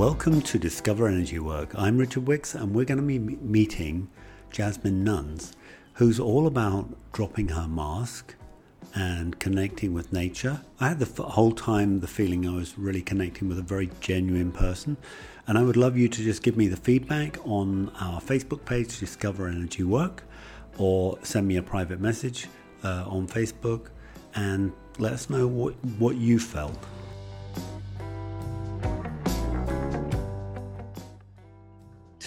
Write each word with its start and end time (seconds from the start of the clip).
Welcome 0.00 0.40
to 0.40 0.58
Discover 0.58 1.08
Energy 1.08 1.38
Work. 1.38 1.72
I'm 1.74 1.98
Richard 1.98 2.26
Wicks, 2.26 2.54
and 2.54 2.74
we're 2.74 2.86
going 2.86 2.96
to 2.96 3.04
be 3.04 3.18
meeting 3.18 4.08
Jasmine 4.50 5.04
Nuns, 5.04 5.52
who's 5.92 6.18
all 6.18 6.46
about 6.46 6.88
dropping 7.12 7.48
her 7.48 7.68
mask 7.68 8.34
and 8.94 9.38
connecting 9.38 9.92
with 9.92 10.10
nature. 10.10 10.62
I 10.80 10.88
had 10.88 11.00
the 11.00 11.22
whole 11.22 11.52
time 11.52 12.00
the 12.00 12.06
feeling 12.06 12.48
I 12.48 12.54
was 12.54 12.78
really 12.78 13.02
connecting 13.02 13.46
with 13.46 13.58
a 13.58 13.62
very 13.62 13.90
genuine 14.00 14.52
person, 14.52 14.96
and 15.46 15.58
I 15.58 15.62
would 15.62 15.76
love 15.76 15.98
you 15.98 16.08
to 16.08 16.22
just 16.22 16.42
give 16.42 16.56
me 16.56 16.66
the 16.66 16.78
feedback 16.78 17.36
on 17.46 17.92
our 18.00 18.22
Facebook 18.22 18.64
page, 18.64 18.98
Discover 18.98 19.48
Energy 19.48 19.82
Work, 19.82 20.24
or 20.78 21.18
send 21.22 21.46
me 21.46 21.58
a 21.58 21.62
private 21.62 22.00
message 22.00 22.48
uh, 22.84 23.04
on 23.06 23.26
Facebook 23.26 23.88
and 24.34 24.72
let 24.96 25.12
us 25.12 25.28
know 25.28 25.46
what, 25.46 25.74
what 25.98 26.16
you 26.16 26.38
felt. 26.38 26.86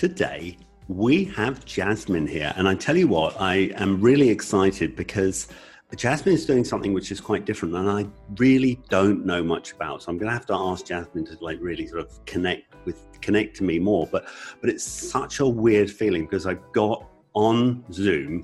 Today, 0.03 0.57
we 0.89 1.23
have 1.23 1.63
Jasmine 1.63 2.27
here. 2.27 2.53
And 2.57 2.67
I 2.67 2.75
tell 2.75 2.97
you 2.97 3.07
what, 3.07 3.39
I 3.39 3.71
am 3.77 4.01
really 4.01 4.27
excited 4.27 4.97
because 4.97 5.47
Jasmine 5.95 6.35
is 6.35 6.45
doing 6.45 6.65
something 6.65 6.91
which 6.91 7.09
is 7.09 7.21
quite 7.21 7.45
different 7.45 7.73
and 7.73 7.89
I 7.89 8.05
really 8.35 8.81
don't 8.89 9.25
know 9.25 9.41
much 9.41 9.71
about. 9.71 10.03
So 10.03 10.11
I'm 10.11 10.17
going 10.17 10.27
to 10.27 10.33
have 10.33 10.45
to 10.47 10.55
ask 10.55 10.85
Jasmine 10.87 11.25
to 11.27 11.37
like 11.39 11.57
really 11.61 11.87
sort 11.87 12.01
of 12.01 12.25
connect 12.25 12.75
with 12.83 12.97
connect 13.21 13.55
to 13.59 13.63
me 13.63 13.79
more. 13.79 14.05
But 14.05 14.25
but 14.59 14.69
it's 14.69 14.83
such 14.83 15.39
a 15.39 15.47
weird 15.47 15.89
feeling 15.89 16.25
because 16.25 16.47
I've 16.47 16.73
got 16.73 17.09
on 17.33 17.85
Zoom 17.93 18.43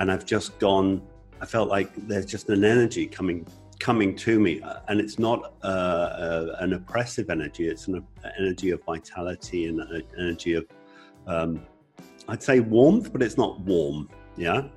and 0.00 0.12
I've 0.12 0.26
just 0.26 0.58
gone 0.58 1.00
I 1.40 1.46
felt 1.46 1.70
like 1.70 1.94
there's 2.08 2.26
just 2.26 2.50
an 2.50 2.62
energy 2.62 3.06
coming 3.06 3.46
coming 3.78 4.14
to 4.14 4.38
me, 4.38 4.60
uh, 4.60 4.80
and 4.88 5.00
it's 5.00 5.18
not 5.18 5.54
uh, 5.64 5.66
uh, 5.66 6.56
an 6.60 6.74
oppressive 6.74 7.30
energy. 7.30 7.66
It's 7.66 7.88
an 7.88 8.06
energy 8.38 8.70
of 8.72 8.84
vitality 8.84 9.66
and 9.66 9.80
an 9.80 10.02
energy 10.18 10.52
of 10.52 10.66
um, 11.30 11.66
I'd 12.28 12.42
say 12.42 12.60
warmth, 12.60 13.12
but 13.12 13.22
it's 13.22 13.36
not 13.36 13.60
warm. 13.60 14.08
Yeah. 14.36 14.68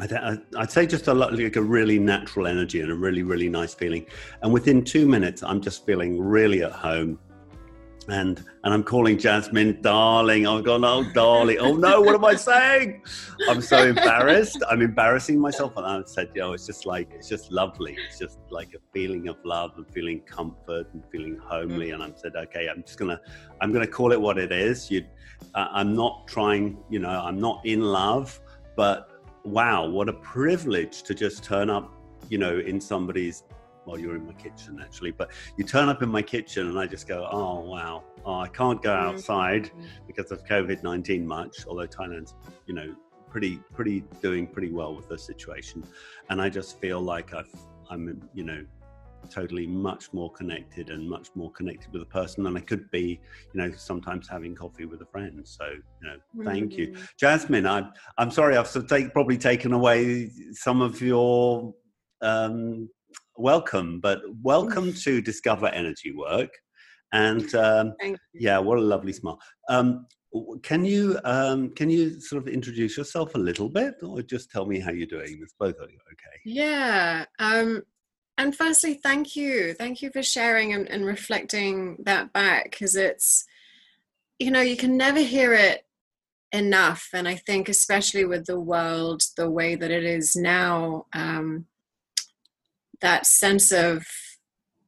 I'd, 0.00 0.12
I'd 0.56 0.70
say 0.70 0.86
just 0.86 1.08
a 1.08 1.14
lot, 1.14 1.32
like 1.32 1.56
a 1.56 1.62
really 1.62 1.98
natural 1.98 2.46
energy 2.46 2.80
and 2.82 2.90
a 2.90 2.94
really 2.94 3.22
really 3.22 3.48
nice 3.48 3.72
feeling, 3.72 4.04
and 4.42 4.52
within 4.52 4.84
two 4.84 5.06
minutes, 5.08 5.42
I'm 5.42 5.62
just 5.62 5.86
feeling 5.86 6.20
really 6.20 6.62
at 6.62 6.72
home 6.72 7.18
and 8.08 8.42
and 8.64 8.74
I'm 8.74 8.82
calling 8.82 9.18
Jasmine 9.18 9.80
darling. 9.82 10.46
I've 10.46 10.64
gone, 10.64 10.84
oh 10.84 11.04
darling, 11.12 11.58
oh 11.60 11.74
no, 11.74 12.00
what 12.00 12.14
am 12.14 12.24
I 12.24 12.34
saying? 12.34 13.02
I'm 13.48 13.60
so 13.60 13.86
embarrassed. 13.86 14.62
I'm 14.68 14.82
embarrassing 14.82 15.38
myself, 15.38 15.76
and 15.76 15.86
I 15.86 16.02
said, 16.06 16.30
you 16.34 16.40
know, 16.40 16.52
it's 16.54 16.66
just 16.66 16.86
like 16.86 17.10
it's 17.14 17.28
just 17.28 17.52
lovely. 17.52 17.96
It's 18.06 18.18
just 18.18 18.38
like 18.50 18.74
a 18.74 18.78
feeling 18.92 19.28
of 19.28 19.36
love 19.44 19.72
and 19.76 19.86
feeling 19.92 20.20
comfort 20.20 20.88
and 20.92 21.02
feeling 21.12 21.38
homely. 21.42 21.90
And 21.90 22.02
I 22.02 22.10
said, 22.16 22.34
okay, 22.34 22.68
I'm 22.68 22.82
just 22.82 22.98
gonna 22.98 23.20
I'm 23.60 23.72
gonna 23.72 23.86
call 23.86 24.12
it 24.12 24.20
what 24.20 24.38
it 24.38 24.52
is. 24.52 24.90
You, 24.90 25.04
uh, 25.54 25.68
I'm 25.72 25.94
not 25.94 26.26
trying, 26.26 26.78
you 26.88 26.98
know, 26.98 27.10
I'm 27.10 27.40
not 27.40 27.64
in 27.64 27.82
love, 27.82 28.40
but 28.76 29.10
wow, 29.44 29.88
what 29.88 30.08
a 30.08 30.12
privilege 30.12 31.02
to 31.04 31.14
just 31.14 31.42
turn 31.42 31.70
up, 31.70 31.92
you 32.28 32.38
know, 32.38 32.58
in 32.58 32.80
somebody's 32.80 33.44
Well, 33.86 33.98
you're 33.98 34.16
in 34.16 34.26
my 34.26 34.34
kitchen 34.34 34.80
actually 34.84 35.12
but 35.12 35.30
you 35.56 35.64
turn 35.64 35.88
up 35.88 36.02
in 36.02 36.10
my 36.10 36.20
kitchen 36.20 36.68
and 36.68 36.78
i 36.78 36.86
just 36.86 37.08
go 37.08 37.26
oh 37.32 37.60
wow 37.60 38.04
oh, 38.26 38.40
i 38.40 38.48
can't 38.48 38.82
go 38.82 38.90
mm-hmm. 38.90 39.08
outside 39.08 39.64
mm-hmm. 39.64 40.06
because 40.06 40.30
of 40.30 40.44
covid-19 40.44 41.24
much 41.24 41.66
although 41.66 41.86
thailand's 41.86 42.34
you 42.66 42.74
know 42.74 42.94
pretty 43.30 43.56
pretty 43.72 44.04
doing 44.20 44.46
pretty 44.46 44.70
well 44.70 44.94
with 44.94 45.08
the 45.08 45.18
situation 45.18 45.82
and 46.28 46.36
i 46.42 46.50
just 46.50 46.78
feel 46.82 47.00
like 47.00 47.32
i've 47.32 47.54
i'm 47.90 48.02
you 48.34 48.44
know 48.44 48.62
totally 49.30 49.66
much 49.66 50.12
more 50.12 50.30
connected 50.32 50.90
and 50.90 51.08
much 51.08 51.28
more 51.34 51.50
connected 51.52 51.92
with 51.92 52.02
a 52.02 52.06
person 52.06 52.44
than 52.44 52.56
I 52.56 52.60
could 52.60 52.90
be, 52.90 53.20
you 53.52 53.60
know, 53.60 53.72
sometimes 53.76 54.28
having 54.28 54.54
coffee 54.54 54.84
with 54.84 55.00
a 55.02 55.06
friend. 55.06 55.46
So, 55.46 55.64
you 55.66 56.08
know, 56.08 56.44
thank 56.44 56.76
you. 56.76 56.96
Jasmine, 57.18 57.66
I'm, 57.66 57.92
I'm 58.16 58.30
sorry, 58.30 58.56
I've 58.56 58.68
sort 58.68 58.84
of 58.84 58.90
take, 58.90 59.12
probably 59.12 59.38
taken 59.38 59.72
away 59.72 60.30
some 60.52 60.80
of 60.80 61.00
your 61.00 61.74
um, 62.20 62.88
welcome, 63.36 64.00
but 64.00 64.20
welcome 64.42 64.92
to 65.04 65.20
Discover 65.20 65.68
Energy 65.68 66.12
Work. 66.14 66.50
And 67.12 67.54
um, 67.54 67.94
yeah, 68.34 68.58
what 68.58 68.78
a 68.78 68.82
lovely 68.82 69.12
smile. 69.12 69.40
Um, 69.68 70.06
can 70.62 70.84
you 70.84 71.18
um, 71.24 71.70
can 71.70 71.88
you 71.88 72.20
sort 72.20 72.42
of 72.42 72.52
introduce 72.52 72.98
yourself 72.98 73.34
a 73.34 73.38
little 73.38 73.68
bit, 73.68 73.94
or 74.02 74.20
just 74.20 74.50
tell 74.50 74.66
me 74.66 74.78
how 74.78 74.90
you're 74.90 75.06
doing? 75.06 75.38
It's 75.42 75.54
both 75.58 75.76
of 75.78 75.90
you, 75.90 75.98
okay? 76.12 76.38
Yeah. 76.44 77.24
Um, 77.38 77.82
and 78.38 78.56
firstly, 78.56 78.94
thank 78.94 79.36
you, 79.36 79.74
thank 79.74 80.00
you 80.00 80.10
for 80.10 80.22
sharing 80.22 80.72
and, 80.72 80.88
and 80.88 81.04
reflecting 81.04 81.96
that 82.04 82.32
back, 82.32 82.70
because 82.70 82.96
it's 82.96 83.44
you 84.38 84.50
know 84.50 84.62
you 84.62 84.76
can 84.76 84.96
never 84.96 85.20
hear 85.20 85.52
it 85.52 85.84
enough, 86.52 87.10
and 87.12 87.28
I 87.28 87.34
think 87.34 87.68
especially 87.68 88.24
with 88.24 88.46
the 88.46 88.60
world 88.60 89.22
the 89.36 89.50
way 89.50 89.74
that 89.74 89.90
it 89.90 90.04
is 90.04 90.34
now. 90.34 91.06
Um, 91.12 91.66
that 93.00 93.26
sense 93.26 93.70
of 93.70 94.04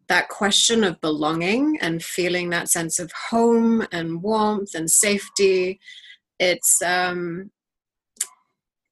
that 0.08 0.28
question 0.28 0.82
of 0.82 1.00
belonging 1.00 1.78
and 1.80 2.02
feeling 2.02 2.50
that 2.50 2.68
sense 2.68 2.98
of 2.98 3.12
home 3.30 3.86
and 3.92 4.20
warmth 4.20 4.74
and 4.74 4.90
safety 4.90 5.78
it's 6.40 6.82
um 6.82 7.52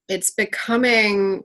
it's 0.09 0.31
becoming 0.31 1.43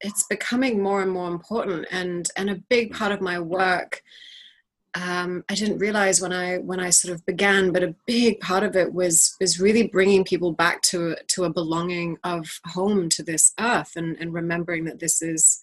it's 0.00 0.24
becoming 0.24 0.82
more 0.82 1.02
and 1.02 1.10
more 1.10 1.28
important. 1.28 1.86
And 1.90 2.28
and 2.36 2.50
a 2.50 2.62
big 2.68 2.92
part 2.92 3.12
of 3.12 3.20
my 3.20 3.38
work 3.38 4.02
um, 4.94 5.44
I 5.48 5.54
didn't 5.54 5.78
realize 5.78 6.20
when 6.20 6.32
I 6.32 6.58
when 6.58 6.78
I 6.78 6.90
sort 6.90 7.14
of 7.14 7.26
began, 7.26 7.72
but 7.72 7.82
a 7.82 7.94
big 8.06 8.38
part 8.40 8.62
of 8.62 8.76
it 8.76 8.92
was 8.92 9.36
was 9.40 9.60
really 9.60 9.88
bringing 9.88 10.24
people 10.24 10.52
back 10.52 10.82
to 10.82 11.16
to 11.28 11.44
a 11.44 11.52
belonging 11.52 12.18
of 12.22 12.60
home 12.66 13.08
to 13.10 13.22
this 13.22 13.52
earth 13.58 13.96
and 13.96 14.16
and 14.20 14.32
remembering 14.32 14.84
that 14.84 15.00
this 15.00 15.20
is 15.20 15.60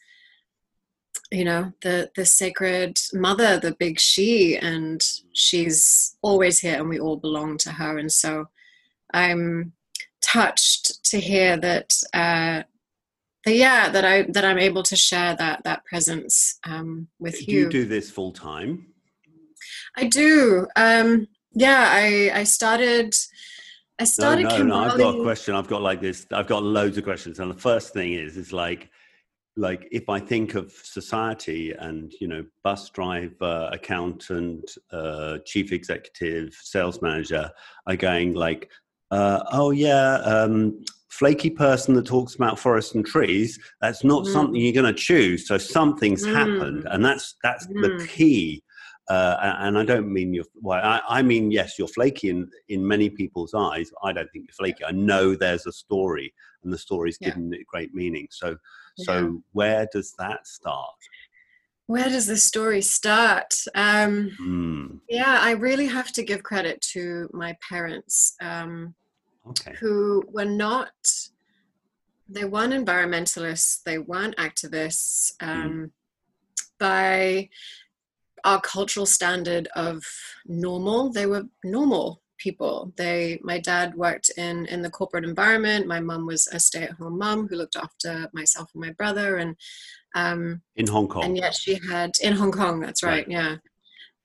you 1.31 1.46
know 1.46 1.72
the 1.81 2.12
the 2.16 2.25
sacred 2.25 3.00
mother 3.13 3.58
the 3.58 3.74
big 3.75 4.00
she 4.00 4.58
and 4.58 5.02
she's 5.31 6.18
always 6.22 6.59
here 6.59 6.75
and 6.75 6.90
we 6.90 7.00
all 7.00 7.18
belong 7.18 7.58
to 7.59 7.72
her. 7.72 7.98
And 7.98 8.12
so 8.12 8.50
i'm 9.13 9.74
touched 10.22 11.03
to 11.06 11.19
hear 11.19 11.58
that 11.58 11.94
uh 12.13 12.63
that 13.46 13.56
yeah 13.56 13.90
that 13.90 14.06
i 14.06 14.24
that 14.24 14.46
i'm 14.46 14.59
able 14.59 14.84
to 14.84 14.96
share 14.96 15.35
that 15.35 15.63
that 15.63 15.84
presence 15.85 16.59
um 16.66 17.07
with 17.19 17.38
do 17.46 17.52
you 17.52 17.59
you. 17.62 17.69
do 17.69 17.85
this 17.85 18.09
full 18.09 18.31
time 18.31 18.88
i 19.97 20.06
do. 20.06 20.68
Um 20.75 21.28
yeah 21.53 21.88
i 21.90 22.31
i 22.34 22.44
started 22.44 23.13
i 24.00 24.03
started 24.03 24.44
no, 24.44 24.57
no, 24.57 24.63
no 24.63 24.75
i've 24.75 24.97
got 24.97 25.19
a 25.19 25.24
question. 25.24 25.56
I've 25.56 25.68
got 25.68 25.81
like 25.81 26.01
this 26.01 26.25
i've 26.31 26.47
got 26.47 26.63
loads 26.63 26.97
of 26.97 27.03
questions. 27.03 27.40
And 27.40 27.51
the 27.51 27.59
first 27.59 27.94
thing 27.94 28.13
is 28.13 28.38
is 28.38 28.53
like 28.53 28.90
like 29.57 29.88
if 29.91 30.09
I 30.09 30.19
think 30.19 30.56
of 30.56 30.72
society 30.72 31.74
and 31.74 32.13
you 32.19 32.28
know 32.28 32.46
bus 32.63 32.90
driver, 32.90 33.69
accountant, 33.72 34.72
uh, 34.91 35.40
chief 35.46 35.72
executive, 35.72 36.53
sales 36.53 37.01
manager 37.01 37.51
are 37.88 37.96
going 37.96 38.34
like, 38.34 38.69
uh, 39.12 39.44
oh 39.51 39.72
yeah, 39.72 40.16
um, 40.16 40.84
flaky 41.11 41.49
person 41.49 41.94
that 41.94 42.05
talks 42.05 42.35
about 42.35 42.57
forests 42.57 42.95
and 42.95 43.05
trees. 43.05 43.59
That's 43.81 44.03
not 44.03 44.23
mm. 44.23 44.33
something 44.33 44.55
you're 44.59 44.73
going 44.73 44.94
to 44.94 44.99
choose. 44.99 45.47
So 45.47 45.57
something's 45.57 46.25
mm. 46.25 46.33
happened, 46.33 46.88
and 46.89 47.05
that's 47.05 47.35
that's 47.44 47.67
mm. 47.67 47.99
the 47.99 48.07
key. 48.07 48.63
Uh, 49.09 49.55
and 49.59 49.77
I 49.77 49.83
don't 49.83 50.11
mean 50.11 50.33
you're. 50.33 50.45
Well, 50.61 50.79
I, 50.81 51.01
I, 51.07 51.21
mean 51.21 51.51
yes, 51.51 51.77
you're 51.77 51.88
flaky 51.88 52.29
in 52.29 52.50
in 52.69 52.88
many 52.88 53.09
people's 53.09 53.53
eyes. 53.53 53.91
I 54.03 54.13
don't 54.13 54.29
think 54.31 54.45
you're 54.47 54.53
flaky. 54.53 54.85
I 54.85 54.91
know 54.91 55.35
there's 55.35 55.66
a 55.66 55.71
story, 55.71 56.33
and 56.63 56.71
the 56.71 56.77
story's 56.77 57.17
yeah. 57.19 57.29
given 57.29 57.53
it 57.53 57.67
great 57.67 57.94
meaning. 57.94 58.27
So 58.31 58.55
so 58.97 59.13
yeah. 59.13 59.30
where 59.51 59.88
does 59.91 60.13
that 60.18 60.47
start? 60.47 60.95
Where 61.88 62.07
does 62.07 62.27
the 62.27 62.38
story 62.38 62.81
start? 62.81 63.53
Um, 63.75 64.31
mm. 64.39 65.00
Yeah, 65.09 65.39
I 65.41 65.51
really 65.51 65.88
have 65.88 66.13
to 66.13 66.24
give 66.24 66.41
credit 66.41 66.80
to 66.94 67.30
my 67.33 67.57
parents, 67.68 68.36
um, 68.41 68.95
okay. 69.49 69.73
who 69.79 70.23
were 70.29 70.45
not. 70.45 70.91
They 72.27 72.45
weren't 72.45 72.73
environmentalists. 72.73 73.83
They 73.83 73.97
weren't 73.97 74.38
activists. 74.38 75.33
Hmm. 75.41 75.49
Um, 75.49 75.71
mm. 75.71 75.91
By 76.79 77.49
our 78.43 78.59
cultural 78.61 79.05
standard 79.05 79.67
of 79.75 80.03
normal, 80.47 81.11
they 81.11 81.25
were 81.25 81.43
normal 81.63 82.21
people. 82.41 82.91
They, 82.97 83.39
my 83.43 83.59
dad 83.59 83.93
worked 83.95 84.31
in 84.38 84.65
in 84.65 84.81
the 84.81 84.89
corporate 84.89 85.25
environment. 85.25 85.88
My 85.88 85.99
mum 85.99 86.25
was 86.25 86.47
a 86.51 86.59
stay 86.59 86.83
at 86.83 86.91
home 86.93 87.17
mum 87.17 87.47
who 87.47 87.55
looked 87.55 87.75
after 87.75 88.29
myself 88.33 88.69
and 88.73 88.81
my 88.81 88.91
brother, 88.93 89.38
and 89.38 89.55
um, 90.15 90.61
in 90.75 90.88
Hong 90.88 91.07
Kong. 91.07 91.23
And 91.23 91.38
yet 91.38 91.53
she 91.55 91.79
had 91.88 92.11
in 92.21 92.33
Hong 92.33 92.51
Kong. 92.51 92.79
That's 92.79 93.03
right. 93.03 93.27
right. 93.27 93.29
Yeah, 93.29 93.55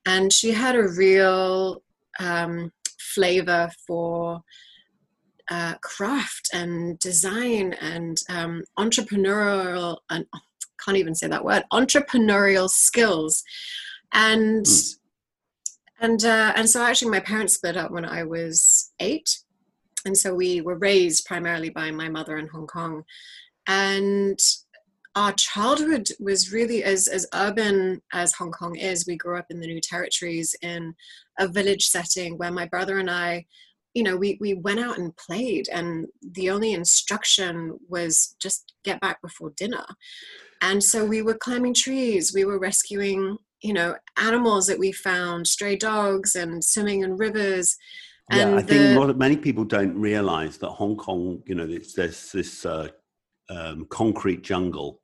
and 0.06 0.32
she 0.32 0.52
had 0.52 0.76
a 0.76 0.88
real 0.88 1.82
um, 2.18 2.72
flavor 2.98 3.70
for. 3.86 4.42
Uh, 5.48 5.74
craft 5.80 6.50
and 6.52 6.98
design 6.98 7.72
and 7.80 8.18
um, 8.28 8.64
entrepreneurial 8.78 9.98
and 10.10 10.26
can't 10.84 10.96
even 10.96 11.14
say 11.14 11.28
that 11.28 11.44
word 11.44 11.62
entrepreneurial 11.72 12.68
skills. 12.68 13.42
And 14.12 14.66
mm 14.66 14.96
And 15.98 16.24
uh, 16.24 16.52
and 16.56 16.68
so 16.68 16.82
actually, 16.82 17.10
my 17.10 17.20
parents 17.20 17.54
split 17.54 17.76
up 17.76 17.90
when 17.90 18.04
I 18.04 18.22
was 18.24 18.92
eight, 19.00 19.28
and 20.04 20.16
so 20.16 20.34
we 20.34 20.60
were 20.60 20.78
raised 20.78 21.24
primarily 21.24 21.70
by 21.70 21.90
my 21.90 22.08
mother 22.10 22.36
in 22.36 22.48
Hong 22.48 22.66
Kong, 22.66 23.04
and 23.66 24.38
our 25.14 25.32
childhood 25.32 26.08
was 26.20 26.52
really 26.52 26.84
as 26.84 27.08
as 27.08 27.26
urban 27.32 28.02
as 28.12 28.34
Hong 28.34 28.52
Kong 28.52 28.76
is. 28.76 29.06
We 29.06 29.16
grew 29.16 29.38
up 29.38 29.46
in 29.48 29.60
the 29.60 29.66
New 29.66 29.80
Territories 29.80 30.54
in 30.60 30.94
a 31.38 31.48
village 31.48 31.86
setting 31.88 32.36
where 32.36 32.52
my 32.52 32.66
brother 32.66 32.98
and 32.98 33.10
I, 33.10 33.46
you 33.96 34.02
know, 34.02 34.14
we 34.14 34.36
we 34.42 34.52
went 34.52 34.78
out 34.78 34.98
and 34.98 35.16
played, 35.16 35.70
and 35.72 36.06
the 36.20 36.50
only 36.50 36.74
instruction 36.74 37.78
was 37.88 38.36
just 38.38 38.74
get 38.84 39.00
back 39.00 39.22
before 39.22 39.54
dinner. 39.56 39.86
And 40.60 40.84
so 40.84 41.02
we 41.02 41.22
were 41.22 41.38
climbing 41.38 41.72
trees, 41.72 42.34
we 42.34 42.44
were 42.44 42.58
rescuing, 42.58 43.38
you 43.62 43.72
know, 43.72 43.94
animals 44.18 44.66
that 44.66 44.78
we 44.78 44.92
found, 44.92 45.46
stray 45.46 45.76
dogs, 45.76 46.34
and 46.36 46.62
swimming 46.62 47.04
in 47.04 47.16
rivers. 47.16 47.74
And 48.30 48.50
yeah, 48.50 48.56
I 48.58 48.60
the, 48.60 48.68
think 48.68 48.96
a 48.96 49.00
lot 49.00 49.08
of 49.08 49.16
many 49.16 49.38
people 49.38 49.64
don't 49.64 49.96
realize 49.98 50.58
that 50.58 50.68
Hong 50.68 50.96
Kong, 50.96 51.42
you 51.46 51.54
know, 51.54 51.66
there's 51.66 52.32
this 52.32 52.66
uh, 52.66 52.88
um, 53.48 53.86
concrete 53.88 54.42
jungle 54.42 55.00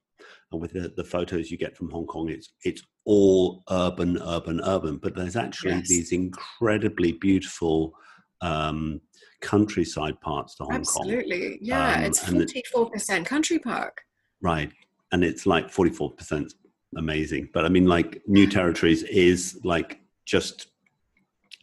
and 0.53 0.61
with 0.61 0.73
the, 0.73 0.93
the, 0.97 1.05
photos 1.05 1.51
you 1.51 1.57
get 1.57 1.77
from 1.77 1.91
Hong 1.91 2.07
Kong, 2.07 2.29
it's 2.29 2.53
it's 2.63 2.83
all 3.07 3.63
urban, 3.71 4.19
urban, 4.23 4.61
urban. 4.63 4.99
But 4.99 5.17
there's 5.17 5.37
actually 5.37 5.77
yes. 5.77 5.89
these 5.89 6.13
incredibly 6.13 7.13
beautiful 7.13 7.95
um, 8.43 9.01
countryside 9.41 10.21
parts 10.21 10.55
to 10.57 10.65
Hong 10.65 10.75
Absolutely. 10.75 11.13
Kong. 11.13 11.21
Absolutely, 11.21 11.59
yeah. 11.63 11.97
Um, 11.97 12.05
it's 12.05 12.19
forty 12.19 12.63
four 12.71 12.91
percent 12.91 13.27
country 13.27 13.59
park. 13.59 14.03
Right, 14.43 14.71
and 15.13 15.25
it's 15.25 15.47
like 15.47 15.71
forty 15.71 15.91
four 15.91 16.11
percent 16.11 16.53
amazing. 16.97 17.49
But 17.55 17.65
I 17.65 17.69
mean, 17.71 17.87
like 17.87 18.21
New 18.27 18.47
Territories 18.47 19.03
is 19.05 19.59
like 19.65 20.01
just 20.27 20.67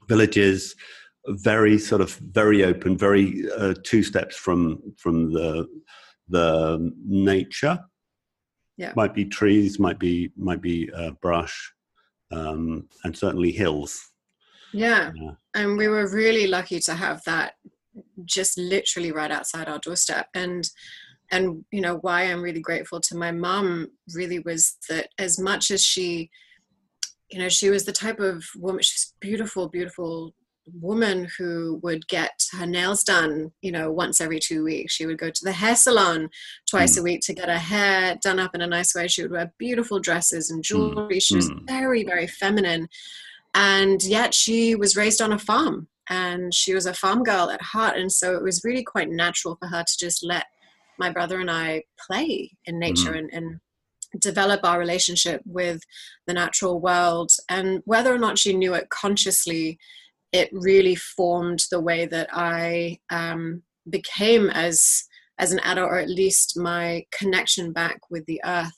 villages 0.07 0.75
very 1.27 1.77
sort 1.77 2.01
of 2.01 2.15
very 2.15 2.63
open 2.63 2.97
very 2.97 3.45
uh, 3.55 3.75
two 3.83 4.01
steps 4.01 4.35
from 4.35 4.81
from 4.97 5.31
the 5.31 5.67
the 6.29 6.91
nature 7.05 7.77
yeah. 8.79 8.93
might 8.95 9.13
be 9.13 9.25
trees, 9.25 9.77
might 9.77 9.99
be 9.99 10.31
might 10.37 10.61
be 10.61 10.89
uh, 10.93 11.11
brush, 11.21 11.73
um, 12.31 12.87
and 13.03 13.15
certainly 13.15 13.51
hills. 13.51 14.08
Yeah. 14.73 15.11
yeah, 15.15 15.31
and 15.55 15.77
we 15.77 15.87
were 15.87 16.09
really 16.09 16.47
lucky 16.47 16.79
to 16.81 16.93
have 16.93 17.23
that 17.25 17.53
just 18.25 18.57
literally 18.57 19.11
right 19.11 19.31
outside 19.31 19.67
our 19.67 19.79
doorstep, 19.79 20.27
and 20.33 20.69
and 21.31 21.63
you 21.71 21.81
know 21.81 21.97
why 21.97 22.23
I'm 22.23 22.41
really 22.41 22.61
grateful 22.61 22.99
to 23.01 23.17
my 23.17 23.31
mom 23.31 23.87
really 24.13 24.39
was 24.39 24.77
that 24.89 25.09
as 25.17 25.39
much 25.39 25.71
as 25.71 25.83
she 25.83 26.29
you 27.29 27.39
know 27.39 27.49
she 27.49 27.69
was 27.69 27.85
the 27.85 27.91
type 27.91 28.19
of 28.19 28.43
woman 28.55 28.81
she's 28.81 29.13
beautiful 29.19 29.69
beautiful 29.69 30.33
woman 30.73 31.27
who 31.37 31.79
would 31.83 32.07
get 32.07 32.43
her 32.57 32.65
nails 32.65 33.03
done, 33.03 33.51
you 33.61 33.71
know, 33.71 33.91
once 33.91 34.21
every 34.21 34.39
two 34.39 34.63
weeks. 34.63 34.93
She 34.93 35.05
would 35.05 35.17
go 35.17 35.29
to 35.29 35.43
the 35.43 35.51
hair 35.51 35.75
salon 35.75 36.29
twice 36.69 36.95
mm. 36.95 36.99
a 36.99 37.03
week 37.03 37.21
to 37.21 37.33
get 37.33 37.49
her 37.49 37.57
hair 37.57 38.17
done 38.21 38.39
up 38.39 38.55
in 38.55 38.61
a 38.61 38.67
nice 38.67 38.93
way. 38.95 39.07
She 39.07 39.21
would 39.21 39.31
wear 39.31 39.53
beautiful 39.57 39.99
dresses 39.99 40.51
and 40.51 40.63
jewelry. 40.63 41.17
Mm. 41.17 41.21
She 41.21 41.35
was 41.35 41.49
mm. 41.49 41.67
very, 41.67 42.03
very 42.03 42.27
feminine. 42.27 42.87
And 43.53 44.01
yet 44.03 44.33
she 44.33 44.75
was 44.75 44.95
raised 44.95 45.21
on 45.21 45.33
a 45.33 45.39
farm 45.39 45.87
and 46.09 46.53
she 46.53 46.73
was 46.73 46.85
a 46.85 46.93
farm 46.93 47.23
girl 47.23 47.49
at 47.49 47.61
heart. 47.61 47.97
And 47.97 48.11
so 48.11 48.35
it 48.35 48.43
was 48.43 48.63
really 48.63 48.83
quite 48.83 49.09
natural 49.09 49.55
for 49.55 49.67
her 49.67 49.83
to 49.83 49.97
just 49.97 50.23
let 50.23 50.45
my 50.97 51.11
brother 51.11 51.39
and 51.39 51.49
I 51.49 51.83
play 52.07 52.51
in 52.65 52.79
nature 52.79 53.11
hmm. 53.11 53.17
and, 53.17 53.29
and 53.31 53.59
develop 54.19 54.61
our 54.63 54.79
relationship 54.79 55.41
with 55.45 55.81
the 56.27 56.33
natural 56.33 56.79
world. 56.79 57.31
And 57.47 57.81
whether 57.85 58.13
or 58.13 58.17
not 58.17 58.39
she 58.39 58.53
knew 58.53 58.73
it 58.73 58.89
consciously, 58.89 59.77
it 60.31 60.49
really 60.51 60.95
formed 60.95 61.63
the 61.71 61.79
way 61.79 62.05
that 62.05 62.29
I 62.31 62.99
um, 63.09 63.63
became 63.89 64.49
as 64.49 65.05
as 65.37 65.53
an 65.53 65.59
adult, 65.59 65.89
or 65.89 65.97
at 65.97 66.09
least 66.09 66.57
my 66.57 67.05
connection 67.11 67.71
back 67.71 68.01
with 68.09 68.25
the 68.25 68.41
earth. 68.43 68.75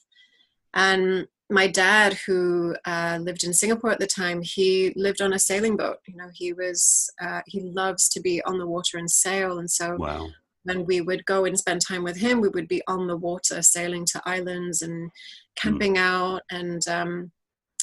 And 0.76 1.28
my 1.52 1.68
dad, 1.68 2.14
who 2.26 2.76
uh, 2.86 3.20
lived 3.22 3.44
in 3.44 3.54
Singapore 3.54 3.92
at 3.92 4.00
the 4.00 4.08
time, 4.08 4.42
he 4.42 4.94
lived 4.96 5.22
on 5.22 5.34
a 5.34 5.40
sailing 5.40 5.78
boat. 5.78 5.98
You 6.08 6.16
know, 6.16 6.30
he 6.34 6.54
was 6.54 7.10
uh, 7.22 7.42
he 7.46 7.62
loves 7.62 8.10
to 8.10 8.22
be 8.22 8.42
on 8.44 8.58
the 8.58 8.68
water 8.68 8.98
and 8.98 9.12
sail, 9.12 9.60
and 9.60 9.70
so 9.70 9.96
wow. 9.98 10.28
when 10.64 10.86
we 10.86 11.02
would 11.02 11.26
go 11.26 11.46
and 11.46 11.58
spend 11.58 11.82
time 11.82 12.04
with 12.04 12.18
him, 12.18 12.42
we 12.42 12.50
would 12.50 12.68
be 12.68 12.82
on 12.88 13.08
the 13.08 13.18
water, 13.18 13.62
sailing 13.62 14.06
to 14.06 14.22
islands 14.26 14.82
and 14.82 15.12
hmm. 15.12 15.70
camping 15.70 15.96
mm. 15.96 16.00
out, 16.00 16.42
and 16.50 16.88
um, 16.88 17.32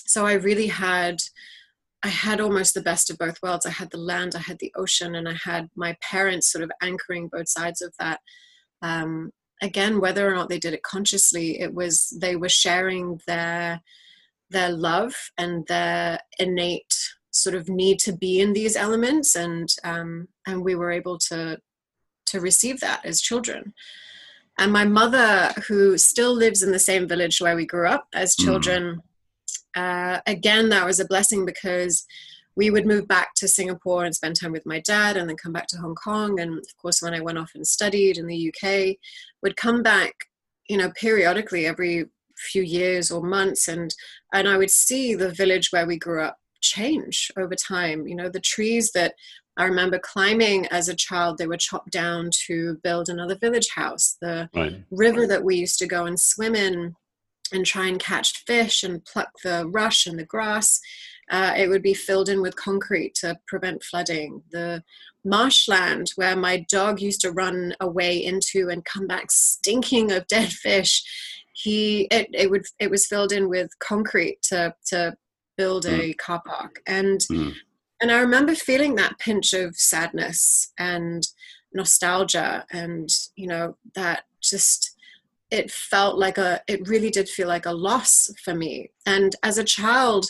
so 0.07 0.27
I 0.27 0.33
really 0.33 0.69
had 0.69 1.21
I 2.03 2.09
had 2.09 2.41
almost 2.41 2.75
the 2.75 2.83
best 2.83 3.11
of 3.11 3.19
both 3.19 3.39
worlds. 3.43 3.67
I 3.67 3.71
had 3.71 3.91
the 3.91 3.99
land, 3.99 4.35
I 4.35 4.41
had 4.41 4.59
the 4.61 4.73
ocean, 4.77 5.15
and 5.15 5.29
I 5.29 5.37
had 5.43 5.69
my 5.77 5.97
parents 6.01 6.51
sort 6.51 6.65
of 6.65 6.71
anchoring 6.81 7.29
both 7.29 7.49
sides 7.49 7.83
of 7.83 7.93
that. 7.99 8.21
Um, 8.83 9.33
again, 9.63 10.01
whether 10.01 10.29
or 10.29 10.35
not 10.35 10.49
they 10.49 10.59
did 10.59 10.75
it 10.75 10.83
consciously, 10.83 11.61
it 11.61 11.75
was 11.75 12.17
they 12.21 12.37
were 12.37 12.49
sharing 12.49 13.21
their 13.27 13.81
their 14.51 14.71
love 14.71 15.15
and 15.37 15.67
their 15.67 16.21
innate 16.39 16.95
sort 17.31 17.55
of 17.55 17.69
need 17.69 17.99
to 18.01 18.13
be 18.13 18.41
in 18.41 18.53
these 18.53 18.77
elements, 18.77 19.35
and 19.35 19.69
um, 19.85 20.29
and 20.47 20.65
we 20.65 20.75
were 20.75 20.91
able 20.91 21.19
to 21.19 21.59
to 22.27 22.41
receive 22.41 22.81
that 22.81 23.05
as 23.05 23.21
children. 23.21 23.75
And 24.61 24.73
my 24.73 24.85
mother, 24.85 25.53
who 25.69 25.97
still 25.99 26.35
lives 26.35 26.63
in 26.63 26.73
the 26.73 26.81
same 26.81 27.07
village 27.07 27.41
where 27.41 27.55
we 27.55 27.65
grew 27.65 27.87
up 27.89 28.09
as 28.13 28.35
mm. 28.35 28.45
children. 28.45 28.83
Mm 28.97 29.03
uh, 29.79 30.21
again, 30.27 30.69
that 30.71 30.85
was 30.85 31.01
a 31.01 31.07
blessing 31.07 31.45
because 31.45 32.05
we 32.59 32.71
would 32.71 32.87
move 32.87 33.07
back 33.07 33.35
to 33.37 33.47
Singapore 33.47 34.05
and 34.05 34.13
spend 34.13 34.35
time 34.35 34.51
with 34.51 34.67
my 34.67 34.81
dad 34.81 35.17
and 35.17 35.29
then 35.29 35.37
come 35.37 35.53
back 35.53 35.69
to 35.69 35.79
Hong 35.79 35.95
Kong. 35.95 36.41
And 36.41 36.59
of 36.59 36.77
course, 36.77 37.01
when 37.01 37.15
I 37.15 37.21
went 37.21 37.39
off 37.39 37.53
and 37.55 37.65
studied 37.65 38.19
in 38.19 38.27
the 38.27 38.53
UK, 38.53 38.97
would 39.45 39.57
come 39.57 39.81
back, 39.81 40.13
you 40.69 40.77
know, 40.77 40.91
periodically 40.97 41.67
every 41.67 42.07
few 42.37 42.65
years 42.65 43.13
or 43.13 43.23
months. 43.23 43.69
And, 43.69 43.95
and 44.35 44.49
I 44.49 44.57
would 44.59 44.73
see 44.73 45.15
the 45.15 45.31
village 45.31 45.71
where 45.71 45.87
we 45.87 45.99
grew 45.99 46.21
up 46.21 46.37
change 46.61 47.31
over 47.39 47.55
time. 47.55 48.09
You 48.09 48.17
know, 48.17 48.29
the 48.29 48.41
trees 48.41 48.91
that 48.91 49.15
I 49.57 49.65
remember 49.65 50.01
climbing 50.01 50.67
as 50.73 50.89
a 50.89 50.97
child, 50.97 51.39
they 51.39 51.47
were 51.47 51.57
chopped 51.57 51.93
down 51.93 52.31
to 52.47 52.77
build 52.83 53.09
another 53.09 53.37
village 53.37 53.69
house. 53.73 54.17
The 54.21 54.51
right. 54.53 54.83
river 54.91 55.29
that 55.29 55.45
we 55.45 55.55
used 55.55 55.79
to 55.79 55.87
go 55.87 56.07
and 56.07 56.19
swim 56.19 56.57
in 56.57 56.97
and 57.53 57.65
try 57.65 57.87
and 57.87 58.01
catch 58.01 58.45
fish 58.47 58.83
and 58.83 59.05
pluck 59.05 59.31
the 59.45 59.65
rush 59.69 60.07
and 60.07 60.19
the 60.19 60.25
grass. 60.25 60.81
Uh, 61.31 61.53
it 61.57 61.69
would 61.69 61.83
be 61.83 61.95
filled 61.95 62.29
in 62.29 62.41
with 62.41 62.57
concrete 62.57 63.15
to 63.17 63.39
prevent 63.47 63.83
flooding. 63.83 64.43
The 64.51 64.83
marshland 65.25 66.11
where 66.17 66.37
my 66.37 66.65
dog 66.71 67.01
used 67.01 67.21
to 67.21 67.33
run 67.33 67.75
away 67.81 68.25
into 68.25 68.69
and 68.71 68.85
come 68.85 69.07
back 69.07 69.31
stinking 69.31 70.13
of 70.13 70.27
dead 70.27 70.51
fish, 70.51 71.03
he 71.53 72.03
it, 72.11 72.29
it 72.33 72.51
would 72.51 72.67
it 72.79 72.91
was 72.91 73.07
filled 73.07 73.33
in 73.33 73.49
with 73.49 73.79
concrete 73.79 74.41
to 74.43 74.75
to 74.87 75.17
build 75.57 75.87
a 75.87 75.91
mm. 75.91 76.19
car 76.19 76.41
park 76.47 76.81
and 76.87 77.21
mm. 77.31 77.53
and 78.01 78.13
I 78.13 78.21
remember 78.21 78.55
feeling 78.55 78.95
that 78.95 79.19
pinch 79.19 79.53
of 79.53 79.77
sadness 79.77 80.73
and 80.79 81.27
nostalgia 81.75 82.65
and 82.71 83.09
you 83.35 83.49
know 83.49 83.77
that 83.95 84.23
just 84.41 84.97
it 85.51 85.71
felt 85.71 86.17
like 86.17 86.39
a 86.39 86.61
it 86.69 86.87
really 86.89 87.11
did 87.11 87.29
feel 87.29 87.49
like 87.49 87.67
a 87.67 87.73
loss 87.73 88.31
for 88.43 88.55
me 88.55 88.91
and 89.05 89.35
as 89.43 89.59
a 89.59 89.65
child 89.65 90.27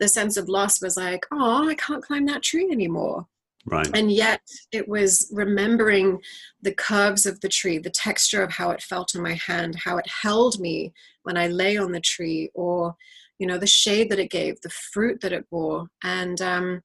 the 0.00 0.08
sense 0.08 0.36
of 0.36 0.48
loss 0.48 0.82
was 0.82 0.96
like 0.96 1.24
oh 1.32 1.68
i 1.68 1.74
can't 1.74 2.04
climb 2.04 2.26
that 2.26 2.42
tree 2.42 2.68
anymore. 2.70 3.26
Right. 3.64 3.88
And 3.94 4.10
yet 4.10 4.40
it 4.72 4.88
was 4.88 5.30
remembering 5.32 6.20
the 6.62 6.74
curves 6.74 7.26
of 7.26 7.40
the 7.40 7.48
tree 7.48 7.78
the 7.78 7.90
texture 7.90 8.42
of 8.42 8.50
how 8.50 8.70
it 8.70 8.82
felt 8.82 9.14
in 9.14 9.22
my 9.22 9.34
hand 9.34 9.76
how 9.84 9.98
it 9.98 10.06
held 10.22 10.58
me 10.58 10.92
when 11.22 11.36
i 11.36 11.46
lay 11.46 11.76
on 11.76 11.92
the 11.92 12.00
tree 12.00 12.50
or 12.54 12.96
you 13.38 13.46
know 13.46 13.58
the 13.58 13.66
shade 13.66 14.10
that 14.10 14.18
it 14.18 14.30
gave 14.30 14.60
the 14.60 14.70
fruit 14.92 15.20
that 15.20 15.32
it 15.32 15.48
bore. 15.48 15.86
And 16.02 16.42
um 16.42 16.82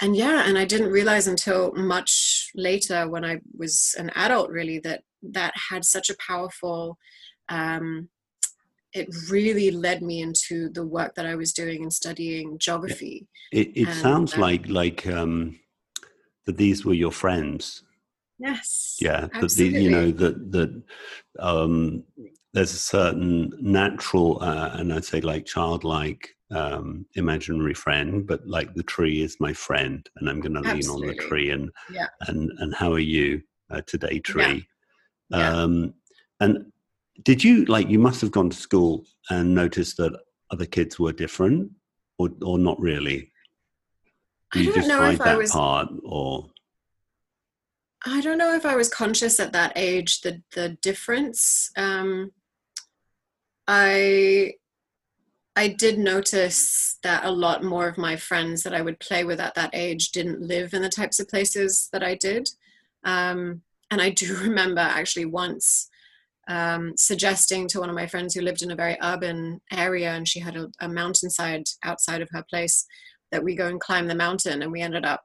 and 0.00 0.16
yeah 0.16 0.44
and 0.48 0.56
i 0.56 0.64
didn't 0.64 0.90
realize 0.90 1.26
until 1.26 1.72
much 1.74 2.50
later 2.54 3.08
when 3.08 3.24
i 3.24 3.40
was 3.54 3.94
an 3.98 4.10
adult 4.14 4.48
really 4.50 4.78
that 4.80 5.02
that 5.22 5.52
had 5.70 5.84
such 5.84 6.10
a 6.10 6.16
powerful 6.26 6.98
um, 7.48 8.08
it 8.92 9.08
really 9.30 9.70
led 9.70 10.02
me 10.02 10.20
into 10.20 10.68
the 10.68 10.86
work 10.86 11.14
that 11.14 11.26
I 11.26 11.34
was 11.34 11.52
doing 11.52 11.82
in 11.82 11.90
studying 11.90 12.58
geography. 12.58 13.26
It, 13.52 13.76
it 13.76 13.88
and, 13.88 13.96
sounds 13.96 14.34
um, 14.34 14.40
like 14.40 14.68
like 14.68 15.06
um, 15.06 15.58
that 16.46 16.56
these 16.56 16.84
were 16.84 16.94
your 16.94 17.12
friends. 17.12 17.84
Yes. 18.38 18.96
Yeah. 19.00 19.28
That 19.40 19.50
the, 19.52 19.68
you 19.68 19.90
know 19.90 20.10
that 20.10 20.52
that 20.52 20.82
um, 21.38 22.04
there's 22.52 22.72
a 22.72 22.78
certain 22.78 23.52
natural 23.60 24.42
uh, 24.42 24.70
and 24.74 24.92
I'd 24.92 25.04
say 25.04 25.20
like 25.20 25.46
childlike 25.46 26.28
um, 26.50 27.06
imaginary 27.14 27.74
friend, 27.74 28.26
but 28.26 28.46
like 28.46 28.74
the 28.74 28.82
tree 28.82 29.22
is 29.22 29.36
my 29.40 29.54
friend, 29.54 30.06
and 30.16 30.28
I'm 30.28 30.40
going 30.40 30.54
to 30.54 30.60
lean 30.60 30.88
on 30.88 31.06
the 31.06 31.14
tree 31.14 31.50
and 31.50 31.70
yeah. 31.90 32.08
and 32.28 32.50
and 32.58 32.74
how 32.74 32.92
are 32.92 32.98
you 32.98 33.42
uh, 33.70 33.80
today, 33.86 34.18
tree? 34.18 34.66
Um, 35.32 35.94
and 36.40 36.71
did 37.24 37.44
you 37.44 37.64
like 37.66 37.88
you 37.88 37.98
must 37.98 38.20
have 38.20 38.30
gone 38.30 38.50
to 38.50 38.56
school 38.56 39.04
and 39.30 39.54
noticed 39.54 39.96
that 39.98 40.18
other 40.50 40.66
kids 40.66 40.98
were 40.98 41.12
different, 41.12 41.70
or 42.18 42.30
or 42.42 42.58
not 42.58 42.80
really? 42.80 43.30
I 44.54 44.64
don't 44.64 44.88
know 44.88 45.10
if 45.10 45.20
I 45.20 45.36
was 45.36 45.50
part 45.50 45.88
or 46.04 46.50
I 48.04 48.20
don't 48.20 48.38
know 48.38 48.54
if 48.54 48.66
I 48.66 48.76
was 48.76 48.88
conscious 48.88 49.38
at 49.38 49.52
that 49.52 49.72
age 49.76 50.20
the 50.20 50.42
the 50.54 50.70
difference. 50.82 51.70
Um, 51.76 52.32
I 53.68 54.54
I 55.54 55.68
did 55.68 55.98
notice 55.98 56.98
that 57.02 57.24
a 57.24 57.30
lot 57.30 57.62
more 57.62 57.86
of 57.86 57.98
my 57.98 58.16
friends 58.16 58.62
that 58.62 58.74
I 58.74 58.80
would 58.80 58.98
play 59.00 59.24
with 59.24 59.38
at 59.38 59.54
that 59.54 59.70
age 59.74 60.10
didn't 60.10 60.40
live 60.40 60.72
in 60.72 60.82
the 60.82 60.88
types 60.88 61.20
of 61.20 61.28
places 61.28 61.88
that 61.92 62.02
I 62.02 62.14
did. 62.14 62.48
Um, 63.04 63.62
and 63.90 64.00
I 64.00 64.10
do 64.10 64.36
remember 64.42 64.80
actually 64.80 65.26
once 65.26 65.88
um, 66.48 66.94
suggesting 66.96 67.68
to 67.68 67.80
one 67.80 67.88
of 67.88 67.94
my 67.94 68.06
friends 68.06 68.34
who 68.34 68.40
lived 68.40 68.62
in 68.62 68.70
a 68.70 68.76
very 68.76 68.96
urban 69.02 69.60
area 69.72 70.12
and 70.12 70.26
she 70.26 70.40
had 70.40 70.56
a, 70.56 70.68
a 70.80 70.88
mountainside 70.88 71.64
outside 71.84 72.20
of 72.20 72.28
her 72.30 72.44
place 72.48 72.86
that 73.30 73.44
we 73.44 73.54
go 73.54 73.68
and 73.68 73.80
climb 73.80 74.08
the 74.08 74.14
mountain. 74.14 74.62
And 74.62 74.72
we 74.72 74.80
ended 74.80 75.04
up, 75.04 75.24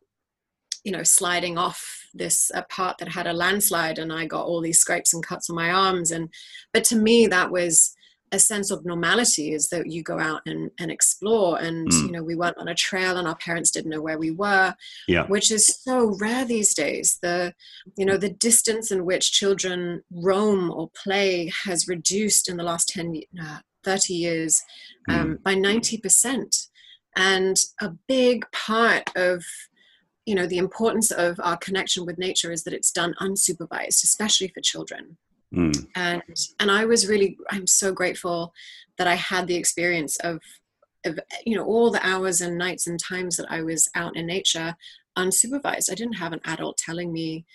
you 0.83 0.91
know, 0.91 1.03
sliding 1.03 1.57
off 1.57 2.05
this 2.13 2.51
a 2.53 2.63
part 2.63 2.97
that 3.00 3.09
had 3.09 3.27
a 3.27 3.33
landslide 3.33 4.00
and 4.00 4.13
I 4.13 4.25
got 4.25 4.45
all 4.45 4.62
these 4.62 4.79
scrapes 4.79 5.13
and 5.13 5.25
cuts 5.25 5.50
on 5.50 5.55
my 5.55 5.71
arms. 5.71 6.12
And, 6.12 6.29
but 6.74 6.83
to 6.86 6.95
me, 6.95 7.27
that 7.27 7.51
was, 7.51 7.95
a 8.31 8.39
sense 8.39 8.72
of 8.72 8.86
normality 8.86 9.53
is 9.53 9.69
that 9.69 9.88
you 9.88 10.03
go 10.03 10.19
out 10.19 10.41
and, 10.46 10.69
and 10.79 10.91
explore 10.91 11.60
and 11.60 11.88
mm. 11.89 12.01
you 12.03 12.12
know 12.12 12.24
we 12.24 12.36
went 12.36 12.57
on 12.57 12.67
a 12.67 12.75
trail 12.75 13.17
and 13.17 13.27
our 13.27 13.36
parents 13.38 13.72
didn't 13.72 13.91
know 13.91 14.01
where 14.01 14.19
we 14.19 14.31
were 14.31 14.75
yeah. 15.07 15.25
which 15.27 15.51
is 15.51 15.81
so 15.81 16.15
rare 16.19 16.43
these 16.43 16.74
days 16.74 17.19
the 17.22 17.53
you 17.96 18.05
know 18.05 18.17
the 18.17 18.29
distance 18.29 18.91
in 18.91 19.05
which 19.05 19.31
children 19.31 20.03
roam 20.12 20.69
or 20.72 20.89
play 20.89 21.51
has 21.65 21.88
reduced 21.88 22.50
in 22.50 22.57
the 22.57 22.63
last 22.63 22.89
10 22.89 23.22
uh, 23.41 23.60
30 23.84 24.13
years 24.13 24.62
um, 25.10 25.38
mm. 25.38 25.43
by 25.43 25.55
90% 25.55 26.67
and 27.15 27.57
a 27.81 27.91
big 28.07 28.46
part 28.51 29.10
of 29.15 29.43
you 30.25 30.36
know 30.36 30.46
the 30.46 30.57
importance 30.57 31.10
of 31.12 31.39
our 31.41 31.55
connection 31.57 32.05
with 32.05 32.17
nature 32.17 32.51
is 32.51 32.63
that 32.63 32.74
it's 32.74 32.91
done 32.91 33.15
unsupervised 33.22 34.03
especially 34.03 34.50
for 34.50 34.60
children 34.62 35.17
Mm. 35.54 35.88
And 35.96 36.22
and 36.60 36.72
I 36.72 36.86
was 36.86 37.08
really 37.08 37.38
I'm 37.50 37.68
so 37.68 37.92
grateful 37.92 38.54
that 38.98 39.08
I 39.08 39.16
had 39.16 39.48
the 39.48 39.56
experience 39.56 40.18
of 40.18 40.39
of 41.06 41.20
you 41.46 41.56
know 41.56 41.66
all 41.66 41.92
the 41.92 42.06
hours 42.06 42.42
and 42.42 42.58
nights 42.58 42.88
and 42.88 43.00
times 43.00 43.38
that 43.38 43.50
I 43.50 43.62
was 43.62 43.89
out 43.96 44.16
in 44.16 44.27
nature 44.27 44.75
unsupervised. 45.18 45.92
I 45.92 45.96
didn't 45.96 46.13
have 46.18 46.34
an 46.34 46.42
adult 46.46 46.77
telling 46.77 47.12
me, 47.12 47.46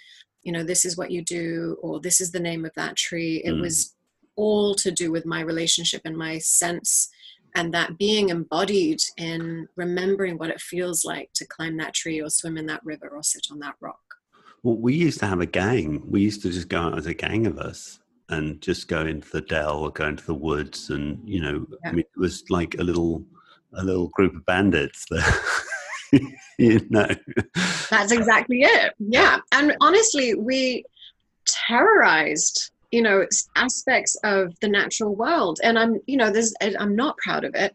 you 0.43 0.53
know, 0.53 0.65
this 0.65 0.85
is 0.85 0.97
what 0.97 1.11
you 1.11 1.23
do 1.23 1.77
or 1.81 2.01
this 2.01 2.21
is 2.21 2.33
the 2.33 2.41
name 2.41 2.65
of 2.65 2.73
that 2.75 2.97
tree. 2.97 3.41
It 3.45 3.53
mm. 3.53 3.61
was 3.61 3.95
all 4.35 4.75
to 4.77 4.91
do 4.91 5.13
with 5.13 5.27
my 5.27 5.41
relationship 5.41 6.03
and 6.05 6.17
my 6.17 6.39
sense 6.39 7.09
and 7.55 7.73
that 7.75 7.99
being 7.99 8.31
embodied 8.31 9.01
in 9.17 9.69
remembering 9.77 10.39
what 10.39 10.51
it 10.51 10.61
feels 10.61 11.05
like 11.05 11.31
to 11.35 11.47
climb 11.47 11.77
that 11.77 11.95
tree 11.95 12.21
or 12.21 12.31
swim 12.31 12.57
in 12.57 12.67
that 12.67 12.85
river 12.85 13.09
or 13.09 13.23
sit 13.23 13.47
on 13.51 13.59
that 13.59 13.75
rock. 13.81 14.01
Well, 14.63 14.77
we 14.77 14.95
used 14.95 15.21
to 15.21 15.27
have 15.27 15.41
a 15.41 15.47
gang. 15.47 16.03
We 16.09 16.21
used 16.21 16.43
to 16.43 16.51
just 16.51 16.69
go 16.69 16.81
out 16.81 16.99
as 16.99 17.07
a 17.07 17.15
gang 17.15 17.47
of 17.47 17.59
us 17.59 17.99
and 18.29 18.61
just 18.61 18.89
go 18.89 19.01
into 19.05 19.29
the 19.31 19.41
dell 19.41 19.81
or 19.81 19.91
go 19.91 20.07
into 20.07 20.25
the 20.25 20.35
woods, 20.35 20.91
and 20.91 21.21
you 21.29 21.41
know, 21.41 21.67
yeah. 21.85 21.91
I 21.91 21.93
mean, 21.93 22.01
it 22.15 22.21
was 22.21 22.45
like 22.49 22.77
a 22.79 22.83
little, 22.83 23.25
a 23.75 23.85
little 23.85 24.09
group 24.09 24.35
of 24.35 24.47
bandits 24.47 25.05
there. 25.11 26.21
you 26.59 26.87
know, 26.91 27.09
that's 27.91 28.13
exactly 28.13 28.63
it. 28.63 28.95
Yeah, 28.99 29.39
and 29.51 29.77
honestly, 29.81 30.35
we 30.35 30.85
terrorized 31.45 32.71
you 32.93 33.03
know 33.03 33.27
aspects 33.57 34.17
of 34.23 34.55
the 34.61 34.69
natural 34.69 35.17
world 35.17 35.59
and 35.65 35.79
i'm 35.79 35.99
you 36.07 36.17
know 36.17 36.31
there's 36.31 36.55
i'm 36.79 36.95
not 36.95 37.17
proud 37.19 37.43
of 37.45 37.55
it 37.55 37.75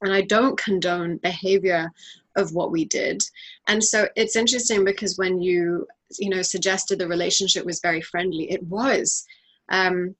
and 0.00 0.12
i 0.12 0.22
don't 0.22 0.56
condone 0.56 1.18
behavior 1.18 1.90
of 2.36 2.54
what 2.54 2.70
we 2.70 2.84
did 2.86 3.22
and 3.68 3.84
so 3.84 4.08
it's 4.16 4.36
interesting 4.36 4.84
because 4.84 5.18
when 5.18 5.42
you 5.42 5.86
you 6.18 6.30
know 6.30 6.42
suggested 6.42 6.98
the 6.98 7.08
relationship 7.08 7.64
was 7.64 7.80
very 7.80 8.00
friendly. 8.00 8.50
It 8.50 8.62
was. 8.64 9.24
Um, 9.70 10.14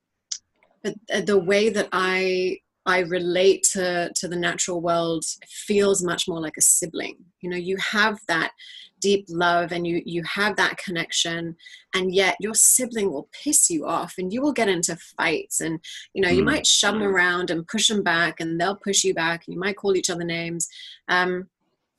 but 0.83 0.95
the 1.27 1.39
way 1.39 1.69
that 1.69 1.89
i 1.93 2.59
i 2.87 3.01
relate 3.01 3.63
to 3.63 4.11
to 4.17 4.27
the 4.27 4.37
natural 4.37 4.81
world 4.81 5.25
feels 5.47 6.03
much 6.03 6.27
more 6.29 6.41
like 6.41 6.57
a 6.59 6.63
sibling. 6.63 7.17
You 7.41 7.51
know 7.51 7.57
you 7.57 7.77
have 7.77 8.19
that 8.29 8.53
deep 9.01 9.27
love 9.29 9.73
and 9.73 9.87
you 9.87 10.01
you 10.05 10.23
have 10.23 10.57
that 10.57 10.77
connection 10.79 11.57
and 11.95 12.15
yet 12.15 12.37
your 12.39 12.55
sibling 12.55 13.11
will 13.11 13.29
piss 13.33 13.69
you 13.69 13.85
off 13.85 14.15
and 14.17 14.33
you 14.33 14.41
will 14.41 14.53
get 14.53 14.69
into 14.69 14.97
fights 15.19 15.61
and 15.61 15.81
you 16.15 16.23
know 16.23 16.29
you 16.29 16.43
mm. 16.43 16.47
might 16.47 16.67
shove 16.67 16.95
them 16.95 17.03
around 17.03 17.51
and 17.51 17.67
push 17.67 17.89
them 17.89 18.03
back 18.03 18.41
and 18.41 18.61
they'll 18.61 18.77
push 18.77 19.03
you 19.03 19.13
back 19.13 19.43
and 19.47 19.55
you 19.55 19.61
might 19.61 19.77
call 19.77 19.97
each 19.97 20.11
other 20.11 20.25
names. 20.25 20.69
Um, 21.09 21.49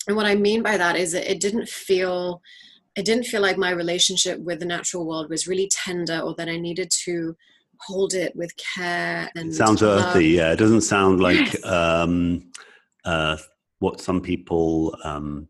and 0.07 0.15
what 0.15 0.25
i 0.25 0.35
mean 0.35 0.61
by 0.61 0.77
that 0.77 0.95
is 0.95 1.13
it 1.13 1.39
didn't 1.39 1.69
feel 1.69 2.41
it 2.95 3.05
didn't 3.05 3.25
feel 3.25 3.41
like 3.41 3.57
my 3.57 3.71
relationship 3.71 4.39
with 4.39 4.59
the 4.59 4.65
natural 4.65 5.05
world 5.05 5.29
was 5.29 5.47
really 5.47 5.69
tender 5.71 6.19
or 6.19 6.35
that 6.35 6.49
I 6.49 6.57
needed 6.57 6.91
to 7.05 7.35
hold 7.79 8.13
it 8.13 8.35
with 8.35 8.51
care 8.55 9.29
and 9.35 9.49
it 9.49 9.55
sounds 9.55 9.81
love. 9.81 10.15
earthy 10.15 10.27
yeah 10.29 10.53
it 10.53 10.57
doesn't 10.57 10.81
sound 10.81 11.19
like 11.19 11.53
yes. 11.53 11.65
um, 11.65 12.51
uh, 13.03 13.35
what 13.79 13.99
some 13.99 14.21
people 14.21 14.95
um, 15.03 15.47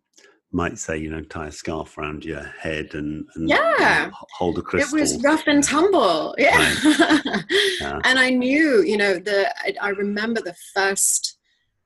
might 0.51 0.77
say 0.77 0.97
you 0.97 1.09
know 1.09 1.21
tie 1.21 1.47
a 1.47 1.51
scarf 1.51 1.97
around 1.97 2.25
your 2.25 2.43
head 2.59 2.89
and, 2.93 3.25
and 3.35 3.49
yeah 3.49 4.09
hold 4.37 4.57
a 4.57 4.61
crystal 4.61 4.97
it 4.97 5.01
was 5.01 5.21
rough 5.23 5.43
and 5.47 5.63
tumble 5.63 6.33
yeah, 6.37 6.57
right. 6.57 7.43
yeah. 7.81 7.99
and 8.03 8.19
i 8.19 8.29
knew 8.29 8.81
you 8.83 8.97
know 8.97 9.15
the 9.15 9.51
I, 9.59 9.73
I 9.81 9.89
remember 9.89 10.41
the 10.41 10.55
first 10.73 11.37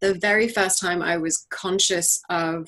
the 0.02 0.14
very 0.14 0.48
first 0.48 0.80
time 0.80 1.02
i 1.02 1.18
was 1.18 1.46
conscious 1.50 2.22
of 2.30 2.68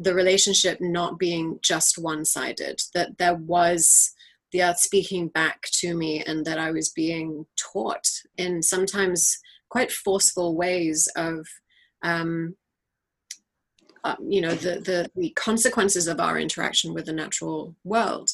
the 0.00 0.14
relationship 0.14 0.80
not 0.80 1.18
being 1.18 1.58
just 1.62 1.98
one 1.98 2.24
sided, 2.24 2.80
that 2.94 3.18
there 3.18 3.34
was 3.34 4.12
the 4.50 4.62
earth 4.62 4.78
speaking 4.78 5.28
back 5.28 5.62
to 5.72 5.94
me 5.94 6.24
and 6.26 6.44
that 6.46 6.58
I 6.58 6.72
was 6.72 6.88
being 6.88 7.46
taught 7.56 8.08
in 8.36 8.62
sometimes 8.62 9.38
quite 9.68 9.92
forceful 9.92 10.56
ways 10.56 11.06
of, 11.16 11.46
um, 12.02 12.56
uh, 14.02 14.16
you 14.26 14.40
know, 14.40 14.54
the, 14.54 14.80
the, 14.80 15.10
the, 15.14 15.30
consequences 15.30 16.08
of 16.08 16.18
our 16.18 16.38
interaction 16.38 16.94
with 16.94 17.04
the 17.04 17.12
natural 17.12 17.76
world. 17.84 18.30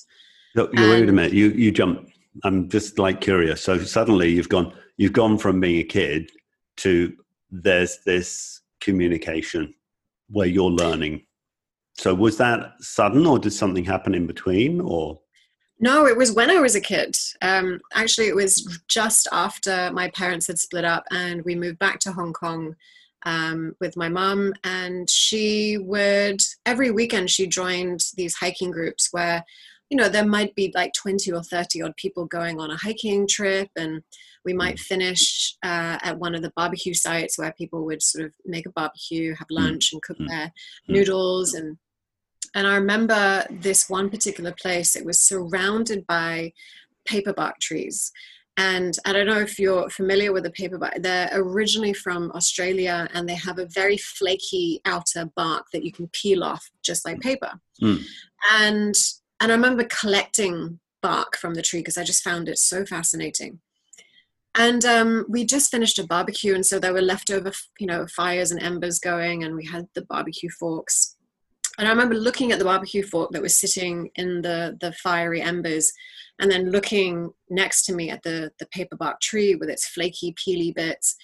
Look, 0.54 0.70
and, 0.74 0.88
wait 0.88 1.08
a 1.08 1.12
minute, 1.12 1.32
you, 1.32 1.50
you 1.50 1.72
jump. 1.72 2.08
I'm 2.44 2.68
just 2.68 3.00
like 3.00 3.20
curious. 3.20 3.60
So 3.60 3.78
suddenly 3.80 4.30
you've 4.30 4.48
gone, 4.48 4.72
you've 4.96 5.12
gone 5.12 5.36
from 5.36 5.60
being 5.60 5.80
a 5.80 5.84
kid 5.84 6.30
to 6.78 7.12
there's 7.50 7.98
this 8.06 8.60
communication 8.80 9.74
where 10.28 10.46
you're 10.46 10.70
learning 10.70 11.25
so 11.98 12.14
was 12.14 12.36
that 12.38 12.74
sudden, 12.80 13.26
or 13.26 13.38
did 13.38 13.52
something 13.52 13.84
happen 13.84 14.14
in 14.14 14.26
between, 14.26 14.80
or? 14.80 15.20
No, 15.78 16.06
it 16.06 16.16
was 16.16 16.32
when 16.32 16.50
I 16.50 16.60
was 16.60 16.74
a 16.74 16.80
kid. 16.80 17.16
Um, 17.42 17.80
actually, 17.94 18.28
it 18.28 18.34
was 18.34 18.80
just 18.88 19.28
after 19.32 19.90
my 19.92 20.08
parents 20.10 20.46
had 20.46 20.58
split 20.58 20.84
up 20.84 21.04
and 21.10 21.44
we 21.44 21.54
moved 21.54 21.78
back 21.78 21.98
to 22.00 22.12
Hong 22.12 22.32
Kong 22.32 22.74
um, 23.26 23.74
with 23.80 23.96
my 23.96 24.08
mum. 24.08 24.54
And 24.64 25.08
she 25.10 25.76
would, 25.78 26.40
every 26.64 26.90
weekend, 26.90 27.30
she 27.30 27.46
joined 27.46 28.04
these 28.16 28.34
hiking 28.34 28.70
groups 28.70 29.08
where, 29.10 29.44
you 29.90 29.98
know, 29.98 30.08
there 30.08 30.26
might 30.26 30.54
be 30.54 30.72
like 30.74 30.92
20 30.94 31.30
or 31.32 31.42
30 31.42 31.82
odd 31.82 31.96
people 31.96 32.24
going 32.24 32.58
on 32.58 32.70
a 32.70 32.76
hiking 32.76 33.26
trip. 33.28 33.68
And 33.76 34.02
we 34.46 34.54
might 34.54 34.76
mm. 34.76 34.80
finish 34.80 35.56
uh, 35.62 35.98
at 36.02 36.18
one 36.18 36.34
of 36.34 36.40
the 36.40 36.52
barbecue 36.56 36.94
sites 36.94 37.36
where 37.36 37.52
people 37.52 37.84
would 37.84 38.02
sort 38.02 38.24
of 38.24 38.32
make 38.46 38.64
a 38.64 38.70
barbecue, 38.70 39.34
have 39.34 39.48
mm. 39.48 39.56
lunch, 39.56 39.92
and 39.92 40.00
cook 40.02 40.18
mm. 40.18 40.28
their 40.28 40.52
noodles 40.88 41.52
and 41.52 41.76
and 42.56 42.66
I 42.66 42.74
remember 42.76 43.44
this 43.50 43.90
one 43.90 44.08
particular 44.08 44.50
place, 44.50 44.96
it 44.96 45.04
was 45.04 45.18
surrounded 45.18 46.06
by 46.06 46.54
paperbark 47.06 47.58
trees. 47.60 48.10
And 48.56 48.96
I 49.04 49.12
don't 49.12 49.26
know 49.26 49.40
if 49.40 49.58
you're 49.58 49.90
familiar 49.90 50.32
with 50.32 50.44
the 50.44 50.50
paperbark. 50.50 51.02
They're 51.02 51.28
originally 51.34 51.92
from 51.92 52.32
Australia 52.32 53.08
and 53.12 53.28
they 53.28 53.34
have 53.34 53.58
a 53.58 53.66
very 53.66 53.98
flaky 53.98 54.80
outer 54.86 55.26
bark 55.36 55.66
that 55.74 55.84
you 55.84 55.92
can 55.92 56.08
peel 56.08 56.42
off 56.42 56.70
just 56.82 57.04
like 57.04 57.20
paper. 57.20 57.52
Mm. 57.82 58.02
And 58.50 58.94
and 59.38 59.52
I 59.52 59.54
remember 59.54 59.84
collecting 59.84 60.80
bark 61.02 61.36
from 61.36 61.52
the 61.52 61.62
tree 61.62 61.80
because 61.80 61.98
I 61.98 62.04
just 62.04 62.24
found 62.24 62.48
it 62.48 62.56
so 62.56 62.86
fascinating. 62.86 63.60
And 64.54 64.82
um, 64.86 65.26
we 65.28 65.44
just 65.44 65.70
finished 65.70 65.98
a 65.98 66.06
barbecue, 66.06 66.54
and 66.54 66.64
so 66.64 66.78
there 66.78 66.94
were 66.94 67.02
leftover, 67.02 67.52
you 67.78 67.86
know, 67.86 68.06
fires 68.06 68.50
and 68.50 68.62
embers 68.62 68.98
going, 68.98 69.44
and 69.44 69.54
we 69.54 69.66
had 69.66 69.88
the 69.94 70.06
barbecue 70.06 70.48
forks 70.48 71.15
and 71.78 71.86
I 71.86 71.90
remember 71.90 72.14
looking 72.14 72.52
at 72.52 72.58
the 72.58 72.64
barbecue 72.64 73.02
fork 73.02 73.30
that 73.32 73.42
was 73.42 73.58
sitting 73.58 74.10
in 74.14 74.42
the, 74.42 74.76
the 74.80 74.92
fiery 74.92 75.42
embers 75.42 75.92
and 76.38 76.50
then 76.50 76.70
looking 76.70 77.30
next 77.50 77.84
to 77.84 77.94
me 77.94 78.10
at 78.10 78.22
the, 78.22 78.50
the 78.58 78.66
paper 78.66 78.96
bark 78.96 79.20
tree 79.20 79.54
with 79.54 79.68
its 79.68 79.86
flaky, 79.86 80.34
peely 80.34 80.74
bits. 80.74 81.16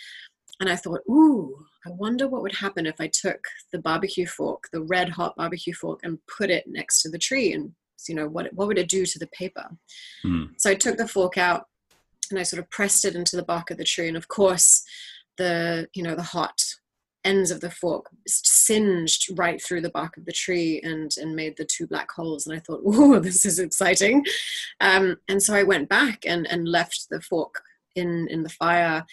And 0.61 0.69
I 0.69 0.77
thought, 0.77 1.01
ooh, 1.09 1.55
I 1.87 1.91
wonder 1.91 2.29
what 2.29 2.43
would 2.43 2.55
happen 2.55 2.87
if 2.87 3.01
I 3.01 3.09
took 3.09 3.41
the 3.73 3.79
barbecue 3.79 4.27
fork, 4.27 4.65
the 4.73 4.83
red 4.83 5.09
hot 5.09 5.35
barbecue 5.37 5.75
fork, 5.75 6.01
and 6.03 6.19
put 6.27 6.51
it 6.51 6.65
next 6.67 7.03
to 7.03 7.11
the 7.11 7.19
tree. 7.19 7.53
And, 7.53 7.73
you 8.09 8.15
know, 8.15 8.29
what, 8.29 8.53
what 8.53 8.69
would 8.69 8.79
it 8.79 8.89
do 8.89 9.05
to 9.05 9.19
the 9.19 9.27
paper? 9.29 9.69
Mm. 10.25 10.51
So 10.59 10.71
I 10.71 10.75
took 10.75 10.97
the 10.99 11.09
fork 11.09 11.37
out 11.39 11.67
and 12.31 12.39
I 12.39 12.43
sort 12.43 12.63
of 12.63 12.71
pressed 12.71 13.05
it 13.05 13.15
into 13.15 13.37
the 13.37 13.43
bark 13.43 13.71
of 13.71 13.79
the 13.79 13.85
tree. 13.85 14.09
And 14.09 14.17
of 14.17 14.29
course, 14.29 14.85
the, 15.39 15.89
you 15.95 16.03
know, 16.03 16.15
the 16.15 16.23
hot 16.23 16.63
ends 17.25 17.51
of 17.51 17.61
the 17.61 17.71
fork 17.71 18.07
singed 18.27 19.39
right 19.39 19.63
through 19.63 19.81
the 19.81 19.91
bark 19.91 20.17
of 20.17 20.25
the 20.25 20.33
tree 20.33 20.81
and 20.83 21.13
and 21.21 21.37
made 21.37 21.57
the 21.57 21.65
two 21.65 21.87
black 21.87 22.11
holes. 22.11 22.47
And 22.47 22.57
i 22.57 22.61
thought 22.61 22.81
oh 22.87 23.19
this 23.19 23.45
is 23.45 23.59
exciting. 23.59 24.25
Um, 24.81 25.17
and 25.29 25.43
so 25.43 25.55
i 25.55 25.63
went 25.63 25.89
back 25.89 26.25
and 26.27 26.47
and 26.47 26.69
left 26.69 27.07
the 27.11 27.21
fork 27.21 27.63
in 27.95 28.29
in 28.31 28.43
the 28.43 28.49
fire 28.49 29.05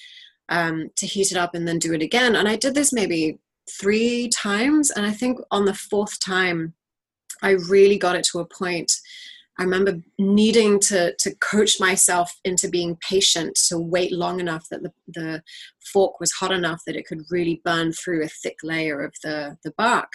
um, 0.49 0.89
to 0.95 1.05
heat 1.05 1.31
it 1.31 1.37
up 1.37 1.53
and 1.53 1.67
then 1.67 1.79
do 1.79 1.93
it 1.93 2.01
again. 2.01 2.35
And 2.35 2.47
i 2.47 2.55
did 2.55 2.75
this 2.75 2.93
maybe 2.93 3.39
three 3.79 4.29
times. 4.29 4.89
And 4.91 5.05
i 5.05 5.11
think 5.11 5.39
on 5.51 5.65
the 5.65 5.73
fourth 5.73 6.19
time 6.19 6.73
i 7.41 7.51
really 7.51 7.97
got 7.97 8.15
it 8.15 8.23
to 8.25 8.39
a 8.39 8.45
point 8.45 8.91
I 9.59 9.63
remember 9.63 10.01
needing 10.17 10.79
to 10.81 11.13
to 11.19 11.35
coach 11.35 11.79
myself 11.79 12.33
into 12.45 12.69
being 12.69 12.97
patient, 13.07 13.59
to 13.67 13.77
wait 13.77 14.13
long 14.13 14.39
enough 14.39 14.67
that 14.69 14.83
the, 14.83 14.93
the 15.07 15.43
fork 15.91 16.19
was 16.21 16.31
hot 16.31 16.53
enough 16.53 16.81
that 16.87 16.95
it 16.95 17.05
could 17.05 17.23
really 17.29 17.61
burn 17.65 17.91
through 17.91 18.23
a 18.23 18.29
thick 18.29 18.55
layer 18.63 19.03
of 19.03 19.13
the 19.21 19.57
the 19.65 19.71
bark. 19.77 20.13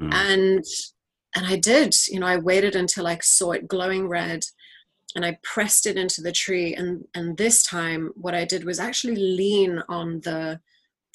Mm. 0.00 0.14
And 0.14 0.64
and 1.34 1.46
I 1.46 1.56
did. 1.56 1.94
You 2.06 2.20
know, 2.20 2.26
I 2.26 2.36
waited 2.36 2.76
until 2.76 3.08
I 3.08 3.18
saw 3.20 3.50
it 3.50 3.66
glowing 3.66 4.08
red 4.08 4.44
and 5.16 5.24
I 5.24 5.38
pressed 5.42 5.86
it 5.86 5.96
into 5.96 6.22
the 6.22 6.32
tree. 6.32 6.72
And 6.74 7.04
and 7.14 7.36
this 7.36 7.64
time 7.64 8.12
what 8.14 8.34
I 8.34 8.44
did 8.44 8.64
was 8.64 8.78
actually 8.78 9.16
lean 9.16 9.82
on 9.88 10.20
the 10.20 10.60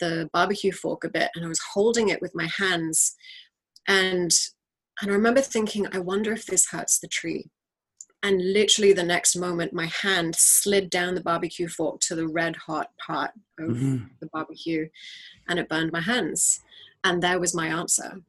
the 0.02 0.30
barbecue 0.34 0.74
fork 0.74 1.06
a 1.06 1.10
bit 1.10 1.30
and 1.34 1.46
I 1.46 1.48
was 1.48 1.62
holding 1.74 2.10
it 2.10 2.22
with 2.22 2.36
my 2.36 2.50
hands. 2.58 3.16
And 3.88 4.32
and 5.02 5.12
I 5.12 5.14
remember 5.14 5.42
thinking, 5.42 5.88
I 5.92 6.00
wonder 6.00 6.32
if 6.32 6.46
this 6.46 6.68
hurts 6.68 7.00
the 7.00 7.08
tree. 7.08 7.50
And 8.22 8.54
literally 8.54 8.94
the 8.94 9.04
next 9.04 9.36
moment, 9.36 9.74
my 9.74 9.88
hand 10.02 10.36
slid 10.38 10.90
down 10.90 11.14
the 11.14 11.22
barbecue 11.22 11.68
fork 11.68 12.00
to 12.02 12.16
the 12.16 12.28
red 12.28 12.56
hot 12.56 12.92
part 13.06 13.32
of 13.60 13.72
mm-hmm. 13.72 14.06
the 14.22 14.30
barbecue 14.32 14.88
and 15.50 15.60
it 15.60 15.68
burned 15.68 15.92
my 15.92 16.00
hands. 16.00 16.62
And 17.04 17.22
there 17.22 17.40
was 17.40 17.54
my 17.54 17.68
answer 17.68 18.22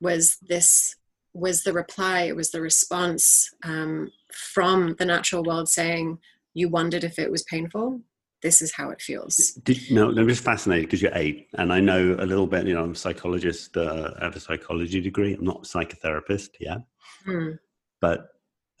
was 0.00 0.36
this 0.48 0.94
was 1.34 1.62
the 1.62 1.72
reply, 1.72 2.22
it 2.22 2.36
was 2.36 2.50
the 2.50 2.60
response 2.60 3.50
um, 3.64 4.10
from 4.32 4.94
the 4.98 5.06
natural 5.06 5.42
world 5.42 5.68
saying, 5.68 6.18
You 6.54 6.68
wondered 6.68 7.04
if 7.04 7.18
it 7.18 7.30
was 7.30 7.42
painful 7.42 8.02
this 8.42 8.60
is 8.60 8.72
how 8.72 8.90
it 8.90 9.00
feels. 9.00 9.52
Did, 9.64 9.78
no, 9.90 10.10
I'm 10.10 10.28
just 10.28 10.44
fascinated 10.44 10.86
because 10.86 11.00
you're 11.00 11.16
eight, 11.16 11.48
and 11.54 11.72
I 11.72 11.80
know 11.80 12.16
a 12.18 12.26
little 12.26 12.46
bit. 12.46 12.66
You 12.66 12.74
know, 12.74 12.82
I'm 12.82 12.92
a 12.92 12.96
psychologist. 12.96 13.76
Uh, 13.76 14.10
I 14.20 14.24
have 14.24 14.36
a 14.36 14.40
psychology 14.40 15.00
degree. 15.00 15.34
I'm 15.34 15.44
not 15.44 15.64
a 15.64 15.68
psychotherapist. 15.68 16.50
Yeah, 16.60 16.78
mm. 17.26 17.58
but 18.00 18.28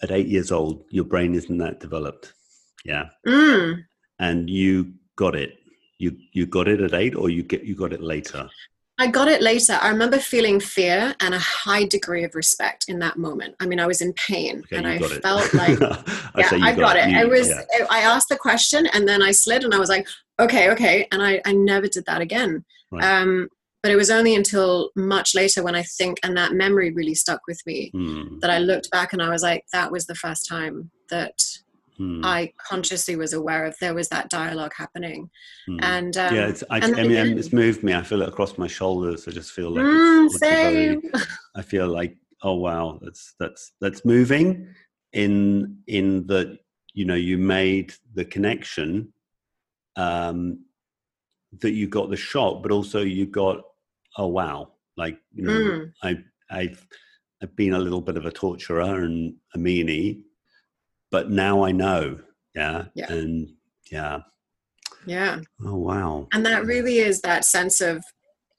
at 0.02 0.10
eight 0.10 0.26
years 0.26 0.50
old, 0.50 0.84
your 0.90 1.04
brain 1.04 1.34
isn't 1.34 1.58
that 1.58 1.80
developed. 1.80 2.34
Yeah, 2.84 3.06
mm. 3.26 3.82
and 4.18 4.50
you 4.50 4.94
got 5.16 5.36
it. 5.36 5.54
You 5.98 6.16
you 6.32 6.46
got 6.46 6.68
it 6.68 6.80
at 6.80 6.94
eight, 6.94 7.14
or 7.14 7.30
you 7.30 7.42
get 7.42 7.62
you 7.64 7.76
got 7.76 7.92
it 7.92 8.02
later. 8.02 8.48
I 8.98 9.06
got 9.06 9.28
it 9.28 9.42
later. 9.42 9.78
I 9.80 9.88
remember 9.88 10.18
feeling 10.18 10.60
fear 10.60 11.14
and 11.20 11.34
a 11.34 11.38
high 11.38 11.84
degree 11.84 12.24
of 12.24 12.34
respect 12.34 12.84
in 12.88 12.98
that 13.00 13.16
moment. 13.16 13.56
I 13.58 13.66
mean, 13.66 13.80
I 13.80 13.86
was 13.86 14.00
in 14.00 14.12
pain 14.12 14.60
okay, 14.60 14.76
and 14.76 14.86
I 14.86 14.98
felt 14.98 15.52
like, 15.54 15.80
yeah, 15.80 16.50
I 16.52 16.74
got, 16.74 16.96
it. 16.96 17.08
it. 17.08 17.16
I 17.16 17.24
was, 17.24 17.48
yeah. 17.48 17.86
I 17.90 18.00
asked 18.00 18.28
the 18.28 18.36
question 18.36 18.86
and 18.92 19.08
then 19.08 19.22
I 19.22 19.32
slid 19.32 19.64
and 19.64 19.74
I 19.74 19.78
was 19.78 19.88
like, 19.88 20.06
okay, 20.38 20.70
okay. 20.70 21.08
And 21.10 21.22
I, 21.22 21.40
I 21.46 21.52
never 21.52 21.88
did 21.88 22.04
that 22.06 22.20
again. 22.20 22.64
Right. 22.90 23.02
Um, 23.02 23.48
but 23.82 23.90
it 23.90 23.96
was 23.96 24.10
only 24.10 24.36
until 24.36 24.90
much 24.94 25.34
later 25.34 25.62
when 25.62 25.74
I 25.74 25.82
think, 25.82 26.20
and 26.22 26.36
that 26.36 26.52
memory 26.52 26.92
really 26.92 27.14
stuck 27.14 27.40
with 27.48 27.60
me, 27.66 27.90
mm. 27.94 28.40
that 28.40 28.50
I 28.50 28.58
looked 28.58 28.90
back 28.90 29.12
and 29.12 29.20
I 29.20 29.30
was 29.30 29.42
like, 29.42 29.64
that 29.72 29.90
was 29.90 30.06
the 30.06 30.14
first 30.14 30.46
time 30.48 30.90
that 31.10 31.42
Hmm. 31.96 32.24
I 32.24 32.52
consciously 32.58 33.16
was 33.16 33.32
aware 33.32 33.64
of 33.66 33.76
there 33.80 33.94
was 33.94 34.08
that 34.08 34.30
dialogue 34.30 34.72
happening, 34.76 35.30
hmm. 35.66 35.78
and 35.82 36.16
um, 36.16 36.34
yeah, 36.34 36.48
it's, 36.48 36.64
I, 36.70 36.78
I 36.78 36.86
mean, 36.86 36.98
again, 36.98 37.38
it's 37.38 37.52
moved 37.52 37.82
me. 37.82 37.94
I 37.94 38.02
feel 38.02 38.22
it 38.22 38.28
across 38.28 38.56
my 38.56 38.66
shoulders. 38.66 39.28
I 39.28 39.30
just 39.30 39.52
feel 39.52 39.70
like 39.70 39.84
mm, 39.84 40.26
it's, 40.26 40.34
it's 40.36 40.40
very, 40.40 41.00
I 41.54 41.62
feel 41.62 41.88
like 41.88 42.16
oh 42.42 42.54
wow, 42.54 42.98
that's 43.02 43.34
that's 43.38 43.72
that's 43.80 44.04
moving 44.04 44.68
in 45.12 45.78
in 45.86 46.26
that 46.28 46.58
you 46.94 47.04
know 47.04 47.14
you 47.14 47.38
made 47.38 47.94
the 48.14 48.24
connection, 48.24 49.12
um, 49.96 50.64
that 51.60 51.72
you 51.72 51.88
got 51.88 52.10
the 52.10 52.16
shot, 52.16 52.62
but 52.62 52.72
also 52.72 53.02
you 53.02 53.26
got 53.26 53.62
oh 54.16 54.28
wow, 54.28 54.72
like 54.96 55.18
you 55.34 55.44
know 55.44 55.52
mm. 55.52 55.92
I 56.02 56.18
I've 56.50 56.86
I've 57.42 57.56
been 57.56 57.74
a 57.74 57.78
little 57.78 58.00
bit 58.00 58.16
of 58.16 58.26
a 58.26 58.32
torturer 58.32 59.02
and 59.02 59.34
a 59.54 59.58
meanie 59.58 60.22
but 61.12 61.30
now 61.30 61.62
I 61.62 61.70
know. 61.70 62.18
Yeah. 62.56 62.86
yeah. 62.94 63.12
And 63.12 63.50
yeah. 63.92 64.20
Yeah. 65.06 65.40
Oh, 65.64 65.76
wow. 65.76 66.26
And 66.32 66.44
that 66.46 66.64
really 66.64 66.98
is 66.98 67.20
that 67.20 67.44
sense 67.44 67.80
of, 67.80 68.02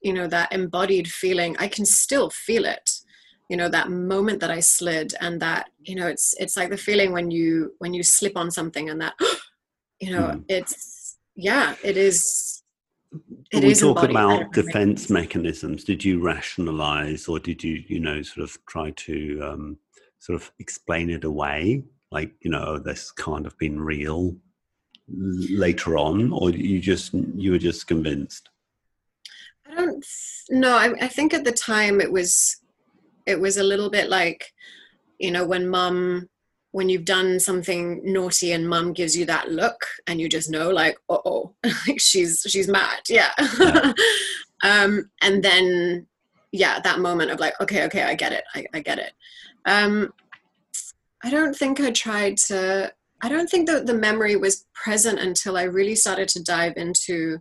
you 0.01 0.13
know, 0.13 0.27
that 0.27 0.53
embodied 0.53 1.07
feeling. 1.09 1.57
I 1.57 1.67
can 1.67 1.85
still 1.85 2.29
feel 2.29 2.65
it. 2.65 2.91
You 3.49 3.57
know, 3.57 3.67
that 3.69 3.89
moment 3.89 4.39
that 4.39 4.51
I 4.51 4.61
slid 4.61 5.13
and 5.19 5.41
that, 5.41 5.69
you 5.81 5.95
know, 5.95 6.07
it's 6.07 6.33
it's 6.39 6.55
like 6.55 6.69
the 6.69 6.77
feeling 6.77 7.11
when 7.11 7.29
you 7.29 7.73
when 7.79 7.93
you 7.93 8.03
slip 8.03 8.37
on 8.37 8.51
something 8.51 8.89
and 8.89 9.01
that 9.01 9.15
you 9.99 10.11
know, 10.11 10.27
mm. 10.27 10.43
it's 10.47 11.17
yeah, 11.35 11.75
it 11.83 11.97
is 11.97 12.63
it 13.51 13.63
we 13.63 13.73
talk 13.73 14.03
about 14.03 14.51
defense 14.53 15.09
mechanisms. 15.09 15.83
Did 15.83 16.03
you 16.03 16.21
rationalize 16.21 17.27
or 17.27 17.39
did 17.39 17.63
you, 17.63 17.83
you 17.87 17.99
know, 17.99 18.21
sort 18.21 18.43
of 18.49 18.57
try 18.65 18.91
to 18.91 19.41
um, 19.43 19.77
sort 20.19 20.41
of 20.41 20.51
explain 20.59 21.09
it 21.09 21.23
away? 21.23 21.83
Like 22.13 22.31
you 22.41 22.51
know 22.51 22.77
this 22.77 23.11
can't 23.11 23.45
have 23.45 23.57
been 23.57 23.81
real 23.81 24.35
later 25.07 25.97
on 25.97 26.31
or 26.31 26.51
you 26.51 26.79
just 26.79 27.13
you 27.13 27.51
were 27.51 27.57
just 27.57 27.87
convinced? 27.87 28.49
I 29.67 29.75
don't 29.75 30.05
no 30.49 30.77
I, 30.77 30.93
I 31.01 31.07
think 31.07 31.33
at 31.33 31.43
the 31.43 31.51
time 31.51 31.99
it 31.99 32.11
was 32.11 32.61
it 33.25 33.39
was 33.39 33.57
a 33.57 33.63
little 33.63 33.89
bit 33.89 34.09
like 34.09 34.53
you 35.19 35.31
know 35.31 35.45
when 35.45 35.67
mum 35.67 36.29
when 36.71 36.89
you've 36.89 37.05
done 37.05 37.39
something 37.39 38.01
naughty 38.03 38.51
and 38.51 38.67
mum 38.67 38.93
gives 38.93 39.15
you 39.15 39.25
that 39.25 39.51
look 39.51 39.85
and 40.07 40.19
you 40.21 40.29
just 40.29 40.49
know 40.49 40.69
like 40.69 40.97
oh 41.09 41.53
she's 41.97 42.45
she's 42.47 42.67
mad. 42.67 43.01
Yeah, 43.09 43.31
yeah. 43.59 43.93
um 44.63 45.09
and 45.21 45.43
then 45.43 46.07
yeah 46.51 46.79
that 46.81 46.99
moment 46.99 47.31
of 47.31 47.39
like 47.39 47.59
okay 47.59 47.83
okay 47.85 48.03
i 48.03 48.13
get 48.13 48.31
it 48.31 48.43
i, 48.53 48.65
I 48.73 48.79
get 48.79 48.99
it. 48.99 49.13
Um 49.65 50.13
I 51.23 51.29
don't 51.29 51.55
think 51.55 51.79
I 51.79 51.91
tried 51.91 52.37
to. 52.49 52.93
I 53.21 53.29
don't 53.29 53.49
think 53.49 53.67
that 53.67 53.85
the 53.85 53.93
memory 53.93 54.35
was 54.35 54.65
present 54.73 55.19
until 55.19 55.57
I 55.57 55.63
really 55.63 55.95
started 55.95 56.27
to 56.29 56.43
dive 56.43 56.73
into 56.75 57.39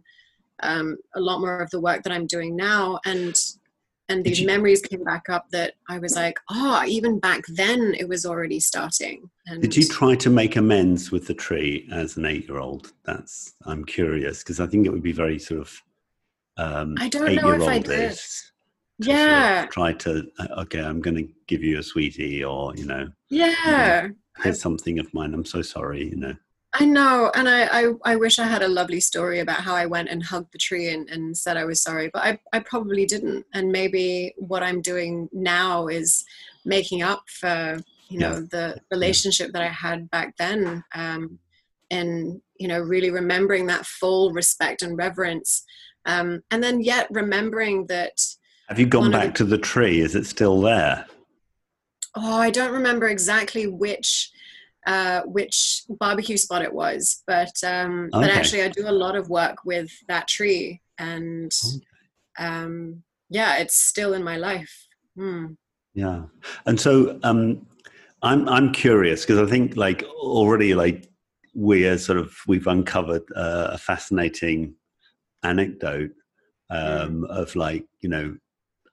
um, 0.62 0.96
a 1.16 1.20
lot 1.20 1.40
more 1.40 1.58
of 1.58 1.70
the 1.70 1.80
work 1.80 2.04
that 2.04 2.12
I'm 2.12 2.26
doing 2.26 2.54
now, 2.54 3.00
and 3.04 3.34
and 4.08 4.24
these 4.24 4.44
memories 4.44 4.82
came 4.82 5.02
back 5.04 5.28
up 5.28 5.48
that 5.50 5.74
I 5.88 5.98
was 5.98 6.14
like, 6.16 6.38
oh, 6.50 6.84
even 6.86 7.18
back 7.18 7.42
then 7.48 7.94
it 7.98 8.08
was 8.08 8.26
already 8.26 8.60
starting. 8.60 9.30
And 9.46 9.62
did 9.62 9.76
you 9.76 9.86
try 9.86 10.14
to 10.16 10.30
make 10.30 10.56
amends 10.56 11.10
with 11.10 11.26
the 11.26 11.34
tree 11.34 11.88
as 11.90 12.16
an 12.16 12.26
eight-year-old? 12.26 12.92
That's 13.04 13.54
I'm 13.64 13.84
curious 13.84 14.40
because 14.40 14.60
I 14.60 14.66
think 14.66 14.86
it 14.86 14.90
would 14.90 15.02
be 15.02 15.12
very 15.12 15.38
sort 15.38 15.60
of 15.62 15.82
um, 16.56 16.96
I 16.98 17.08
don't 17.08 17.34
know 17.34 17.52
if 17.52 17.62
I 17.62 17.78
did 17.78 18.18
yeah 18.98 19.61
sort 19.61 19.64
of 19.64 19.70
try 19.72 19.92
to 19.92 20.31
uh, 20.38 20.61
okay 20.61 20.81
i'm 20.81 21.00
going 21.00 21.16
to 21.16 21.28
give 21.46 21.62
you 21.62 21.78
a 21.78 21.83
sweetie 21.83 22.44
or 22.44 22.74
you 22.76 22.85
know 22.85 23.09
yeah 23.31 24.02
you 24.02 24.09
know, 24.09 24.14
here's 24.42 24.61
something 24.61 24.98
of 24.98 25.12
mine 25.14 25.35
i'm 25.35 25.44
so 25.44 25.62
sorry 25.62 26.09
you 26.09 26.16
know 26.16 26.35
i 26.74 26.85
know 26.85 27.31
and 27.35 27.48
I, 27.48 27.66
I, 27.66 27.92
I 28.05 28.16
wish 28.16 28.38
i 28.38 28.44
had 28.44 28.62
a 28.62 28.68
lovely 28.68 29.00
story 29.00 29.40
about 29.40 29.61
how 29.61 29.74
i 29.74 29.87
went 29.87 30.09
and 30.09 30.22
hugged 30.22 30.52
the 30.52 30.59
tree 30.59 30.90
and, 30.90 31.09
and 31.11 31.37
said 31.37 31.57
i 31.57 31.64
was 31.64 31.83
sorry 31.83 32.11
but 32.12 32.22
I, 32.22 32.38
I 32.52 32.61
probably 32.61 33.07
didn't 33.07 33.46
and 33.55 33.72
maybe 33.72 34.35
what 34.37 34.62
i'm 34.62 34.81
doing 34.81 35.28
now 35.33 35.88
is 35.88 36.24
making 36.64 37.02
up 37.02 37.24
for 37.28 37.78
you 38.09 38.18
know 38.18 38.35
yeah. 38.35 38.40
the 38.50 38.76
relationship 38.90 39.48
yeah. 39.48 39.61
that 39.61 39.62
i 39.62 39.72
had 39.72 40.11
back 40.11 40.37
then 40.37 40.85
um, 40.94 41.38
and 41.90 42.40
you 42.59 42.68
know 42.68 42.81
really 42.81 43.11
remembering 43.11 43.66
that 43.66 43.87
full 43.87 44.33
respect 44.33 44.83
and 44.83 44.96
reverence 44.96 45.64
um, 46.05 46.42
and 46.50 46.62
then 46.62 46.81
yet 46.81 47.07
remembering 47.11 47.87
that 47.87 48.18
have 48.72 48.78
you 48.78 48.87
gone 48.87 49.11
back 49.11 49.26
the, 49.26 49.32
to 49.35 49.44
the 49.44 49.58
tree? 49.58 50.00
Is 50.00 50.14
it 50.14 50.24
still 50.24 50.58
there? 50.62 51.04
Oh, 52.14 52.38
I 52.38 52.48
don't 52.48 52.72
remember 52.72 53.06
exactly 53.06 53.66
which 53.66 54.30
uh, 54.87 55.20
which 55.24 55.82
barbecue 56.00 56.38
spot 56.38 56.62
it 56.62 56.72
was, 56.72 57.22
but 57.26 57.52
um, 57.66 58.08
okay. 58.14 58.26
but 58.26 58.30
actually, 58.30 58.62
I 58.62 58.68
do 58.68 58.88
a 58.88 58.90
lot 58.90 59.14
of 59.14 59.28
work 59.28 59.58
with 59.66 59.90
that 60.08 60.26
tree, 60.26 60.80
and 60.98 61.52
okay. 61.66 61.85
um, 62.38 63.02
yeah, 63.28 63.58
it's 63.58 63.76
still 63.76 64.14
in 64.14 64.24
my 64.24 64.38
life. 64.38 64.88
Hmm. 65.16 65.48
Yeah, 65.92 66.22
and 66.64 66.80
so 66.80 67.20
um, 67.24 67.66
I'm 68.22 68.48
I'm 68.48 68.72
curious 68.72 69.26
because 69.26 69.38
I 69.38 69.50
think 69.50 69.76
like 69.76 70.02
already 70.02 70.74
like 70.74 71.11
we're 71.52 71.98
sort 71.98 72.18
of 72.18 72.35
we've 72.46 72.66
uncovered 72.66 73.24
uh, 73.37 73.72
a 73.72 73.78
fascinating 73.78 74.76
anecdote 75.42 76.12
um, 76.70 77.20
mm. 77.20 77.26
of 77.28 77.54
like 77.54 77.85
you 78.00 78.08
know 78.08 78.35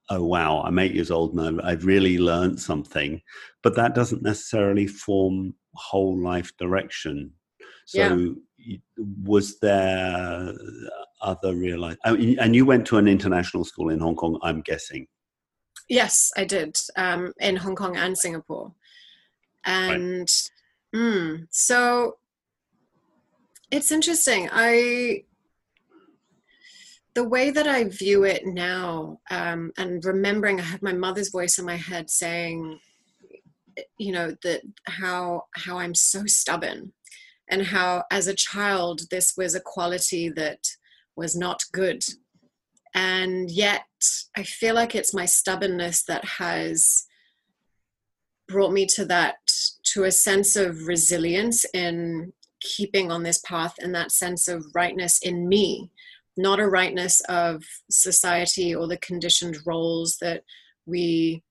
oh 0.10 0.24
wow 0.24 0.62
i'm 0.62 0.80
eight 0.80 0.94
years 0.94 1.12
old 1.12 1.34
and 1.34 1.62
i've 1.62 1.86
really 1.86 2.18
learned 2.18 2.60
something 2.60 3.22
but 3.64 3.76
that 3.76 3.96
doesn't 3.96 4.24
necessarily 4.24 4.88
form 4.88 5.54
whole 5.76 6.18
life 6.18 6.52
direction 6.58 7.32
so 7.86 8.36
yeah. 8.58 8.78
was 9.24 9.60
there 9.60 10.54
other 11.22 11.56
realize? 11.56 11.98
I 12.06 12.14
mean, 12.14 12.40
and 12.40 12.56
you 12.56 12.66
went 12.66 12.86
to 12.88 12.98
an 12.98 13.08
international 13.08 13.66
school 13.66 13.90
in 13.90 14.00
Hong 14.00 14.16
Kong, 14.16 14.40
I'm 14.44 14.62
guessing. 14.62 15.08
Yes, 15.88 16.32
I 16.38 16.46
did 16.46 16.76
um, 16.96 17.34
in 17.40 17.56
Hong 17.56 17.76
Kong 17.76 17.98
and 17.98 18.18
Singapore, 18.18 18.74
and 19.66 20.20
right. 20.20 20.96
mm, 20.96 21.48
so 21.50 22.18
it's 23.72 23.92
interesting. 23.92 24.50
I 24.52 25.24
the 27.16 27.28
way 27.28 27.50
that 27.52 27.68
I 27.68 27.86
view 27.86 28.24
it 28.24 28.46
now, 28.46 29.20
um, 29.32 29.72
and 29.78 30.04
remembering 30.06 30.60
I 30.60 30.64
had 30.64 30.82
my 30.82 30.94
mother's 30.94 31.30
voice 31.30 31.58
in 31.58 31.66
my 31.66 31.76
head 31.76 32.10
saying, 32.10 32.80
you 33.98 34.12
know, 34.12 34.36
that 34.44 34.62
how 34.86 35.46
how 35.56 35.80
I'm 35.80 35.96
so 35.96 36.26
stubborn, 36.26 36.94
and 37.50 37.64
how 37.64 38.04
as 38.12 38.28
a 38.28 38.36
child 38.36 39.02
this 39.10 39.36
was 39.36 39.56
a 39.56 39.62
quality 39.62 40.30
that 40.30 40.68
was 41.16 41.36
not 41.36 41.64
good, 41.72 42.04
and 42.94 43.50
yet 43.50 43.86
I 44.36 44.44
feel 44.44 44.76
like 44.76 44.96
it's 44.96 45.14
my 45.14 45.26
stubbornness 45.26 46.04
that 46.04 46.26
has 46.26 47.06
brought 48.48 48.72
me 48.72 48.86
to 48.86 49.06
that 49.06 49.38
to 49.84 50.04
a 50.04 50.12
sense 50.12 50.56
of 50.56 50.88
resilience 50.88 51.66
in 51.74 52.34
keeping 52.62 53.12
on 53.12 53.24
this 53.24 53.40
path 53.40 53.76
and 53.80 53.96
that 53.96 54.12
sense 54.12 54.48
of 54.48 54.66
rightness 54.74 55.20
in 55.20 55.48
me 55.48 55.90
not 56.40 56.60
a 56.60 56.68
rightness 56.68 57.22
of 57.28 57.64
society 57.92 58.74
or 58.74 58.88
the 58.88 58.98
conditioned 58.98 59.58
roles 59.66 60.18
that 60.22 60.44
we 60.86 61.44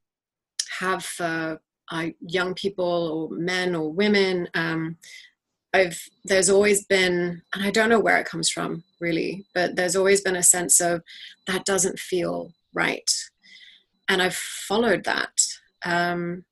have 0.81 1.05
for 1.05 1.61
uh, 1.91 2.07
young 2.21 2.55
people 2.55 3.29
or 3.31 3.37
men 3.37 3.75
or 3.75 3.93
women. 3.93 4.49
Um, 4.55 4.97
I've 5.75 6.01
there's 6.25 6.49
always 6.49 6.87
been, 6.87 7.43
and 7.55 7.65
I 7.65 7.71
don't 7.71 7.91
know 7.91 8.01
where 8.01 8.17
it 8.17 8.27
comes 8.27 8.49
from 8.51 8.83
really, 8.99 9.45
but 9.55 9.77
there's 9.77 9.97
always 9.97 10.23
been 10.23 10.37
a 10.37 10.43
sense 10.43 10.81
of 10.81 11.03
that 11.47 11.67
doesn't 11.67 11.99
feel 11.99 12.55
right, 12.73 13.11
and 14.09 14.23
I've 14.23 14.35
followed 14.35 15.05
that. 15.05 15.39
Um, 15.85 16.45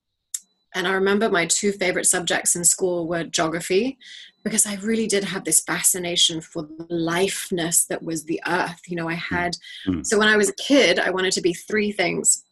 and 0.74 0.86
I 0.86 0.92
remember 0.92 1.30
my 1.30 1.46
two 1.46 1.72
favorite 1.72 2.04
subjects 2.04 2.54
in 2.54 2.62
school 2.62 3.08
were 3.08 3.24
geography 3.24 3.96
because 4.46 4.64
I 4.64 4.76
really 4.76 5.08
did 5.08 5.24
have 5.24 5.42
this 5.42 5.60
fascination 5.60 6.40
for 6.40 6.62
the 6.62 6.86
lifeness 6.88 7.84
that 7.86 8.04
was 8.04 8.22
the 8.22 8.40
earth. 8.46 8.80
You 8.86 8.94
know, 8.94 9.08
I 9.08 9.16
hmm. 9.16 9.34
had, 9.34 9.56
mm-hmm. 9.88 10.02
so 10.04 10.20
when 10.20 10.28
I 10.28 10.36
was 10.36 10.48
a 10.48 10.54
kid, 10.54 11.00
I 11.00 11.10
wanted 11.10 11.32
to 11.32 11.40
be 11.40 11.52
three 11.52 11.90
things. 11.90 12.44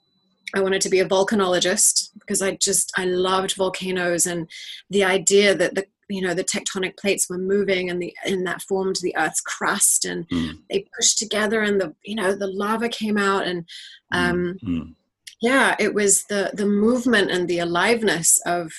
I 0.57 0.61
wanted 0.61 0.81
to 0.81 0.89
be 0.89 0.99
a 0.99 1.09
volcanologist 1.09 2.11
because 2.19 2.43
I 2.43 2.57
just, 2.57 2.91
I 2.97 3.05
loved 3.05 3.55
volcanoes 3.55 4.27
and 4.27 4.51
the 4.91 5.05
idea 5.05 5.55
that 5.55 5.77
the, 5.77 5.87
you 6.09 6.21
know, 6.21 6.35
the 6.35 6.43
tectonic 6.43 6.97
plates 6.97 7.31
were 7.31 7.39
moving 7.39 7.91
and 7.91 8.03
the, 8.03 8.13
and 8.25 8.45
that 8.45 8.63
formed 8.63 8.97
the 8.97 9.15
earth's 9.17 9.41
crust 9.41 10.05
and 10.05 10.29
mm. 10.31 10.59
they 10.69 10.89
pushed 10.97 11.19
together 11.19 11.61
and 11.61 11.81
the, 11.81 11.95
you 12.03 12.17
know, 12.17 12.35
the 12.35 12.49
lava 12.49 12.89
came 12.89 13.17
out 13.17 13.47
and, 13.47 13.67
hmm. 14.13 14.19
um, 14.19 14.59
mm. 14.67 14.95
yeah, 15.41 15.77
it 15.79 15.95
was 15.95 16.25
the, 16.25 16.51
the 16.55 16.67
movement 16.67 17.31
and 17.31 17.47
the 17.47 17.61
aliveness 17.61 18.41
of, 18.47 18.73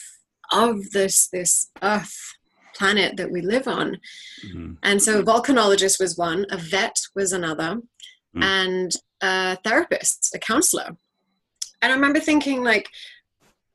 of 0.51 0.91
this, 0.91 1.29
this 1.29 1.69
earth 1.81 2.35
planet 2.75 3.17
that 3.17 3.31
we 3.31 3.41
live 3.41 3.67
on. 3.67 3.97
Mm-hmm. 4.45 4.73
And 4.83 5.01
so, 5.01 5.19
a 5.19 5.23
volcanologist 5.23 5.99
was 5.99 6.17
one, 6.17 6.45
a 6.49 6.57
vet 6.57 6.99
was 7.15 7.31
another, 7.31 7.81
mm. 8.35 8.43
and 8.43 8.91
a 9.21 9.57
therapist, 9.63 10.33
a 10.35 10.39
counselor. 10.39 10.97
And 11.81 11.91
I 11.91 11.95
remember 11.95 12.19
thinking, 12.19 12.63
like, 12.63 12.89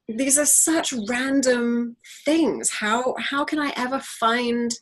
these 0.08 0.38
are 0.38 0.46
such 0.46 0.92
random 1.08 1.96
things. 2.24 2.70
How 2.70 3.14
how 3.18 3.44
can 3.44 3.58
I 3.58 3.72
ever 3.76 4.00
find 4.00 4.72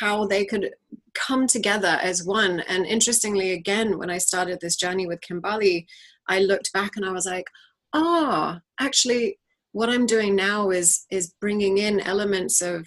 how 0.00 0.26
they 0.26 0.44
could 0.44 0.74
come 1.14 1.46
together 1.46 1.98
as 2.02 2.24
one? 2.24 2.60
And 2.68 2.84
interestingly, 2.86 3.52
again, 3.52 3.98
when 3.98 4.10
I 4.10 4.18
started 4.18 4.60
this 4.60 4.76
journey 4.76 5.06
with 5.06 5.20
Kimbali, 5.20 5.86
I 6.28 6.40
looked 6.40 6.72
back 6.72 6.96
and 6.96 7.04
I 7.04 7.12
was 7.12 7.26
like, 7.26 7.46
oh, 7.92 8.58
actually, 8.78 9.38
what 9.72 9.88
I'm 9.88 10.06
doing 10.06 10.36
now 10.36 10.70
is 10.70 11.06
is 11.10 11.34
bringing 11.40 11.78
in 11.78 12.00
elements 12.00 12.60
of 12.60 12.86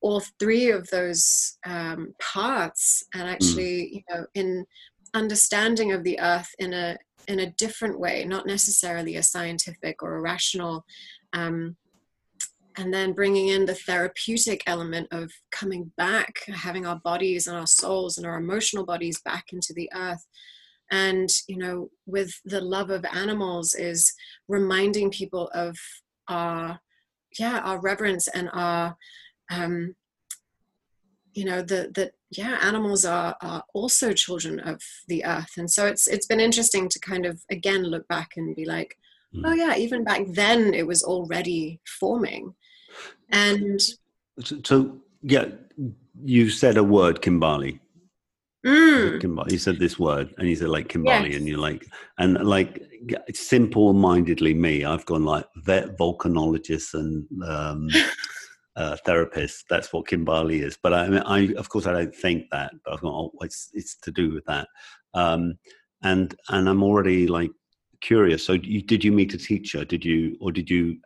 all 0.00 0.22
three 0.38 0.70
of 0.70 0.88
those 0.90 1.58
um, 1.66 2.14
parts 2.20 3.04
and 3.14 3.24
mm. 3.24 3.32
actually 3.32 3.82
mm. 3.82 3.92
you 3.92 4.02
know 4.10 4.26
in 4.34 4.64
understanding 5.14 5.92
of 5.92 6.04
the 6.04 6.18
earth 6.20 6.50
in 6.58 6.72
a 6.72 6.96
in 7.26 7.40
a 7.40 7.50
different 7.52 7.98
way 7.98 8.24
not 8.24 8.46
necessarily 8.46 9.16
a 9.16 9.22
scientific 9.22 10.02
or 10.02 10.16
a 10.16 10.20
rational 10.20 10.84
um, 11.32 11.76
and 12.76 12.94
then 12.94 13.12
bringing 13.12 13.48
in 13.48 13.66
the 13.66 13.74
therapeutic 13.74 14.62
element 14.66 15.08
of 15.10 15.30
coming 15.50 15.90
back 15.96 16.40
having 16.46 16.86
our 16.86 17.00
bodies 17.04 17.46
and 17.46 17.56
our 17.56 17.66
souls 17.66 18.18
and 18.18 18.26
our 18.26 18.38
emotional 18.38 18.84
bodies 18.84 19.20
back 19.22 19.46
into 19.52 19.72
the 19.74 19.90
earth 19.94 20.24
and 20.90 21.28
you 21.48 21.56
know 21.56 21.90
with 22.06 22.32
the 22.44 22.60
love 22.60 22.90
of 22.90 23.04
animals 23.12 23.74
is 23.74 24.12
reminding 24.48 25.10
people 25.10 25.50
of 25.54 25.76
our 26.28 26.78
yeah 27.38 27.58
our 27.60 27.80
reverence 27.80 28.28
and 28.28 28.48
our 28.52 28.96
um, 29.50 29.94
you 31.38 31.44
know 31.44 31.62
the 31.62 31.90
that 31.94 32.12
yeah 32.30 32.58
animals 32.62 33.04
are, 33.04 33.36
are 33.40 33.62
also 33.72 34.12
children 34.12 34.58
of 34.60 34.82
the 35.06 35.24
earth 35.24 35.52
and 35.56 35.70
so 35.70 35.86
it's 35.86 36.06
it's 36.06 36.26
been 36.26 36.40
interesting 36.40 36.88
to 36.88 36.98
kind 36.98 37.24
of 37.24 37.40
again 37.50 37.84
look 37.84 38.06
back 38.08 38.30
and 38.36 38.56
be 38.56 38.64
like 38.64 38.98
mm. 39.34 39.42
oh 39.44 39.52
yeah 39.52 39.76
even 39.76 40.04
back 40.04 40.22
then 40.28 40.74
it 40.74 40.86
was 40.86 41.02
already 41.02 41.80
forming 42.00 42.54
and 43.30 43.80
so, 44.40 44.56
so 44.64 44.98
yeah 45.22 45.46
you 46.24 46.50
said 46.50 46.76
a 46.76 46.82
word 46.82 47.22
kimbali 47.22 47.78
mm. 48.66 49.20
kimbali 49.20 49.52
you 49.52 49.58
said 49.58 49.78
this 49.78 49.98
word 49.98 50.34
and 50.38 50.48
you 50.48 50.56
said 50.56 50.68
like 50.68 50.88
kimbali 50.88 51.30
yes. 51.30 51.36
and 51.36 51.48
you're 51.48 51.66
like 51.70 51.86
and 52.18 52.44
like 52.44 52.82
simple 53.32 53.92
mindedly 53.92 54.54
me 54.54 54.84
i've 54.84 55.06
gone 55.06 55.24
like 55.24 55.46
vet 55.56 55.96
volcanologists 55.96 56.94
and 56.94 57.26
um 57.44 57.88
uh, 58.78 58.96
therapist. 59.04 59.64
That's 59.68 59.92
what 59.92 60.06
Kimbali 60.06 60.62
is. 60.62 60.78
But 60.80 60.94
I, 60.94 61.08
mean, 61.08 61.22
I, 61.26 61.52
of 61.54 61.68
course, 61.68 61.86
I 61.86 61.92
don't 61.92 62.14
think 62.14 62.44
that. 62.52 62.72
But 62.84 62.94
I've 62.94 63.00
gone, 63.00 63.12
oh, 63.12 63.44
it's 63.44 63.70
it's 63.74 63.96
to 63.96 64.12
do 64.12 64.32
with 64.32 64.44
that. 64.46 64.68
Um, 65.14 65.58
and 66.02 66.34
and 66.48 66.68
I'm 66.68 66.84
already 66.84 67.26
like 67.26 67.50
curious. 68.00 68.44
So, 68.44 68.52
you, 68.52 68.80
did 68.82 69.02
you 69.02 69.10
meet 69.10 69.34
a 69.34 69.38
teacher? 69.38 69.84
Did 69.84 70.04
you, 70.04 70.36
or 70.40 70.52
did 70.52 70.70
you 70.70 70.96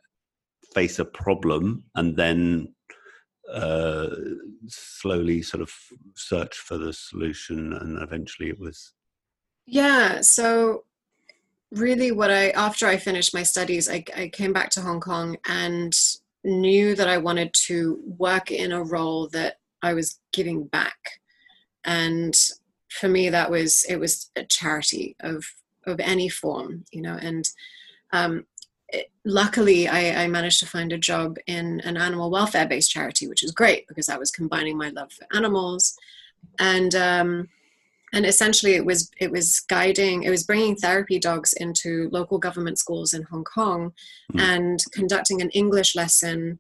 face 0.75 0.99
a 0.99 1.05
problem 1.05 1.85
and 1.95 2.15
then 2.15 2.75
uh, 3.51 4.09
slowly 4.69 5.41
sort 5.41 5.63
of 5.63 5.73
search 6.15 6.55
for 6.59 6.77
the 6.77 6.93
solution? 6.93 7.73
And 7.73 8.03
eventually, 8.03 8.51
it 8.51 8.61
was. 8.61 8.93
Yeah. 9.67 10.21
So 10.21 10.85
really 11.75 12.13
what 12.13 12.31
i 12.31 12.51
after 12.51 12.87
i 12.87 12.99
finished 12.99 13.33
my 13.33 13.43
studies 13.43 13.89
I, 13.89 14.05
I 14.15 14.29
came 14.29 14.53
back 14.53 14.69
to 14.73 14.83
hong 14.83 15.01
kong 15.01 15.39
and 15.47 15.99
knew 16.45 16.95
that 16.95 17.09
I 17.09 17.19
wanted 17.19 17.53
to 17.53 18.01
work 18.19 18.51
in 18.51 18.73
a 18.73 18.83
role 18.83 19.29
that 19.29 19.59
I 19.83 19.95
was 19.95 20.19
giving 20.33 20.65
back. 20.65 21.21
And 21.85 22.35
for 22.89 23.09
me, 23.09 23.29
that 23.31 23.51
was, 23.51 23.85
it 23.89 23.97
was 23.97 24.31
a 24.37 24.45
charity 24.45 25.17
of, 25.21 25.45
of 25.87 25.99
any 26.01 26.29
form, 26.29 26.85
you 26.93 27.03
know, 27.03 27.17
and 27.21 27.49
um, 28.13 28.47
it, 28.89 29.11
luckily 29.25 29.89
I, 29.89 30.25
I, 30.25 30.29
managed 30.29 30.61
to 30.61 30.67
find 30.67 30.93
a 30.93 30.99
job 30.99 31.39
in 31.47 31.81
an 31.81 31.97
animal 31.97 32.31
welfare 32.31 32.69
based 32.69 32.91
charity, 32.91 33.27
which 33.27 33.43
is 33.43 33.51
great 33.51 33.89
because 33.89 34.09
I 34.09 34.19
was 34.19 34.31
combining 34.31 34.77
my 34.77 34.91
love 34.91 35.11
for 35.13 35.27
animals 35.35 35.97
and, 36.59 36.95
um, 36.95 37.49
and 38.13 38.27
essentially 38.27 38.75
it 38.75 38.85
was 38.85 39.11
it 39.19 39.31
was 39.31 39.61
guiding 39.69 40.23
it 40.23 40.31
was 40.31 40.45
bringing 40.45 40.77
therapy 40.77 41.19
dogs 41.19 41.53
into 41.55 42.09
local 42.13 42.39
government 42.39 42.79
schools 42.79 43.15
in 43.15 43.23
hong 43.25 43.45
kong 43.45 43.93
mm. 44.33 44.41
and 44.41 44.81
conducting 44.93 45.41
an 45.41 45.51
english 45.51 45.95
lesson 45.95 46.59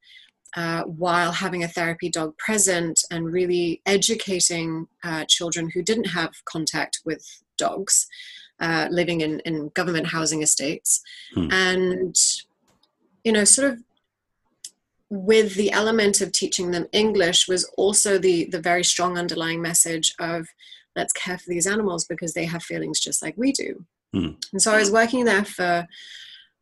uh, 0.54 0.82
while 0.82 1.32
having 1.32 1.64
a 1.64 1.68
therapy 1.68 2.10
dog 2.10 2.36
present 2.36 3.00
and 3.10 3.32
really 3.32 3.80
educating 3.86 4.86
uh, 5.02 5.24
children 5.26 5.70
who 5.72 5.82
didn't 5.82 6.08
have 6.08 6.30
contact 6.44 7.00
with 7.06 7.42
dogs 7.56 8.06
uh, 8.60 8.86
living 8.90 9.22
in, 9.22 9.40
in 9.40 9.70
government 9.70 10.06
housing 10.06 10.42
estates 10.42 11.00
mm. 11.36 11.50
and 11.52 12.16
you 13.24 13.32
know 13.32 13.44
sort 13.44 13.72
of 13.72 13.78
with 15.08 15.54
the 15.56 15.70
element 15.72 16.22
of 16.22 16.32
teaching 16.32 16.70
them 16.70 16.86
english 16.92 17.46
was 17.46 17.64
also 17.76 18.18
the 18.18 18.46
the 18.46 18.60
very 18.60 18.84
strong 18.84 19.18
underlying 19.18 19.60
message 19.60 20.14
of 20.18 20.48
let's 20.96 21.12
care 21.12 21.38
for 21.38 21.48
these 21.48 21.66
animals 21.66 22.04
because 22.04 22.34
they 22.34 22.44
have 22.44 22.62
feelings 22.62 23.00
just 23.00 23.22
like 23.22 23.34
we 23.36 23.52
do. 23.52 23.84
Mm. 24.14 24.36
And 24.52 24.60
so 24.60 24.72
I 24.72 24.78
was 24.78 24.90
working 24.90 25.24
there 25.24 25.44
for 25.44 25.86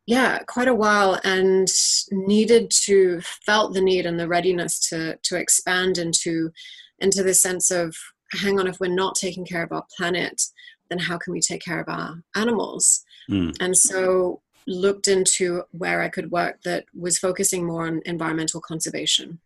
yeah 0.07 0.39
quite 0.47 0.67
a 0.67 0.75
while 0.75 1.19
and 1.23 1.67
needed 2.11 2.71
to 2.71 3.21
felt 3.21 3.73
the 3.73 3.81
need 3.81 4.05
and 4.05 4.19
the 4.19 4.27
readiness 4.27 4.79
to 4.89 5.15
to 5.23 5.35
expand 5.35 5.97
into 5.97 6.51
into 6.99 7.23
the 7.23 7.33
sense 7.33 7.71
of 7.71 7.95
hang 8.33 8.59
on 8.59 8.67
if 8.67 8.79
we're 8.79 8.87
not 8.87 9.15
taking 9.15 9.45
care 9.45 9.63
of 9.63 9.71
our 9.71 9.85
planet 9.95 10.41
then 10.89 10.99
how 10.99 11.17
can 11.17 11.33
we 11.33 11.39
take 11.39 11.61
care 11.61 11.79
of 11.79 11.87
our 11.87 12.21
animals 12.35 13.03
mm. 13.29 13.55
and 13.59 13.77
so 13.77 14.41
looked 14.67 15.07
into 15.07 15.63
where 15.71 16.01
i 16.01 16.09
could 16.09 16.31
work 16.31 16.61
that 16.63 16.85
was 16.97 17.17
focusing 17.17 17.65
more 17.65 17.85
on 17.85 18.01
environmental 18.05 18.61
conservation 18.61 19.39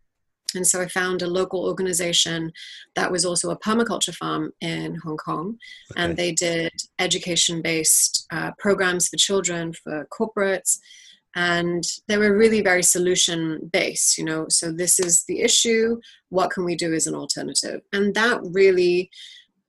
And 0.53 0.65
so 0.65 0.81
I 0.81 0.88
found 0.88 1.21
a 1.21 1.27
local 1.27 1.65
organization 1.65 2.51
that 2.95 3.12
was 3.12 3.25
also 3.25 3.49
a 3.49 3.60
permaculture 3.60 4.15
farm 4.15 4.51
in 4.62 4.95
Hong 4.95 5.17
Kong. 5.17 5.58
Okay. 5.91 6.03
And 6.03 6.17
they 6.17 6.31
did 6.31 6.71
education 6.99 7.62
based 7.62 8.25
uh, 8.31 8.51
programs 8.58 9.08
for 9.08 9.17
children, 9.17 9.73
for 9.73 10.08
corporates. 10.12 10.79
And 11.36 11.84
they 12.08 12.17
were 12.17 12.38
really 12.38 12.62
very 12.62 12.84
solution 12.84 13.69
based, 13.73 14.17
you 14.17 14.23
know. 14.23 14.45
So 14.49 14.71
this 14.71 14.99
is 14.99 15.25
the 15.25 15.41
issue. 15.41 15.99
What 16.29 16.51
can 16.51 16.63
we 16.63 16.75
do 16.75 16.93
as 16.93 17.08
an 17.08 17.15
alternative? 17.15 17.81
And 17.91 18.15
that 18.15 18.39
really 18.41 19.10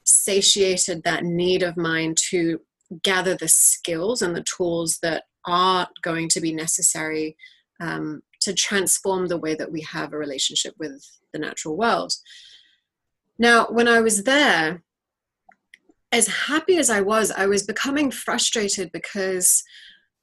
satiated 0.05 1.03
that 1.03 1.25
need 1.25 1.65
of 1.65 1.77
mine 1.77 2.15
to 2.31 2.61
gather 3.03 3.35
the 3.35 3.49
skills 3.49 4.23
and 4.23 4.37
the 4.37 4.45
tools 4.45 4.99
that 5.03 5.25
are 5.45 5.89
going 6.03 6.29
to 6.29 6.41
be 6.41 6.53
necessary 6.53 7.37
um, 7.81 8.23
to 8.47 8.55
transform 8.55 9.27
the 9.27 9.37
way 9.37 9.57
that 9.57 9.73
we 9.73 9.81
have 9.81 10.13
a 10.13 10.19
relationship 10.19 10.73
with 10.79 11.05
the 11.33 11.39
natural 11.39 11.77
world. 11.77 12.13
Now, 13.41 13.67
when 13.67 13.89
I 13.89 14.01
was 14.01 14.23
there, 14.23 14.85
as 16.13 16.29
happy 16.29 16.79
as 16.79 16.89
I 16.89 17.01
was, 17.01 17.33
I 17.33 17.47
was 17.47 17.65
becoming 17.65 18.13
frustrated 18.13 18.93
because 18.93 19.65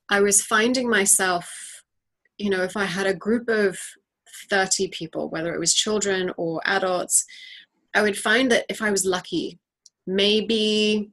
I 0.10 0.22
was 0.22 0.42
finding 0.42 0.90
myself, 0.90 1.84
you 2.38 2.50
know, 2.50 2.64
if 2.64 2.78
I 2.78 2.86
had 2.86 3.08
a 3.08 3.14
group 3.14 3.50
of 3.50 3.78
30 4.50 4.88
people, 4.88 5.30
whether 5.30 5.54
it 5.54 5.60
was 5.60 5.74
children 5.74 6.32
or 6.38 6.62
adults, 6.64 7.26
I 7.94 8.04
would 8.04 8.18
find 8.18 8.50
that 8.52 8.66
if 8.70 8.82
I 8.82 8.90
was 8.90 9.06
lucky, 9.06 9.60
maybe 10.08 11.12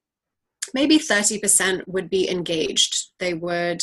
maybe 0.73 0.99
30% 0.99 1.83
would 1.89 2.09
be 2.09 2.31
engaged. 2.31 3.09
They 3.19 3.35
would 3.35 3.83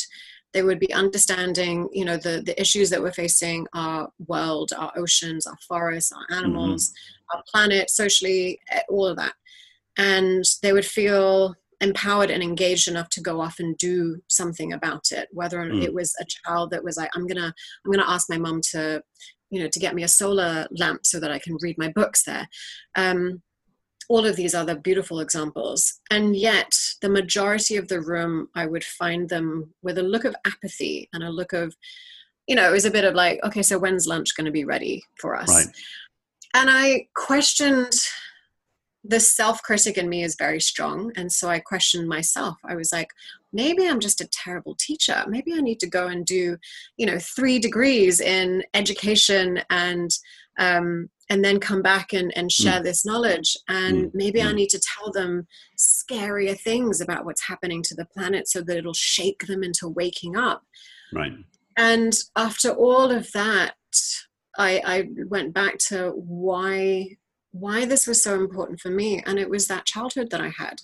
they 0.52 0.62
would 0.62 0.78
be 0.78 0.92
understanding 0.92 1.88
you 1.92 2.04
know 2.04 2.16
the 2.16 2.42
the 2.44 2.58
issues 2.60 2.90
that 2.90 3.00
we're 3.00 3.12
facing 3.12 3.66
our 3.74 4.08
world 4.26 4.70
our 4.76 4.92
oceans 4.96 5.46
our 5.46 5.56
forests 5.66 6.12
our 6.12 6.36
animals 6.36 6.88
mm-hmm. 6.88 7.36
our 7.36 7.44
planet 7.50 7.90
socially 7.90 8.58
eh, 8.70 8.80
all 8.88 9.06
of 9.06 9.16
that 9.16 9.34
and 9.96 10.44
they 10.62 10.72
would 10.72 10.86
feel 10.86 11.54
empowered 11.80 12.30
and 12.30 12.42
engaged 12.42 12.88
enough 12.88 13.08
to 13.08 13.20
go 13.20 13.40
off 13.40 13.60
and 13.60 13.76
do 13.78 14.20
something 14.28 14.72
about 14.72 15.12
it 15.12 15.28
whether 15.32 15.58
mm. 15.58 15.82
it 15.82 15.94
was 15.94 16.14
a 16.20 16.24
child 16.24 16.70
that 16.70 16.82
was 16.82 16.96
like 16.96 17.10
i'm 17.14 17.26
gonna 17.26 17.52
i'm 17.84 17.92
gonna 17.92 18.10
ask 18.10 18.28
my 18.28 18.38
mom 18.38 18.60
to 18.60 19.00
you 19.50 19.60
know 19.60 19.68
to 19.68 19.78
get 19.78 19.94
me 19.94 20.02
a 20.02 20.08
solar 20.08 20.66
lamp 20.72 21.00
so 21.04 21.20
that 21.20 21.30
i 21.30 21.38
can 21.38 21.56
read 21.60 21.76
my 21.78 21.88
books 21.94 22.24
there 22.24 22.48
um, 22.96 23.42
all 24.08 24.26
of 24.26 24.36
these 24.36 24.54
other 24.54 24.74
beautiful 24.74 25.20
examples. 25.20 26.00
And 26.10 26.34
yet, 26.34 26.72
the 27.02 27.10
majority 27.10 27.76
of 27.76 27.88
the 27.88 28.00
room, 28.00 28.48
I 28.54 28.66
would 28.66 28.84
find 28.84 29.28
them 29.28 29.74
with 29.82 29.98
a 29.98 30.02
look 30.02 30.24
of 30.24 30.34
apathy 30.46 31.08
and 31.12 31.22
a 31.22 31.30
look 31.30 31.52
of, 31.52 31.76
you 32.46 32.56
know, 32.56 32.68
it 32.68 32.72
was 32.72 32.86
a 32.86 32.90
bit 32.90 33.04
of 33.04 33.14
like, 33.14 33.38
okay, 33.44 33.62
so 33.62 33.78
when's 33.78 34.06
lunch 34.06 34.34
going 34.36 34.46
to 34.46 34.50
be 34.50 34.64
ready 34.64 35.02
for 35.20 35.36
us? 35.36 35.48
Right. 35.48 35.66
And 36.54 36.70
I 36.70 37.06
questioned 37.14 37.92
the 39.04 39.20
self 39.20 39.62
critic 39.62 39.96
in 39.96 40.08
me 40.08 40.22
is 40.22 40.36
very 40.38 40.60
strong. 40.60 41.12
And 41.16 41.30
so 41.30 41.48
I 41.48 41.60
questioned 41.60 42.08
myself. 42.08 42.56
I 42.64 42.74
was 42.74 42.92
like, 42.92 43.08
maybe 43.52 43.86
I'm 43.86 44.00
just 44.00 44.20
a 44.20 44.28
terrible 44.28 44.74
teacher. 44.74 45.24
Maybe 45.28 45.52
I 45.52 45.60
need 45.60 45.80
to 45.80 45.88
go 45.88 46.08
and 46.08 46.24
do, 46.24 46.56
you 46.96 47.06
know, 47.06 47.18
three 47.18 47.58
degrees 47.58 48.20
in 48.20 48.64
education 48.74 49.60
and 49.70 50.10
um, 50.58 51.08
and 51.30 51.44
then 51.44 51.60
come 51.60 51.82
back 51.82 52.12
and, 52.12 52.32
and 52.36 52.50
share 52.50 52.80
mm. 52.80 52.84
this 52.84 53.04
knowledge. 53.04 53.56
And 53.68 54.06
mm. 54.06 54.10
maybe 54.14 54.40
mm. 54.40 54.46
I 54.46 54.52
need 54.52 54.70
to 54.70 54.80
tell 54.80 55.12
them 55.12 55.46
scarier 55.78 56.58
things 56.58 57.00
about 57.00 57.24
what's 57.24 57.46
happening 57.46 57.82
to 57.84 57.94
the 57.94 58.06
planet 58.06 58.48
so 58.48 58.62
that 58.62 58.76
it'll 58.76 58.94
shake 58.94 59.46
them 59.46 59.62
into 59.62 59.88
waking 59.88 60.36
up. 60.36 60.62
Right. 61.12 61.32
And 61.76 62.12
after 62.36 62.70
all 62.70 63.10
of 63.10 63.30
that, 63.32 63.74
I, 64.58 64.82
I 64.84 65.08
went 65.28 65.54
back 65.54 65.78
to 65.88 66.10
why 66.16 67.16
why 67.52 67.86
this 67.86 68.06
was 68.06 68.22
so 68.22 68.34
important 68.34 68.78
for 68.78 68.90
me. 68.90 69.22
And 69.26 69.38
it 69.38 69.48
was 69.48 69.66
that 69.66 69.86
childhood 69.86 70.30
that 70.30 70.40
I 70.40 70.48
had. 70.48 70.80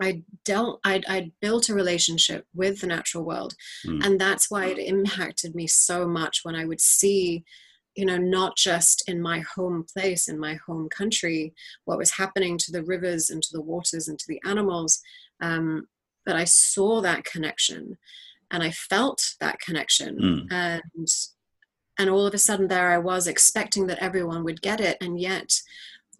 I 0.00 0.22
dealt 0.44 0.80
I'd, 0.84 1.04
I'd 1.06 1.32
built 1.40 1.68
a 1.68 1.74
relationship 1.74 2.46
with 2.54 2.80
the 2.80 2.86
natural 2.86 3.24
world. 3.24 3.54
Mm. 3.86 4.04
And 4.04 4.20
that's 4.20 4.50
why 4.50 4.66
it 4.66 4.78
impacted 4.78 5.54
me 5.54 5.66
so 5.66 6.06
much 6.06 6.40
when 6.44 6.54
I 6.54 6.66
would 6.66 6.80
see 6.80 7.44
you 7.98 8.04
know, 8.04 8.16
not 8.16 8.56
just 8.56 9.08
in 9.08 9.20
my 9.20 9.40
home 9.40 9.84
place, 9.92 10.28
in 10.28 10.38
my 10.38 10.54
home 10.64 10.88
country, 10.88 11.52
what 11.84 11.98
was 11.98 12.12
happening 12.12 12.56
to 12.56 12.70
the 12.70 12.84
rivers 12.84 13.28
and 13.28 13.42
to 13.42 13.48
the 13.52 13.60
waters 13.60 14.06
and 14.06 14.16
to 14.20 14.24
the 14.28 14.40
animals, 14.44 15.02
um, 15.40 15.88
but 16.24 16.36
I 16.36 16.44
saw 16.44 17.00
that 17.00 17.24
connection 17.24 17.98
and 18.52 18.62
I 18.62 18.70
felt 18.70 19.34
that 19.40 19.58
connection. 19.58 20.16
Mm. 20.16 20.52
And 20.52 21.08
and 21.98 22.08
all 22.08 22.24
of 22.24 22.34
a 22.34 22.38
sudden 22.38 22.68
there 22.68 22.92
I 22.92 22.98
was 22.98 23.26
expecting 23.26 23.88
that 23.88 23.98
everyone 23.98 24.44
would 24.44 24.62
get 24.62 24.80
it. 24.80 24.96
And 25.00 25.18
yet, 25.18 25.60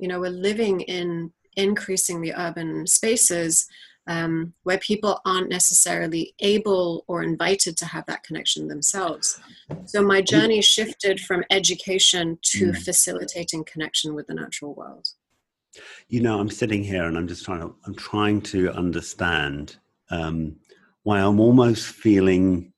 you 0.01 0.09
know, 0.09 0.19
we're 0.19 0.31
living 0.31 0.81
in 0.81 1.33
increasing 1.57 2.21
the 2.21 2.35
urban 2.37 2.89
spaces 2.89 3.69
um, 4.09 4.55
where 4.63 4.79
people 4.79 5.21
aren't 5.27 5.51
necessarily 5.51 6.35
able 6.41 7.05
or 7.07 7.23
invited 7.23 7.77
to 7.77 7.85
have 7.85 8.07
that 8.07 8.23
connection 8.25 8.67
themselves. 8.67 9.39
So 9.85 10.03
my 10.03 10.23
journey 10.23 10.63
shifted 10.63 11.21
from 11.21 11.45
education 11.51 12.39
to 12.43 12.73
mm. 12.73 12.77
facilitating 12.77 13.65
connection 13.65 14.15
with 14.15 14.27
the 14.27 14.35
natural 14.35 14.75
world. 14.75 15.09
You 16.09 16.23
know, 16.23 16.41
I'm 16.41 16.49
sitting 16.49 16.83
here 16.83 17.05
and 17.05 17.19
I'm 17.19 17.29
just 17.29 17.45
trying 17.45 17.61
to 17.61 17.75
I'm 17.85 17.95
trying 17.95 18.41
to 18.43 18.71
understand 18.73 19.77
um, 20.11 20.57
why 21.03 21.21
I'm 21.21 21.39
almost 21.39 21.87
feeling 21.87 22.73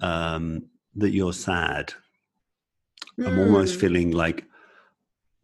um, 0.00 0.66
that 0.96 1.10
you're 1.10 1.32
sad. 1.32 1.94
Mm. 3.18 3.28
I'm 3.28 3.38
almost 3.38 3.74
hmm. 3.74 3.80
feeling 3.80 4.10
like, 4.10 4.44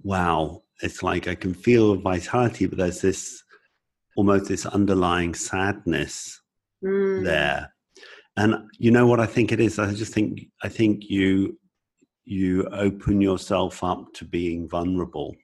wow, 0.03 0.63
it's 0.83 1.03
like 1.03 1.29
I 1.29 1.35
can 1.35 1.55
feel 1.55 1.97
vitality, 1.97 2.67
but 2.67 2.77
there's 2.77 3.01
this 3.01 3.43
almost 4.17 4.47
this 4.47 4.67
underlying 4.67 5.35
sadness 5.35 6.41
mm. 6.85 7.25
there. 7.25 7.73
And 8.37 8.69
you 8.79 8.91
know 8.91 9.07
what 9.07 9.21
I 9.21 9.27
think 9.27 9.53
it 9.53 9.61
is? 9.61 9.79
I 9.79 9.93
just 9.93 10.15
think 10.15 10.47
I 10.63 10.69
think 10.69 11.11
you 11.11 11.59
you 12.25 12.65
open 12.69 13.21
yourself 13.21 13.83
up 13.83 14.13
to 14.15 14.25
being 14.25 14.69
vulnerable. 14.69 15.35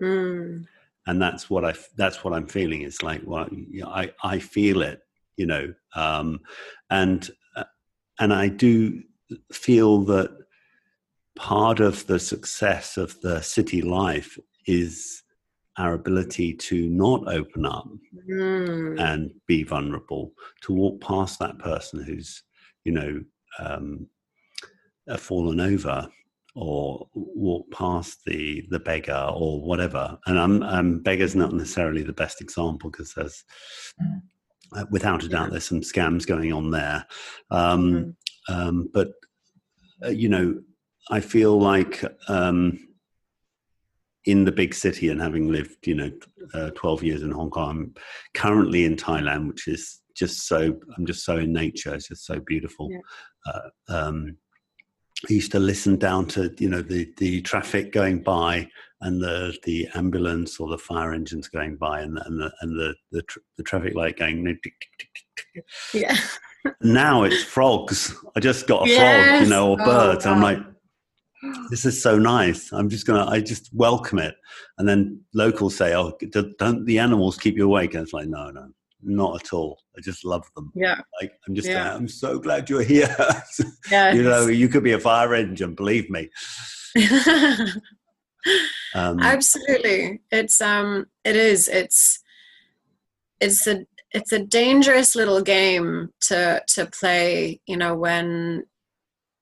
Mm. 0.00 0.64
And 1.06 1.20
that's 1.20 1.50
what 1.50 1.64
I 1.64 1.74
that's 1.96 2.24
what 2.24 2.32
I'm 2.32 2.46
feeling. 2.46 2.82
It's 2.82 3.02
like 3.02 3.22
well, 3.24 3.48
I 3.86 4.12
I 4.22 4.38
feel 4.38 4.82
it, 4.82 5.00
you 5.36 5.46
know, 5.46 5.74
um, 5.94 6.40
and 6.90 7.28
uh, 7.56 7.64
and 8.18 8.32
I 8.32 8.48
do 8.48 9.02
feel 9.52 10.04
that 10.04 10.30
part 11.36 11.80
of 11.80 12.06
the 12.06 12.20
success 12.20 12.96
of 12.96 13.20
the 13.20 13.40
city 13.42 13.82
life 13.82 14.38
is 14.66 15.23
our 15.76 15.94
ability 15.94 16.54
to 16.54 16.88
not 16.88 17.26
open 17.28 17.66
up 17.66 17.88
mm. 18.28 19.00
and 19.00 19.30
be 19.46 19.62
vulnerable, 19.62 20.32
to 20.62 20.72
walk 20.72 21.00
past 21.00 21.38
that 21.38 21.58
person 21.58 22.02
who's, 22.02 22.42
you 22.84 22.92
know, 22.92 23.22
um, 23.58 24.06
fallen 25.18 25.60
over 25.60 26.08
or 26.56 27.08
walk 27.14 27.68
past 27.72 28.20
the 28.26 28.64
the 28.70 28.78
beggar 28.78 29.30
or 29.34 29.60
whatever. 29.60 30.16
And 30.26 30.38
I'm, 30.38 30.62
um, 30.62 31.00
beggar's 31.00 31.34
not 31.34 31.52
necessarily 31.52 32.02
the 32.02 32.12
best 32.12 32.40
example 32.40 32.90
because 32.90 33.12
there's, 33.14 33.42
uh, 34.76 34.84
without 34.90 35.24
a 35.24 35.28
doubt, 35.28 35.50
there's 35.50 35.66
some 35.66 35.80
scams 35.80 36.26
going 36.26 36.52
on 36.52 36.70
there. 36.70 37.04
Um, 37.50 38.14
mm. 38.48 38.54
um, 38.54 38.88
but 38.94 39.08
uh, 40.04 40.10
you 40.10 40.28
know, 40.28 40.60
I 41.10 41.20
feel 41.20 41.58
like 41.58 42.04
um, 42.28 42.78
in 44.24 44.44
the 44.44 44.52
big 44.52 44.74
city 44.74 45.08
and 45.08 45.20
having 45.20 45.50
lived, 45.50 45.86
you 45.86 45.94
know, 45.94 46.10
uh, 46.54 46.70
12 46.70 47.02
years 47.02 47.22
in 47.22 47.30
Hong 47.30 47.50
Kong, 47.50 47.70
I'm 47.70 47.94
currently 48.34 48.84
in 48.84 48.96
Thailand, 48.96 49.48
which 49.48 49.68
is 49.68 50.00
just 50.16 50.46
so, 50.46 50.78
I'm 50.96 51.06
just 51.06 51.24
so 51.24 51.36
in 51.38 51.52
nature. 51.52 51.94
It's 51.94 52.08
just 52.08 52.24
so 52.24 52.40
beautiful. 52.40 52.88
Yeah. 52.90 52.98
Uh, 53.46 53.68
um, 53.88 54.36
I 55.28 55.32
used 55.32 55.52
to 55.52 55.58
listen 55.58 55.96
down 55.96 56.26
to, 56.28 56.54
you 56.58 56.68
know, 56.68 56.82
the, 56.82 57.12
the 57.18 57.40
traffic 57.42 57.92
going 57.92 58.22
by 58.22 58.68
and 59.00 59.22
the, 59.22 59.56
the 59.64 59.88
ambulance 59.94 60.58
or 60.58 60.68
the 60.68 60.78
fire 60.78 61.12
engines 61.12 61.48
going 61.48 61.76
by 61.76 62.00
and, 62.00 62.18
and 62.24 62.40
the, 62.40 62.52
and 62.60 62.78
the, 62.78 62.94
the, 63.12 63.22
tr- 63.22 63.38
the 63.56 63.62
traffic 63.62 63.94
light 63.94 64.18
going. 64.18 64.58
Yeah. 65.92 66.16
now 66.80 67.24
it's 67.24 67.42
frogs. 67.42 68.14
I 68.34 68.40
just 68.40 68.66
got 68.66 68.86
a 68.86 68.90
yes. 68.90 69.28
frog, 69.28 69.42
you 69.42 69.48
know, 69.50 69.72
or 69.72 69.80
oh, 69.80 69.84
birds. 69.84 70.24
Wow. 70.24 70.32
I'm 70.32 70.42
like, 70.42 70.58
this 71.70 71.84
is 71.84 72.02
so 72.02 72.18
nice. 72.18 72.72
I'm 72.72 72.88
just 72.88 73.06
gonna, 73.06 73.26
I 73.26 73.40
just 73.40 73.70
welcome 73.72 74.18
it. 74.18 74.36
And 74.78 74.88
then 74.88 75.20
locals 75.34 75.76
say, 75.76 75.94
"Oh, 75.94 76.16
don't 76.58 76.84
the 76.84 76.98
animals 76.98 77.36
keep 77.36 77.56
you 77.56 77.64
awake?" 77.64 77.94
And 77.94 78.02
it's 78.02 78.12
like, 78.12 78.28
no, 78.28 78.50
no, 78.50 78.68
not 79.02 79.42
at 79.42 79.52
all. 79.52 79.80
I 79.96 80.00
just 80.00 80.24
love 80.24 80.44
them. 80.56 80.72
Yeah. 80.74 81.00
Like 81.20 81.32
I'm 81.46 81.54
just, 81.54 81.68
yeah. 81.68 81.94
I'm 81.94 82.08
so 82.08 82.38
glad 82.38 82.68
you're 82.68 82.82
here. 82.82 83.14
yeah. 83.90 84.12
you 84.12 84.22
know, 84.22 84.46
you 84.46 84.68
could 84.68 84.84
be 84.84 84.92
a 84.92 84.98
fire 84.98 85.34
engine. 85.34 85.74
Believe 85.74 86.08
me. 86.10 86.30
um, 88.94 89.20
Absolutely, 89.20 90.20
it's 90.30 90.60
um, 90.60 91.06
it 91.24 91.36
is. 91.36 91.68
It's 91.68 92.20
it's 93.40 93.66
a 93.66 93.86
it's 94.12 94.32
a 94.32 94.38
dangerous 94.44 95.16
little 95.16 95.42
game 95.42 96.10
to 96.22 96.62
to 96.68 96.86
play. 96.86 97.60
You 97.66 97.76
know 97.76 97.94
when 97.94 98.64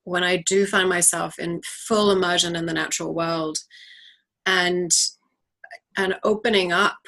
when 0.04 0.24
I 0.24 0.38
do 0.46 0.66
find 0.66 0.88
myself 0.88 1.38
in 1.38 1.60
full 1.64 2.10
immersion 2.10 2.56
in 2.56 2.66
the 2.66 2.72
natural 2.72 3.14
world 3.14 3.58
and 4.46 4.90
and 5.96 6.16
opening 6.24 6.72
up 6.72 6.98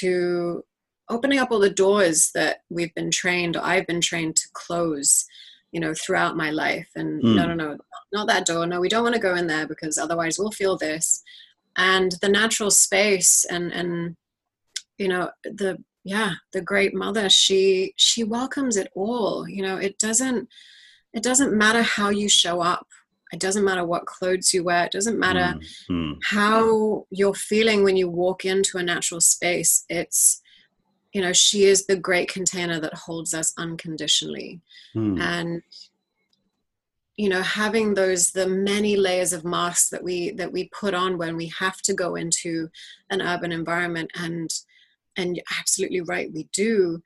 to 0.00 0.64
opening 1.08 1.38
up 1.38 1.50
all 1.50 1.60
the 1.60 1.70
doors 1.70 2.30
that 2.34 2.58
we've 2.70 2.94
been 2.94 3.10
trained 3.10 3.56
I've 3.56 3.86
been 3.86 4.00
trained 4.00 4.36
to 4.36 4.48
close, 4.52 5.26
you 5.70 5.80
know, 5.80 5.94
throughout 5.94 6.36
my 6.36 6.50
life. 6.50 6.88
And 6.96 7.22
mm. 7.22 7.36
no, 7.36 7.46
no, 7.46 7.54
no, 7.54 7.76
not 8.12 8.26
that 8.28 8.46
door. 8.46 8.66
No, 8.66 8.80
we 8.80 8.88
don't 8.88 9.02
want 9.02 9.14
to 9.14 9.20
go 9.20 9.34
in 9.34 9.46
there 9.46 9.66
because 9.66 9.98
otherwise 9.98 10.38
we'll 10.38 10.50
feel 10.50 10.76
this. 10.76 11.22
And 11.76 12.12
the 12.20 12.28
natural 12.28 12.70
space 12.70 13.44
and 13.44 13.72
and 13.72 14.16
you 14.98 15.08
know 15.08 15.30
the 15.44 15.82
yeah 16.04 16.32
the 16.52 16.60
great 16.60 16.94
mother 16.94 17.28
she 17.28 17.92
she 17.96 18.22
welcomes 18.22 18.76
it 18.76 18.88
all 18.94 19.48
you 19.48 19.62
know 19.62 19.76
it 19.76 19.98
doesn't 19.98 20.48
it 21.14 21.22
doesn't 21.22 21.56
matter 21.56 21.82
how 21.82 22.10
you 22.10 22.28
show 22.28 22.60
up 22.60 22.86
it 23.32 23.40
doesn't 23.40 23.64
matter 23.64 23.84
what 23.84 24.06
clothes 24.06 24.52
you 24.52 24.62
wear 24.62 24.84
it 24.84 24.92
doesn't 24.92 25.18
matter 25.18 25.58
mm-hmm. 25.90 26.12
how 26.22 27.06
you're 27.10 27.34
feeling 27.34 27.82
when 27.82 27.96
you 27.96 28.08
walk 28.08 28.44
into 28.44 28.78
a 28.78 28.82
natural 28.82 29.20
space 29.20 29.84
it's 29.88 30.42
you 31.12 31.20
know 31.20 31.32
she 31.32 31.64
is 31.64 31.86
the 31.86 31.96
great 31.96 32.28
container 32.28 32.78
that 32.80 32.94
holds 32.94 33.32
us 33.32 33.54
unconditionally 33.56 34.60
mm. 34.94 35.18
and 35.20 35.62
you 37.16 37.28
know 37.28 37.42
having 37.42 37.94
those 37.94 38.32
the 38.32 38.48
many 38.48 38.96
layers 38.96 39.32
of 39.32 39.44
masks 39.44 39.88
that 39.88 40.02
we 40.02 40.32
that 40.32 40.52
we 40.52 40.68
put 40.68 40.94
on 40.94 41.16
when 41.16 41.36
we 41.36 41.46
have 41.58 41.80
to 41.82 41.94
go 41.94 42.16
into 42.16 42.68
an 43.10 43.22
urban 43.22 43.52
environment 43.52 44.10
and 44.16 44.50
and 45.16 45.36
you're 45.36 45.44
absolutely 45.58 46.00
right 46.00 46.32
we 46.32 46.48
do 46.52 47.00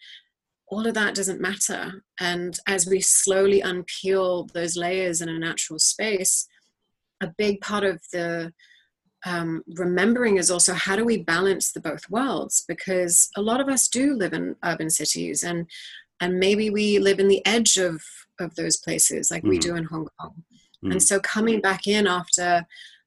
all 0.70 0.86
of 0.86 0.94
that 0.94 1.14
doesn't 1.14 1.40
matter 1.40 2.02
and 2.20 2.58
as 2.66 2.86
we 2.86 3.00
slowly 3.00 3.62
unpeel 3.62 4.50
those 4.52 4.76
layers 4.76 5.20
in 5.20 5.28
a 5.28 5.38
natural 5.38 5.78
space 5.78 6.46
a 7.20 7.28
big 7.36 7.60
part 7.60 7.84
of 7.84 8.00
the 8.12 8.52
um, 9.26 9.64
remembering 9.76 10.36
is 10.36 10.50
also 10.50 10.74
how 10.74 10.94
do 10.94 11.04
we 11.04 11.18
balance 11.18 11.72
the 11.72 11.80
both 11.80 12.08
worlds 12.08 12.64
because 12.68 13.30
a 13.36 13.42
lot 13.42 13.60
of 13.60 13.68
us 13.68 13.88
do 13.88 14.14
live 14.14 14.32
in 14.32 14.54
urban 14.64 14.90
cities 14.90 15.42
and 15.42 15.66
and 16.20 16.38
maybe 16.38 16.70
we 16.70 16.98
live 16.98 17.18
in 17.18 17.28
the 17.28 17.44
edge 17.44 17.76
of 17.76 18.02
of 18.38 18.54
those 18.54 18.76
places 18.76 19.30
like 19.30 19.42
mm. 19.42 19.48
we 19.48 19.58
do 19.58 19.74
in 19.74 19.84
hong 19.84 20.06
kong 20.20 20.42
mm. 20.84 20.92
and 20.92 21.02
so 21.02 21.18
coming 21.20 21.60
back 21.60 21.86
in 21.88 22.06
after 22.06 22.64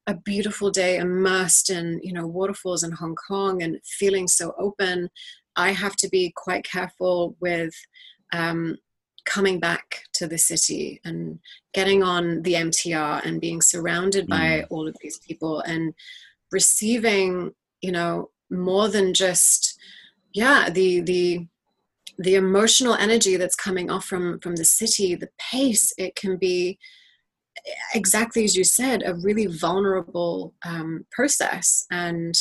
a 0.08 0.16
beautiful 0.16 0.70
day 0.70 0.98
immersed 0.98 1.70
in 1.70 2.02
you 2.04 2.12
know 2.12 2.28
waterfalls 2.28 2.84
in 2.84 2.92
hong 2.92 3.16
kong 3.16 3.62
and 3.62 3.80
feeling 3.86 4.28
so 4.28 4.54
open 4.60 5.10
i 5.56 5.72
have 5.72 5.96
to 5.96 6.10
be 6.10 6.32
quite 6.36 6.64
careful 6.64 7.36
with 7.40 7.74
um, 8.34 8.78
coming 9.26 9.60
back 9.60 10.04
to 10.14 10.28
the 10.28 10.38
city 10.38 11.00
and 11.04 11.40
getting 11.74 12.04
on 12.04 12.42
the 12.44 12.54
mtr 12.54 13.26
and 13.26 13.42
being 13.42 13.62
surrounded 13.62 14.26
mm. 14.26 14.30
by 14.30 14.64
all 14.70 14.88
of 14.88 14.96
these 15.02 15.20
people 15.20 15.60
and 15.62 15.94
receiving 16.52 17.52
you 17.82 17.92
know 17.92 18.30
more 18.50 18.90
than 18.90 19.14
just 19.14 19.78
yeah 20.34 20.70
the 20.70 21.02
the 21.02 21.46
the 22.18 22.36
emotional 22.36 22.94
energy 22.96 23.38
that's 23.38 23.56
coming 23.56 23.90
off 23.90 24.06
from 24.06 24.40
from 24.40 24.56
the 24.56 24.66
city 24.66 25.16
the 25.16 25.30
pace 25.38 25.94
it 25.98 26.16
can 26.16 26.38
be 26.38 26.78
exactly 27.94 28.44
as 28.44 28.56
you 28.56 28.64
said, 28.64 29.04
a 29.06 29.16
really 29.16 29.46
vulnerable 29.46 30.54
um, 30.66 31.06
process. 31.12 31.86
And 31.92 32.36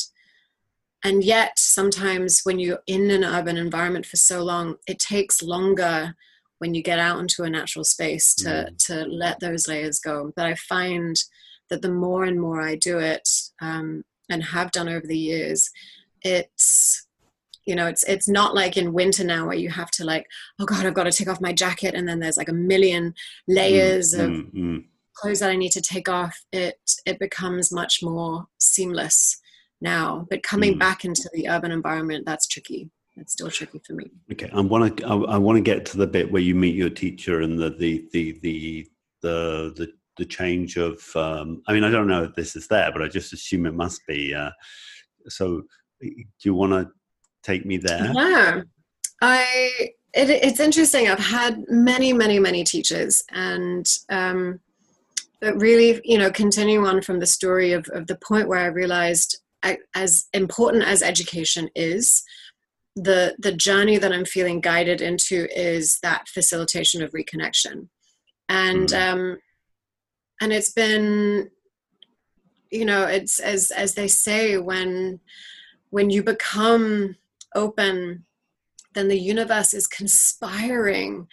and 1.05 1.25
yet 1.25 1.59
sometimes 1.59 2.41
when 2.43 2.59
you're 2.59 2.83
in 2.87 3.11
an 3.11 3.25
urban 3.25 3.57
environment 3.57 4.07
for 4.07 4.17
so 4.17 4.43
long, 4.43 4.77
it 4.87 4.99
takes 4.99 5.43
longer 5.43 6.15
when 6.59 6.75
you 6.75 6.83
get 6.83 6.99
out 6.99 7.19
into 7.19 7.43
a 7.43 7.51
natural 7.51 7.85
space 7.85 8.35
to 8.35 8.49
mm. 8.49 8.87
to 8.87 9.05
let 9.07 9.41
those 9.41 9.67
layers 9.67 9.99
go. 9.99 10.33
But 10.37 10.47
I 10.47 10.55
find 10.55 11.17
that 11.71 11.83
the 11.83 11.93
more 11.93 12.25
and 12.25 12.41
more 12.41 12.61
I 12.61 12.75
do 12.75 12.99
it 12.99 13.29
um, 13.61 14.05
and 14.29 14.43
have 14.43 14.73
done 14.73 14.89
over 14.89 15.07
the 15.07 15.19
years, 15.19 15.71
it's 16.23 17.07
you 17.67 17.75
know 17.75 17.87
it's 17.87 18.05
it's 18.05 18.29
not 18.29 18.55
like 18.55 18.77
in 18.77 18.93
winter 18.93 19.25
now 19.25 19.47
where 19.47 19.57
you 19.57 19.69
have 19.69 19.91
to 19.91 20.03
like 20.03 20.27
oh 20.59 20.65
god 20.65 20.87
i've 20.87 20.95
got 20.95 21.05
to 21.05 21.13
take 21.13 21.29
off 21.29 21.43
my 21.43 21.53
jacket 21.53 21.95
and 21.95 22.09
then 22.09 22.19
there's 22.19 22.39
like 22.39 22.49
a 22.49 22.55
million 22.55 23.15
layers 23.49 24.15
mm, 24.15 24.25
of 24.25 24.31
mm, 24.31 24.55
mm 24.55 24.85
clothes 25.21 25.41
that 25.41 25.51
I 25.51 25.57
need 25.57 25.73
to 25.73 25.83
take 25.83 26.09
off, 26.09 26.45
it 26.53 26.79
it 27.07 27.19
becomes 27.19 27.73
much 27.73 28.03
more 28.03 28.47
seamless 28.59 29.40
now. 29.81 30.27
But 30.31 30.43
coming 30.43 30.75
mm. 30.75 30.79
back 30.79 31.05
into 31.05 31.29
the 31.33 31.49
urban 31.49 31.71
environment, 31.71 32.25
that's 32.27 32.47
tricky. 32.47 32.91
It's 33.17 33.33
still 33.33 33.51
tricky 33.51 33.81
for 33.87 33.95
me. 33.95 34.11
Okay, 34.33 34.51
I 34.53 34.61
want 34.61 34.97
to 34.97 35.07
I, 35.07 35.15
I 35.15 35.39
want 35.39 35.57
to 35.57 35.63
get 35.63 35.85
to 35.87 35.99
the 35.99 36.07
bit 36.07 36.31
where 36.31 36.43
you 36.43 36.55
meet 36.55 36.75
your 36.75 36.91
teacher 36.91 37.43
and 37.43 37.59
the 37.59 37.71
the 37.71 38.09
the 38.13 38.39
the 38.43 38.89
the 39.23 39.73
the, 39.77 39.93
the 40.17 40.25
change 40.25 40.77
of. 40.77 41.05
Um, 41.15 41.63
I 41.67 41.73
mean, 41.73 41.85
I 41.85 41.91
don't 41.91 42.07
know 42.07 42.25
if 42.25 42.35
this 42.35 42.57
is 42.57 42.67
there, 42.69 42.91
but 42.93 43.03
I 43.03 43.09
just 43.09 43.33
assume 43.33 43.67
it 43.67 43.75
must 43.75 44.07
be. 44.07 44.35
Uh, 44.35 44.51
so, 45.29 45.63
do 46.01 46.25
you 46.43 46.55
want 46.55 46.73
to 46.73 46.91
take 47.43 47.67
me 47.67 47.77
there? 47.77 48.13
Yeah, 48.15 48.63
I. 49.21 49.91
It, 50.13 50.29
it's 50.29 50.59
interesting. 50.59 51.09
I've 51.09 51.21
had 51.21 51.65
many, 51.69 52.13
many, 52.13 52.41
many 52.41 52.65
teachers, 52.65 53.23
and 53.31 53.87
um, 54.09 54.59
but 55.41 55.61
really 55.61 56.01
you 56.05 56.19
know 56.19 56.31
continuing 56.31 56.87
on 56.87 57.03
from 57.03 57.19
the 57.19 57.27
story 57.27 57.73
of, 57.73 57.89
of 57.93 58.07
the 58.07 58.17
point 58.17 58.49
where 58.49 58.61
i 58.61 58.67
realized 58.67 59.39
as 59.95 60.29
important 60.33 60.85
as 60.85 61.03
education 61.03 61.69
is 61.75 62.23
the 62.97 63.35
the 63.39 63.53
journey 63.53 63.99
that 63.99 64.13
i'm 64.13 64.25
feeling 64.25 64.61
guided 64.61 65.01
into 65.01 65.47
is 65.57 65.99
that 66.03 66.29
facilitation 66.29 67.03
of 67.03 67.13
reconnection 67.13 67.89
and 68.49 68.89
mm. 68.89 69.13
um 69.13 69.39
and 70.41 70.53
it's 70.53 70.73
been 70.73 71.51
you 72.71 72.85
know 72.85 73.05
it's 73.05 73.39
as 73.39 73.71
as 73.71 73.95
they 73.95 74.09
say 74.09 74.57
when 74.57 75.21
when 75.91 76.11
you 76.11 76.23
become 76.23 77.17
open 77.55 78.25
then 78.95 79.09
the 79.09 79.19
universe 79.19 79.73
is 79.73 79.87
conspiring 79.87 81.29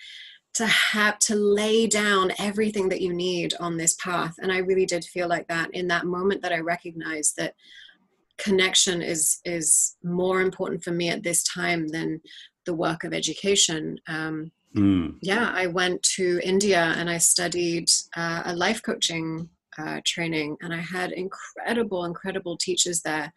to 0.53 0.65
have 0.65 1.19
to 1.19 1.35
lay 1.35 1.87
down 1.87 2.31
everything 2.39 2.89
that 2.89 3.01
you 3.01 3.13
need 3.13 3.53
on 3.59 3.77
this 3.77 3.95
path 3.95 4.35
and 4.39 4.51
i 4.51 4.57
really 4.57 4.85
did 4.85 5.03
feel 5.05 5.27
like 5.27 5.47
that 5.47 5.69
in 5.73 5.87
that 5.87 6.05
moment 6.05 6.41
that 6.41 6.53
i 6.53 6.59
recognized 6.59 7.35
that 7.37 7.55
connection 8.37 9.01
is 9.01 9.39
is 9.45 9.95
more 10.03 10.41
important 10.41 10.83
for 10.83 10.91
me 10.91 11.09
at 11.09 11.23
this 11.23 11.43
time 11.43 11.87
than 11.87 12.21
the 12.65 12.73
work 12.73 13.03
of 13.03 13.13
education 13.13 13.97
um, 14.07 14.51
mm. 14.75 15.13
yeah 15.21 15.51
i 15.53 15.67
went 15.67 16.01
to 16.03 16.39
india 16.43 16.93
and 16.97 17.09
i 17.09 17.17
studied 17.17 17.89
uh, 18.15 18.43
a 18.45 18.55
life 18.55 18.81
coaching 18.83 19.49
uh, 19.77 19.99
training 20.05 20.57
and 20.61 20.73
i 20.73 20.81
had 20.81 21.11
incredible 21.11 22.05
incredible 22.05 22.57
teachers 22.57 23.01
there 23.01 23.33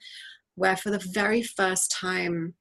where 0.57 0.77
for 0.77 0.91
the 0.91 1.07
very 1.13 1.43
first 1.43 1.91
time 1.91 2.55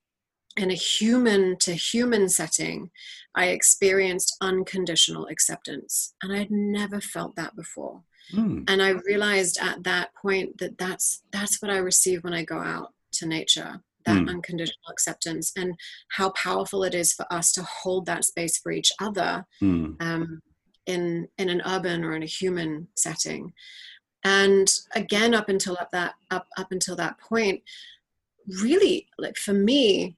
in 0.58 0.72
a 0.72 0.76
human 0.76 1.58
to 1.58 1.74
human 1.74 2.28
setting, 2.28 2.92
I 3.36 3.48
experienced 3.48 4.36
unconditional 4.42 5.28
acceptance. 5.28 6.14
And 6.22 6.34
I'd 6.34 6.52
never 6.52 7.00
felt 7.00 7.36
that 7.36 7.56
before. 7.56 8.04
Mm. 8.34 8.70
And 8.70 8.82
I 8.82 8.90
realized 9.06 9.58
at 9.62 9.84
that 9.84 10.10
point 10.16 10.58
that 10.60 10.78
that's, 10.78 11.24
that's 11.32 11.62
what 11.62 11.72
I 11.72 11.78
receive 11.78 12.24
when 12.24 12.34
I 12.34 12.44
go 12.44 12.60
out 12.60 12.94
to 13.14 13.26
nature 13.26 13.82
that 14.06 14.18
mm. 14.18 14.30
unconditional 14.30 14.90
acceptance 14.90 15.52
and 15.58 15.76
how 16.10 16.30
powerful 16.32 16.84
it 16.84 16.96
is 16.96 17.12
for 17.14 17.26
us 17.32 17.52
to 17.54 17.64
hold 17.64 18.06
that 18.06 18.24
space 18.24 18.58
for 18.58 18.72
each 18.72 18.92
other 19.00 19.46
mm. 19.62 20.02
um, 20.02 20.42
in, 20.86 21.28
in 21.38 21.50
an 21.50 21.62
urban 21.66 22.04
or 22.04 22.16
in 22.16 22.24
a 22.24 22.28
human 22.28 22.88
setting. 22.96 23.54
And 24.24 24.70
again, 24.96 25.34
up 25.34 25.50
until 25.50 25.78
up 25.80 25.92
that 25.92 26.16
up, 26.30 26.48
up 26.58 26.72
until 26.72 26.96
that 26.98 27.20
point, 27.20 27.62
really 28.62 29.08
like 29.18 29.38
for 29.38 29.54
me 29.54 30.18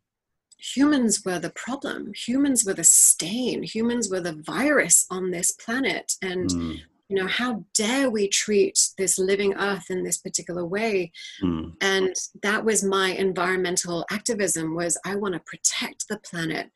humans 0.57 1.25
were 1.25 1.39
the 1.39 1.49
problem 1.51 2.11
humans 2.15 2.63
were 2.63 2.73
the 2.73 2.83
stain 2.83 3.63
humans 3.63 4.09
were 4.09 4.21
the 4.21 4.41
virus 4.45 5.07
on 5.09 5.31
this 5.31 5.51
planet 5.51 6.13
and 6.21 6.49
mm. 6.49 6.79
You 7.11 7.17
know 7.17 7.27
how 7.27 7.63
dare 7.73 8.09
we 8.09 8.27
treat 8.29 8.79
this 8.97 9.19
living 9.19 9.53
earth 9.55 9.89
in 9.89 10.01
this 10.01 10.17
particular 10.17 10.65
way 10.65 11.11
mm. 11.43 11.73
and 11.81 12.15
that 12.41 12.63
was 12.63 12.85
my 12.85 13.09
environmental 13.09 14.05
activism 14.09 14.73
was 14.73 14.97
i 15.05 15.13
want 15.13 15.33
to 15.33 15.41
protect 15.41 16.07
the 16.07 16.17
planet 16.19 16.71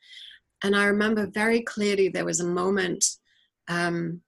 and 0.62 0.76
i 0.76 0.84
remember 0.84 1.26
very 1.26 1.62
clearly 1.62 2.08
there 2.08 2.26
was 2.26 2.40
a 2.40 2.46
moment 2.46 3.16
um, 3.68 4.20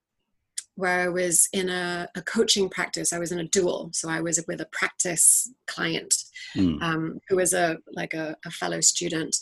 where 0.75 1.01
I 1.01 1.09
was 1.09 1.49
in 1.53 1.69
a, 1.69 2.09
a, 2.15 2.23
coaching 2.23 2.69
practice. 2.69 3.13
I 3.13 3.19
was 3.19 3.33
in 3.33 3.41
a 3.41 3.49
dual, 3.49 3.91
so 3.93 4.09
I 4.09 4.21
was 4.21 4.45
with 4.47 4.61
a 4.61 4.69
practice 4.71 5.53
client 5.67 6.15
mm. 6.57 6.81
um, 6.81 7.19
who 7.29 7.37
was 7.37 7.53
a 7.53 7.79
like 7.93 8.15
a, 8.15 8.37
a, 8.45 8.51
fellow 8.51 8.81
student. 8.81 9.37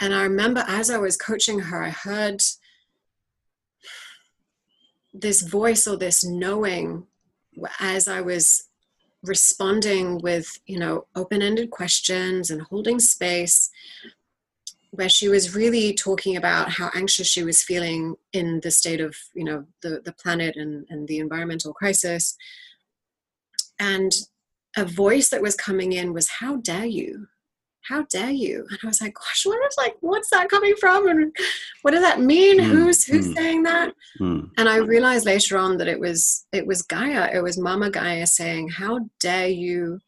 And 0.00 0.14
I 0.14 0.22
remember 0.22 0.64
as 0.66 0.90
I 0.90 0.96
was 0.96 1.18
coaching 1.18 1.58
her, 1.58 1.82
I 1.82 1.90
heard 1.90 2.40
this 5.14 5.42
voice 5.42 5.86
or 5.86 5.96
this 5.96 6.24
knowing 6.24 7.06
as 7.78 8.08
I 8.08 8.20
was 8.20 8.68
responding 9.22 10.18
with 10.18 10.58
you 10.66 10.78
know 10.78 11.06
open-ended 11.16 11.70
questions 11.70 12.50
and 12.50 12.60
holding 12.62 13.00
space 13.00 13.70
where 14.90 15.08
she 15.08 15.28
was 15.28 15.56
really 15.56 15.92
talking 15.94 16.36
about 16.36 16.70
how 16.70 16.90
anxious 16.94 17.26
she 17.26 17.42
was 17.42 17.62
feeling 17.62 18.16
in 18.32 18.60
the 18.60 18.70
state 18.70 19.00
of 19.00 19.16
you 19.34 19.44
know 19.44 19.64
the 19.82 20.00
the 20.04 20.12
planet 20.12 20.56
and 20.56 20.86
and 20.90 21.08
the 21.08 21.18
environmental 21.18 21.72
crisis. 21.72 22.36
And 23.78 24.12
a 24.76 24.84
voice 24.84 25.28
that 25.30 25.42
was 25.42 25.56
coming 25.56 25.92
in 25.92 26.12
was 26.12 26.28
how 26.40 26.56
dare 26.56 26.86
you 26.86 27.28
how 27.84 28.02
dare 28.10 28.30
you? 28.30 28.66
And 28.70 28.78
i 28.82 28.86
was 28.86 29.00
like 29.00 29.14
gosh 29.14 29.46
what 29.46 29.58
is 29.66 29.76
like 29.76 29.96
what's 30.00 30.30
that 30.30 30.48
coming 30.48 30.74
from? 30.80 31.08
And 31.08 31.34
what 31.82 31.92
does 31.92 32.02
that 32.02 32.20
mean? 32.20 32.58
Mm, 32.58 32.64
who's 32.64 33.04
who's 33.04 33.28
mm, 33.28 33.34
saying 33.34 33.62
that? 33.64 33.94
mm. 34.20 34.50
and 34.56 34.68
i 34.68 34.76
realized 34.76 35.26
later 35.26 35.56
on 35.58 35.76
that 35.78 35.88
it 35.88 36.00
was 36.00 36.46
it 36.52 36.66
was 36.66 36.82
gaia. 36.82 37.30
It 37.32 37.42
was 37.42 37.58
mama 37.58 37.90
gaia 37.90 38.26
saying 38.26 38.70
how 38.70 39.00
dare 39.20 39.48
you 39.48 40.00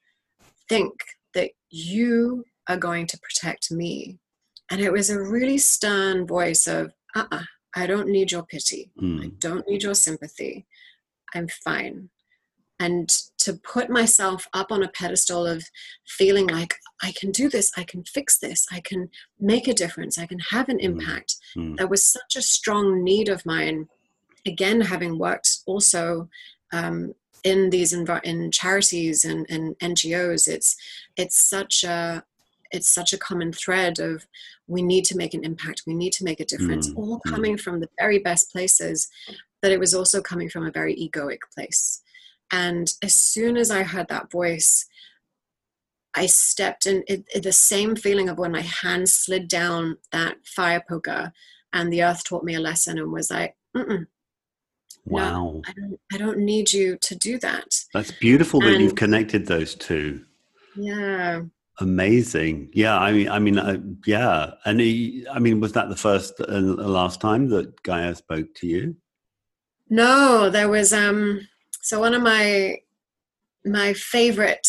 think 0.69 0.93
that 1.35 1.51
you 1.71 2.45
are 2.69 2.77
going 2.77 3.07
to 3.07 3.19
protect 3.21 3.71
me? 3.71 4.19
And 4.71 4.81
it 4.81 4.93
was 4.93 5.11
a 5.11 5.21
really 5.21 5.59
stern 5.59 6.27
voice 6.27 6.67
of 6.67 6.93
uh-uh 7.15 7.45
i 7.75 7.87
don't 7.87 8.09
need 8.09 8.33
your 8.33 8.43
pity. 8.43 8.91
I 8.99 9.03
mm. 9.03 9.39
don't 9.39 9.69
need 9.69 9.83
your 9.83 9.95
sympathy. 9.95 10.67
I'm 11.35 11.49
fine 11.49 12.09
and 12.79 13.09
to 13.39 13.55
put 13.55 13.89
myself 13.89 14.47
up 14.53 14.71
on 14.71 14.83
a 14.83 14.89
pedestal 14.89 15.47
of 15.47 15.65
feeling 16.07 16.47
like 16.47 16.75
I 17.03 17.13
can 17.13 17.31
do 17.31 17.49
this, 17.49 17.73
I 17.77 17.85
can 17.85 18.05
fix 18.05 18.39
this, 18.39 18.67
I 18.71 18.81
can 18.81 19.09
make 19.41 19.67
a 19.69 19.75
difference, 19.75 20.19
I 20.19 20.27
can 20.27 20.39
have 20.51 20.69
an 20.69 20.79
Mm-hmm. 20.79 21.01
impact. 21.01 21.37
Mm. 21.57 21.77
That 21.79 21.89
was 21.91 22.03
such 22.09 22.37
a 22.37 22.43
strong 22.43 23.03
need 23.03 23.29
of 23.29 23.47
mine. 23.47 23.89
Again, 24.47 24.81
having 24.83 25.19
worked 25.19 25.59
also 25.67 26.29
um, 26.73 27.15
in 27.45 27.71
these 27.71 27.95
env- 27.95 28.25
in 28.25 28.51
charities 28.51 29.25
and, 29.25 29.47
and 29.49 29.77
NGOs, 29.79 30.47
it's 30.49 30.77
it's 31.17 31.43
such 31.49 31.83
a 31.85 32.25
it's 32.73 32.93
such 32.93 33.13
a 33.13 33.19
common 33.19 33.53
thread 33.53 33.99
of 34.01 34.27
we 34.67 34.83
need 34.83 35.05
to 35.07 35.17
make 35.17 35.33
an 35.35 35.45
impact, 35.45 35.85
we 35.87 35.95
need 35.95 36.13
to 36.15 36.25
make 36.25 36.41
a 36.41 36.45
difference, 36.45 36.91
Mm, 36.91 36.97
all 36.99 37.21
mm. 37.21 37.31
coming 37.31 37.57
from 37.57 37.81
the 37.81 37.89
very 37.99 38.19
best 38.19 38.53
places. 38.53 39.09
That 39.63 39.73
it 39.73 39.81
was 39.81 39.95
also 39.95 40.21
coming 40.21 40.49
from 40.51 40.67
a 40.67 40.71
very 40.71 40.95
egoic 40.95 41.39
place. 41.55 42.03
And 42.53 42.93
as 43.03 43.15
soon 43.15 43.57
as 43.57 43.71
I 43.71 43.83
heard 43.83 44.09
that 44.09 44.31
voice, 44.31 44.87
I 46.15 46.27
stepped 46.27 46.87
in 46.87 47.05
it, 47.09 47.25
it- 47.35 47.43
the 47.43 47.53
same 47.53 47.97
feeling 47.97 48.29
of 48.29 48.39
when 48.39 48.53
my 48.53 48.63
hand 48.63 49.09
slid 49.09 49.49
down 49.49 49.99
that 50.13 50.37
fire 50.47 50.83
poker 50.89 51.33
and 51.73 51.93
the 51.93 52.03
earth 52.03 52.25
taught 52.25 52.45
me 52.45 52.55
a 52.55 52.61
lesson 52.61 52.99
and 52.99 53.13
was 53.13 53.31
like, 53.31 53.55
Mm-mm, 53.77 54.07
Wow. 55.05 55.63
I 55.67 55.73
don't, 55.73 56.01
I 56.13 56.17
don't 56.19 56.39
need 56.39 56.73
you 56.73 56.97
to 57.03 57.15
do 57.15 57.39
that. 57.41 57.67
That's 57.93 58.11
beautiful 58.11 58.61
that 58.61 58.81
you've 58.81 58.95
connected 58.95 59.47
those 59.47 59.75
two. 59.75 60.25
Yeah. 60.75 61.43
Amazing. 61.79 62.71
Yeah. 62.73 62.99
I 62.99 63.13
mean, 63.13 63.29
I 63.29 63.39
mean, 63.39 63.59
uh, 63.59 63.77
yeah. 64.07 64.53
And 64.65 64.81
he, 64.81 65.27
I 65.31 65.39
mean, 65.39 65.61
was 65.61 65.73
that 65.73 65.91
the 65.91 65.97
first 65.97 66.41
and 66.41 66.79
the 66.79 66.89
last 66.89 67.21
time 67.21 67.51
that 67.51 67.83
Gaia 67.83 68.15
spoke 68.15 68.55
to 68.57 68.67
you? 68.67 68.97
No, 69.91 70.49
there 70.51 70.69
was 70.69 70.93
um 70.93 71.47
so 71.87 72.01
one 72.01 72.15
of 72.15 72.23
my 72.23 72.79
my 73.65 73.93
favorite 73.93 74.67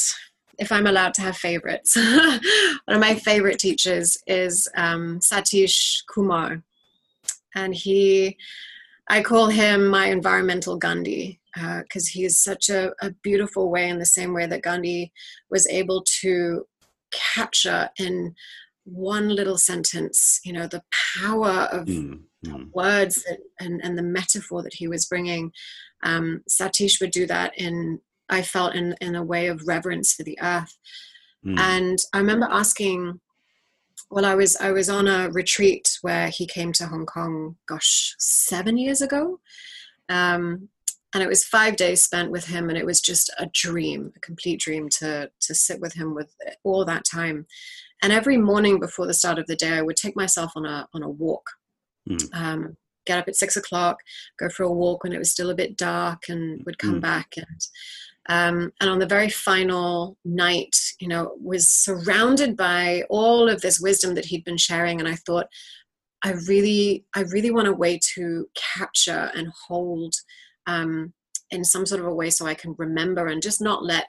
if 0.59 0.72
I'm 0.72 0.88
allowed 0.88 1.13
to 1.15 1.22
have 1.22 1.38
favorites. 1.38 1.95
one 2.86 2.95
of 2.95 2.99
my 2.99 3.15
favorite 3.15 3.59
teachers 3.59 4.18
is 4.28 4.68
um, 4.76 5.20
Satish 5.20 6.03
Kumar. 6.07 6.63
And 7.55 7.76
he, 7.76 8.38
I 9.09 9.22
call 9.22 9.47
him 9.47 9.88
my 9.88 10.07
environmental 10.07 10.78
Gandhi 10.78 11.39
because 11.53 12.07
uh, 12.07 12.11
he 12.11 12.26
is 12.26 12.38
such 12.38 12.70
a, 12.70 12.91
a 13.01 13.11
beautiful 13.24 13.70
way, 13.70 13.89
in 13.89 13.99
the 13.99 14.05
same 14.05 14.34
way 14.34 14.45
that 14.47 14.63
Gandhi 14.63 15.11
was 15.49 15.68
able 15.68 16.03
to 16.22 16.65
capture 17.11 17.89
in 17.99 18.34
one 18.84 19.30
little 19.30 19.57
sentence, 19.57 20.39
you 20.43 20.53
know, 20.53 20.68
the 20.68 20.84
power 21.20 21.68
of 21.72 21.88
Mm, 21.88 22.22
mm, 22.45 22.72
words 22.74 23.24
that, 23.24 23.39
and, 23.59 23.82
and 23.84 23.97
the 23.97 24.03
metaphor 24.03 24.63
that 24.63 24.74
he 24.74 24.88
was 24.88 25.05
bringing. 25.05 25.51
Um, 26.03 26.43
Satish 26.49 27.01
would 27.01 27.11
do 27.11 27.25
that 27.27 27.53
in, 27.57 27.99
I 28.29 28.41
felt, 28.41 28.75
in, 28.75 28.95
in 29.01 29.15
a 29.15 29.23
way 29.23 29.47
of 29.47 29.67
reverence 29.67 30.13
for 30.13 30.23
the 30.23 30.37
earth. 30.41 30.77
mm. 31.45 31.57
And 31.57 31.97
I 32.13 32.19
remember 32.19 32.47
asking, 32.49 33.19
well, 34.09 34.25
I 34.25 34.35
was 34.35 34.55
I 34.57 34.71
was 34.71 34.89
on 34.89 35.07
a 35.07 35.29
retreat 35.29 35.97
where 36.01 36.29
he 36.29 36.47
came 36.47 36.71
to 36.73 36.87
Hong 36.87 37.05
Kong, 37.05 37.57
gosh, 37.65 38.15
seven 38.17 38.77
years 38.77 39.01
ago, 39.01 39.39
um, 40.07 40.69
and 41.13 41.23
it 41.23 41.27
was 41.27 41.43
five 41.43 41.75
days 41.75 42.03
spent 42.03 42.31
with 42.31 42.45
him, 42.45 42.69
and 42.69 42.77
it 42.77 42.85
was 42.85 43.01
just 43.01 43.29
a 43.37 43.47
dream, 43.53 44.13
a 44.15 44.19
complete 44.19 44.59
dream 44.59 44.87
to 44.99 45.29
to 45.41 45.55
sit 45.55 45.81
with 45.81 45.93
him 45.93 46.15
with 46.15 46.33
all 46.63 46.85
that 46.85 47.03
time. 47.03 47.47
And 48.01 48.13
every 48.13 48.37
morning 48.37 48.79
before 48.79 49.07
the 49.07 49.13
start 49.13 49.39
of 49.39 49.47
the 49.47 49.55
day, 49.55 49.73
I 49.73 49.81
would 49.81 49.97
take 49.97 50.15
myself 50.15 50.53
on 50.55 50.65
a 50.65 50.87
on 50.93 51.03
a 51.03 51.09
walk. 51.09 51.49
Mm. 52.09 52.33
Um, 52.33 52.77
get 53.08 53.18
up 53.20 53.28
at 53.28 53.36
six 53.36 53.58
o'clock, 53.58 53.97
go 54.38 54.49
for 54.49 54.64
a 54.64 54.72
walk 54.72 55.03
when 55.03 55.14
it 55.14 55.18
was 55.18 55.32
still 55.32 55.49
a 55.49 55.55
bit 55.55 55.78
dark, 55.78 56.30
and 56.30 56.64
would 56.66 56.78
come 56.78 56.97
Mm. 56.97 57.01
back 57.01 57.30
and 57.38 57.62
um, 58.30 58.74
and 58.82 58.89
on 58.89 58.99
the 58.99 59.05
very 59.08 59.30
final 59.30 60.18
night, 60.26 60.76
you 60.99 61.08
know, 61.08 61.38
was 61.41 61.70
surrounded 61.70 62.58
by 62.58 63.03
all 63.10 63.47
of 63.47 63.62
this 63.62 63.80
wisdom 63.80 64.16
that 64.16 64.26
he'd 64.26 64.43
been 64.43 64.58
sharing, 64.58 64.99
and 64.99 65.08
I 65.08 65.16
thought, 65.16 65.47
I 66.24 66.34
really, 66.47 67.05
I 67.16 67.22
really 67.22 67.51
want 67.51 67.70
a 67.70 67.74
way 67.74 67.99
to 68.16 68.49
capture 68.55 69.32
and 69.34 69.47
hold 69.68 70.14
um, 70.66 71.14
in 71.51 71.64
some 71.64 71.86
sort 71.86 72.01
of 72.01 72.08
a 72.08 72.14
way 72.14 72.30
so 72.30 72.45
I 72.45 72.53
can 72.53 72.76
remember 72.78 73.28
and 73.28 73.41
just 73.41 73.62
not 73.62 73.84
let 73.84 74.08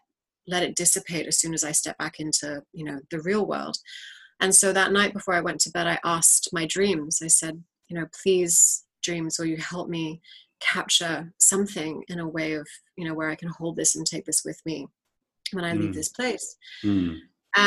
let 0.48 0.62
it 0.62 0.74
dissipate 0.74 1.26
as 1.26 1.38
soon 1.38 1.52
as 1.54 1.62
I 1.62 1.72
step 1.72 1.96
back 1.98 2.18
into 2.18 2.62
you 2.72 2.84
know 2.84 2.98
the 3.12 3.20
real 3.20 3.46
world. 3.46 3.76
And 4.40 4.54
so 4.54 4.72
that 4.72 4.92
night 4.92 5.12
before 5.12 5.34
I 5.34 5.40
went 5.40 5.60
to 5.62 5.70
bed, 5.70 5.86
I 5.86 5.98
asked 6.04 6.48
my 6.52 6.66
dreams. 6.66 7.20
I 7.22 7.26
said, 7.28 7.62
you 7.88 7.98
know, 7.98 8.06
please, 8.22 8.84
dreams, 9.08 9.38
will 9.38 9.46
you 9.46 9.56
help 9.74 9.88
me 9.88 10.20
capture 10.60 11.32
something 11.38 12.02
in 12.08 12.18
a 12.20 12.28
way 12.36 12.50
of 12.60 12.66
you 12.98 13.04
know 13.06 13.14
where 13.18 13.30
I 13.30 13.36
can 13.42 13.48
hold 13.58 13.74
this 13.76 13.94
and 13.96 14.04
take 14.04 14.24
this 14.26 14.42
with 14.44 14.60
me 14.66 14.76
when 15.52 15.64
I 15.64 15.72
leave 15.74 15.92
Mm. 15.92 15.98
this 15.98 16.10
place 16.18 16.46
Mm. 16.84 17.10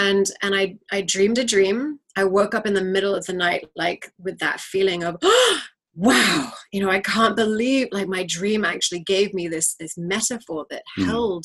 and 0.03 0.25
and 0.43 0.53
I 0.61 0.65
I 0.97 0.99
dreamed 1.13 1.39
a 1.39 1.51
dream. 1.53 1.77
I 2.21 2.23
woke 2.37 2.53
up 2.57 2.65
in 2.69 2.75
the 2.75 2.89
middle 2.95 3.15
of 3.15 3.25
the 3.25 3.37
night 3.47 3.63
like 3.83 4.03
with 4.25 4.37
that 4.39 4.59
feeling 4.71 5.01
of 5.07 5.13
wow, 5.95 6.51
you 6.73 6.79
know, 6.81 6.91
I 6.97 7.01
can't 7.13 7.35
believe 7.43 7.87
like 7.97 8.07
my 8.17 8.23
dream 8.37 8.61
actually 8.73 9.03
gave 9.15 9.29
me 9.39 9.45
this 9.47 9.67
this 9.81 9.95
metaphor 9.97 10.61
that 10.71 10.83
Mm. 10.99 11.05
held 11.09 11.43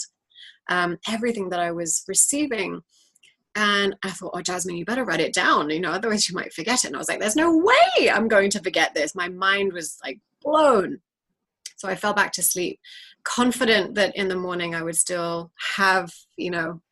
um, 0.76 0.90
everything 1.16 1.46
that 1.50 1.60
I 1.68 1.70
was 1.80 1.90
receiving. 2.14 2.70
And 3.56 3.96
I 4.04 4.10
thought, 4.10 4.32
oh, 4.34 4.42
Jasmine, 4.42 4.76
you 4.76 4.84
better 4.84 5.04
write 5.04 5.20
it 5.20 5.32
down, 5.32 5.70
you 5.70 5.80
know, 5.80 5.90
otherwise 5.90 6.28
you 6.28 6.34
might 6.34 6.52
forget 6.52 6.84
it. 6.84 6.88
And 6.88 6.96
I 6.96 6.98
was 6.98 7.08
like, 7.08 7.20
there's 7.20 7.36
no 7.36 7.56
way 7.56 8.10
I'm 8.10 8.28
going 8.28 8.50
to 8.50 8.62
forget 8.62 8.94
this. 8.94 9.14
My 9.14 9.30
mind 9.30 9.72
was 9.72 9.96
like 10.04 10.20
blown. 10.42 11.00
So 11.76 11.88
I 11.88 11.94
fell 11.94 12.12
back 12.12 12.32
to 12.32 12.42
sleep, 12.42 12.78
confident 13.24 13.94
that 13.94 14.14
in 14.14 14.28
the 14.28 14.36
morning 14.36 14.74
I 14.74 14.82
would 14.82 14.96
still 14.96 15.52
have, 15.76 16.12
you 16.36 16.50
know, 16.50 16.82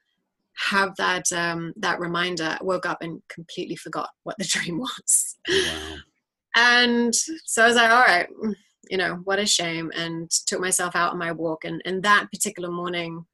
have 0.56 0.96
that 0.96 1.30
um, 1.32 1.74
that 1.76 2.00
reminder. 2.00 2.56
I 2.58 2.64
woke 2.64 2.86
up 2.86 2.98
and 3.02 3.20
completely 3.28 3.76
forgot 3.76 4.10
what 4.22 4.38
the 4.38 4.44
dream 4.48 4.78
was. 4.78 5.36
Wow. 5.48 5.96
And 6.56 7.14
so 7.14 7.64
I 7.64 7.66
was 7.66 7.76
like, 7.76 7.90
all 7.90 8.04
right, 8.04 8.28
you 8.88 8.96
know, 8.96 9.20
what 9.24 9.38
a 9.38 9.46
shame. 9.46 9.90
And 9.94 10.30
took 10.30 10.60
myself 10.60 10.96
out 10.96 11.12
on 11.12 11.18
my 11.18 11.32
walk. 11.32 11.64
And, 11.64 11.82
and 11.84 12.02
that 12.04 12.30
particular 12.32 12.70
morning, 12.70 13.26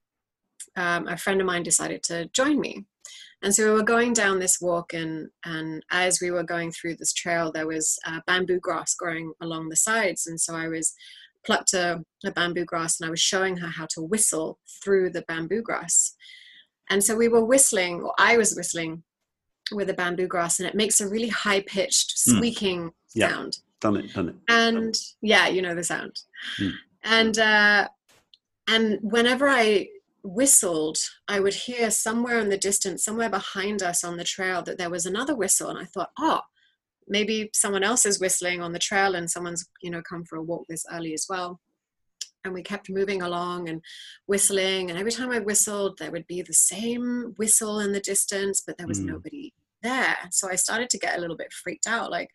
um, 0.76 1.07
a 1.07 1.16
friend 1.16 1.41
of 1.41 1.47
mine 1.47 1.62
decided 1.62 2.03
to 2.05 2.26
join 2.33 2.59
me. 2.59 2.87
And 3.43 3.55
so 3.55 3.64
we 3.64 3.70
were 3.70 3.82
going 3.82 4.12
down 4.12 4.38
this 4.38 4.61
walk, 4.61 4.93
and, 4.93 5.28
and 5.45 5.82
as 5.91 6.20
we 6.20 6.30
were 6.30 6.43
going 6.43 6.72
through 6.72 6.97
this 6.97 7.12
trail, 7.14 7.51
there 7.51 7.66
was 7.66 7.99
uh, 8.07 8.20
bamboo 8.26 8.61
grass 8.61 8.95
growing 8.95 9.32
along 9.41 9.68
the 9.70 9.76
sides. 9.76 10.26
And 10.26 10.38
so 10.38 10.55
I 10.55 10.68
was 10.68 10.93
plucked 11.47 11.72
a, 11.72 12.03
a 12.24 12.30
bamboo 12.32 12.66
grass 12.66 13.01
and 13.01 13.07
I 13.09 13.11
was 13.11 13.20
showing 13.20 13.57
her 13.57 13.68
how 13.68 13.86
to 13.95 14.03
whistle 14.03 14.59
through 14.84 15.11
the 15.11 15.22
bamboo 15.22 15.62
grass. 15.62 16.14
And 16.91 17.03
so 17.03 17.16
we 17.16 17.28
were 17.28 17.45
whistling, 17.45 18.03
or 18.03 18.12
I 18.18 18.36
was 18.36 18.55
whistling 18.55 19.05
with 19.72 19.86
the 19.86 19.95
bamboo 19.95 20.26
grass, 20.26 20.59
and 20.61 20.68
it 20.68 20.74
makes 20.74 21.01
a 21.01 21.09
really 21.09 21.28
high 21.28 21.61
pitched 21.62 22.16
Mm. 22.16 22.36
squeaking 22.36 22.91
Yeah. 23.14 23.30
sound. 23.30 23.59
Done 23.80 23.97
it. 23.97 24.12
Done 24.12 24.28
it. 24.28 24.34
And 24.49 24.95
yeah, 25.22 25.49
you 25.49 25.62
know 25.62 25.74
the 25.74 25.84
sound. 25.84 26.14
Mm. 26.59 26.72
And 27.05 27.38
uh, 27.38 27.88
and 28.68 28.99
whenever 29.01 29.49
I 29.49 29.88
whistled, 30.23 30.99
I 31.29 31.41
would 31.41 31.55
hear 31.55 31.91
somewhere 31.91 32.39
in 32.39 32.49
the 32.49 32.59
distance, 32.59 33.05
somewhere 33.05 33.31
behind 33.31 33.83
us 33.83 34.05
on 34.05 34.16
the 34.16 34.25
trail, 34.25 34.62
that 34.62 34.79
there 34.79 34.91
was 34.91 35.07
another 35.07 35.35
whistle, 35.37 35.68
and 35.71 35.79
I 35.79 35.85
thought, 35.85 36.11
oh, 36.18 36.41
maybe 37.09 37.51
someone 37.55 37.83
else 37.83 38.07
is 38.07 38.21
whistling 38.21 38.61
on 38.62 38.73
the 38.73 38.79
trail, 38.79 39.14
and 39.14 39.31
someone's 39.31 39.66
you 39.83 39.91
know 39.91 40.03
come 40.09 40.25
for 40.25 40.37
a 40.37 40.43
walk 40.43 40.66
this 40.68 40.85
early 40.93 41.14
as 41.14 41.27
well. 41.29 41.61
And 42.45 42.55
we 42.55 42.62
kept 42.62 42.89
moving 42.89 43.21
along 43.23 43.68
and 43.68 43.83
whistling, 44.27 44.91
and 44.91 44.99
every 44.99 45.12
time 45.12 45.31
I 45.31 45.41
whistled, 45.41 45.99
there 45.99 46.11
would 46.11 46.27
be 46.27 46.43
the 46.43 46.55
same 46.55 47.35
whistle 47.37 47.81
in 47.81 47.93
the 47.93 48.01
distance, 48.01 48.62
but 48.66 48.79
there 48.79 48.87
was 48.89 49.01
Mm. 49.01 49.07
nobody 49.07 49.53
there. 49.83 50.16
So 50.31 50.51
I 50.51 50.57
started 50.57 50.89
to 50.91 50.99
get 50.99 51.16
a 51.16 51.21
little 51.21 51.37
bit 51.37 51.53
freaked 51.53 51.87
out, 51.87 52.11
like. 52.11 52.31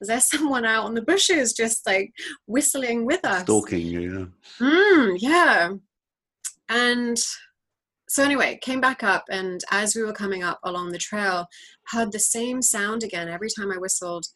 is 0.00 0.06
there 0.06 0.20
someone 0.20 0.64
out 0.64 0.86
in 0.86 0.94
the 0.94 1.02
bushes 1.02 1.52
just 1.52 1.84
like 1.84 2.12
whistling 2.46 3.04
with 3.04 3.24
us? 3.24 3.42
Stalking. 3.42 3.86
Yeah. 3.86 4.26
Mm, 4.60 5.16
yeah. 5.18 5.70
And 6.68 7.18
so 8.08 8.24
anyway, 8.24 8.58
came 8.62 8.80
back 8.80 9.02
up, 9.02 9.24
and 9.30 9.60
as 9.70 9.94
we 9.94 10.02
were 10.02 10.12
coming 10.12 10.42
up 10.42 10.58
along 10.64 10.92
the 10.92 10.98
trail, 10.98 11.46
heard 11.88 12.10
the 12.10 12.18
same 12.18 12.62
sound 12.62 13.02
again 13.02 13.28
every 13.28 13.48
time 13.50 13.70
I 13.70 13.78
whistled, 13.78 14.26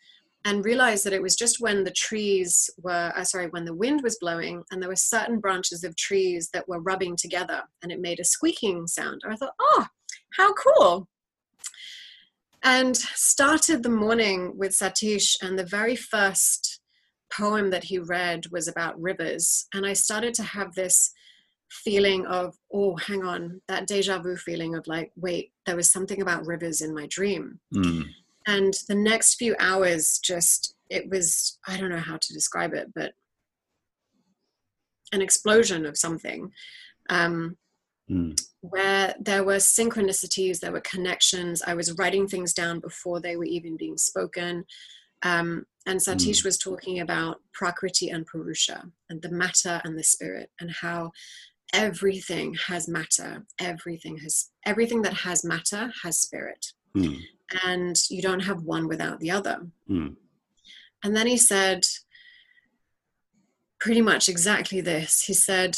and 0.44 0.64
realized 0.64 1.04
that 1.04 1.12
it 1.12 1.22
was 1.22 1.36
just 1.36 1.60
when 1.60 1.84
the 1.84 1.92
trees 1.92 2.68
were, 2.82 3.12
uh, 3.16 3.24
sorry, 3.24 3.46
when 3.46 3.64
the 3.64 3.74
wind 3.74 4.02
was 4.02 4.18
blowing, 4.20 4.62
and 4.70 4.82
there 4.82 4.90
were 4.90 4.96
certain 4.96 5.40
branches 5.40 5.84
of 5.84 5.96
trees 5.96 6.50
that 6.52 6.68
were 6.68 6.80
rubbing 6.80 7.16
together, 7.16 7.62
and 7.82 7.90
it 7.90 8.00
made 8.00 8.20
a 8.20 8.24
squeaking 8.24 8.86
sound. 8.86 9.22
And 9.24 9.32
I 9.32 9.36
thought, 9.36 9.54
oh, 9.60 9.86
how 10.36 10.52
cool! 10.54 11.08
And 12.62 12.96
started 12.96 13.82
the 13.82 13.88
morning 13.88 14.52
with 14.56 14.72
Satish, 14.72 15.36
and 15.40 15.58
the 15.58 15.66
very 15.66 15.96
first 15.96 16.80
poem 17.32 17.70
that 17.70 17.84
he 17.84 17.98
read 17.98 18.46
was 18.50 18.68
about 18.68 19.00
rivers, 19.00 19.66
and 19.72 19.86
I 19.86 19.94
started 19.94 20.34
to 20.34 20.42
have 20.42 20.74
this 20.74 21.12
feeling 21.84 22.26
of, 22.26 22.54
oh, 22.72 22.96
hang 22.96 23.24
on, 23.24 23.60
that 23.68 23.86
deja 23.86 24.18
vu 24.18 24.36
feeling 24.36 24.74
of 24.74 24.86
like, 24.86 25.10
wait, 25.16 25.52
there 25.66 25.76
was 25.76 25.90
something 25.90 26.20
about 26.20 26.46
rivers 26.46 26.80
in 26.80 26.94
my 26.94 27.06
dream. 27.06 27.58
Mm. 27.74 28.04
And 28.46 28.74
the 28.88 28.94
next 28.94 29.36
few 29.36 29.56
hours, 29.58 30.18
just, 30.22 30.74
it 30.90 31.08
was, 31.08 31.58
I 31.66 31.76
don't 31.76 31.90
know 31.90 31.96
how 31.96 32.16
to 32.16 32.32
describe 32.32 32.74
it, 32.74 32.88
but 32.94 33.12
an 35.12 35.22
explosion 35.22 35.86
of 35.86 35.96
something. 35.96 36.50
Um, 37.08 37.56
mm. 38.10 38.38
Where 38.60 39.14
there 39.20 39.44
were 39.44 39.56
synchronicities, 39.56 40.60
there 40.60 40.72
were 40.72 40.80
connections. 40.80 41.62
I 41.66 41.74
was 41.74 41.92
writing 41.98 42.28
things 42.28 42.52
down 42.52 42.80
before 42.80 43.20
they 43.20 43.36
were 43.36 43.44
even 43.44 43.76
being 43.76 43.96
spoken. 43.96 44.64
Um, 45.22 45.66
and 45.86 46.00
Satish 46.00 46.40
mm. 46.40 46.44
was 46.44 46.58
talking 46.58 47.00
about 47.00 47.40
Prakriti 47.52 48.10
and 48.10 48.26
Purusha 48.26 48.84
and 49.08 49.22
the 49.22 49.30
matter 49.30 49.80
and 49.84 49.98
the 49.98 50.02
spirit 50.02 50.50
and 50.60 50.70
how 50.70 51.12
everything 51.72 52.54
has 52.66 52.88
matter 52.88 53.44
everything 53.58 54.18
has 54.18 54.50
everything 54.66 55.02
that 55.02 55.14
has 55.14 55.44
matter 55.44 55.90
has 56.02 56.20
spirit 56.20 56.66
mm. 56.96 57.18
and 57.64 57.96
you 58.10 58.20
don't 58.20 58.40
have 58.40 58.62
one 58.62 58.88
without 58.88 59.18
the 59.20 59.30
other 59.30 59.60
mm. 59.88 60.14
and 61.02 61.16
then 61.16 61.26
he 61.26 61.36
said 61.36 61.84
pretty 63.80 64.02
much 64.02 64.28
exactly 64.28 64.80
this 64.80 65.22
he 65.22 65.34
said 65.34 65.76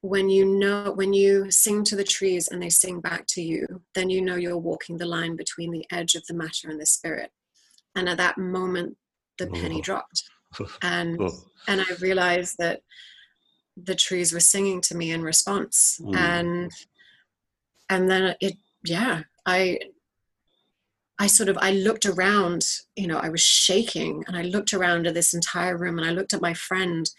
when 0.00 0.28
you 0.28 0.44
know 0.44 0.92
when 0.92 1.12
you 1.12 1.50
sing 1.50 1.82
to 1.82 1.96
the 1.96 2.04
trees 2.04 2.48
and 2.48 2.62
they 2.62 2.68
sing 2.68 3.00
back 3.00 3.24
to 3.26 3.40
you 3.40 3.66
then 3.94 4.10
you 4.10 4.20
know 4.20 4.36
you're 4.36 4.58
walking 4.58 4.98
the 4.98 5.06
line 5.06 5.36
between 5.36 5.70
the 5.70 5.84
edge 5.90 6.14
of 6.14 6.26
the 6.26 6.34
matter 6.34 6.68
and 6.68 6.80
the 6.80 6.86
spirit 6.86 7.30
and 7.96 8.08
at 8.08 8.16
that 8.16 8.36
moment 8.36 8.96
the 9.38 9.46
penny 9.46 9.78
oh. 9.78 9.82
dropped 9.82 10.22
and 10.82 11.18
oh. 11.20 11.30
and 11.68 11.80
i 11.80 11.94
realized 12.00 12.56
that 12.58 12.80
the 13.76 13.94
trees 13.94 14.32
were 14.32 14.40
singing 14.40 14.80
to 14.80 14.96
me 14.96 15.10
in 15.10 15.22
response 15.22 16.00
mm. 16.02 16.16
and 16.16 16.70
and 17.90 18.10
then 18.10 18.34
it 18.40 18.56
yeah 18.84 19.22
i 19.46 19.78
i 21.18 21.26
sort 21.26 21.48
of 21.48 21.58
i 21.60 21.72
looked 21.72 22.06
around 22.06 22.64
you 22.96 23.06
know 23.06 23.18
i 23.18 23.28
was 23.28 23.40
shaking 23.40 24.24
and 24.26 24.36
i 24.36 24.42
looked 24.42 24.72
around 24.72 25.06
at 25.06 25.14
this 25.14 25.34
entire 25.34 25.76
room 25.76 25.98
and 25.98 26.06
i 26.06 26.10
looked 26.10 26.32
at 26.32 26.40
my 26.40 26.54
friend 26.54 27.10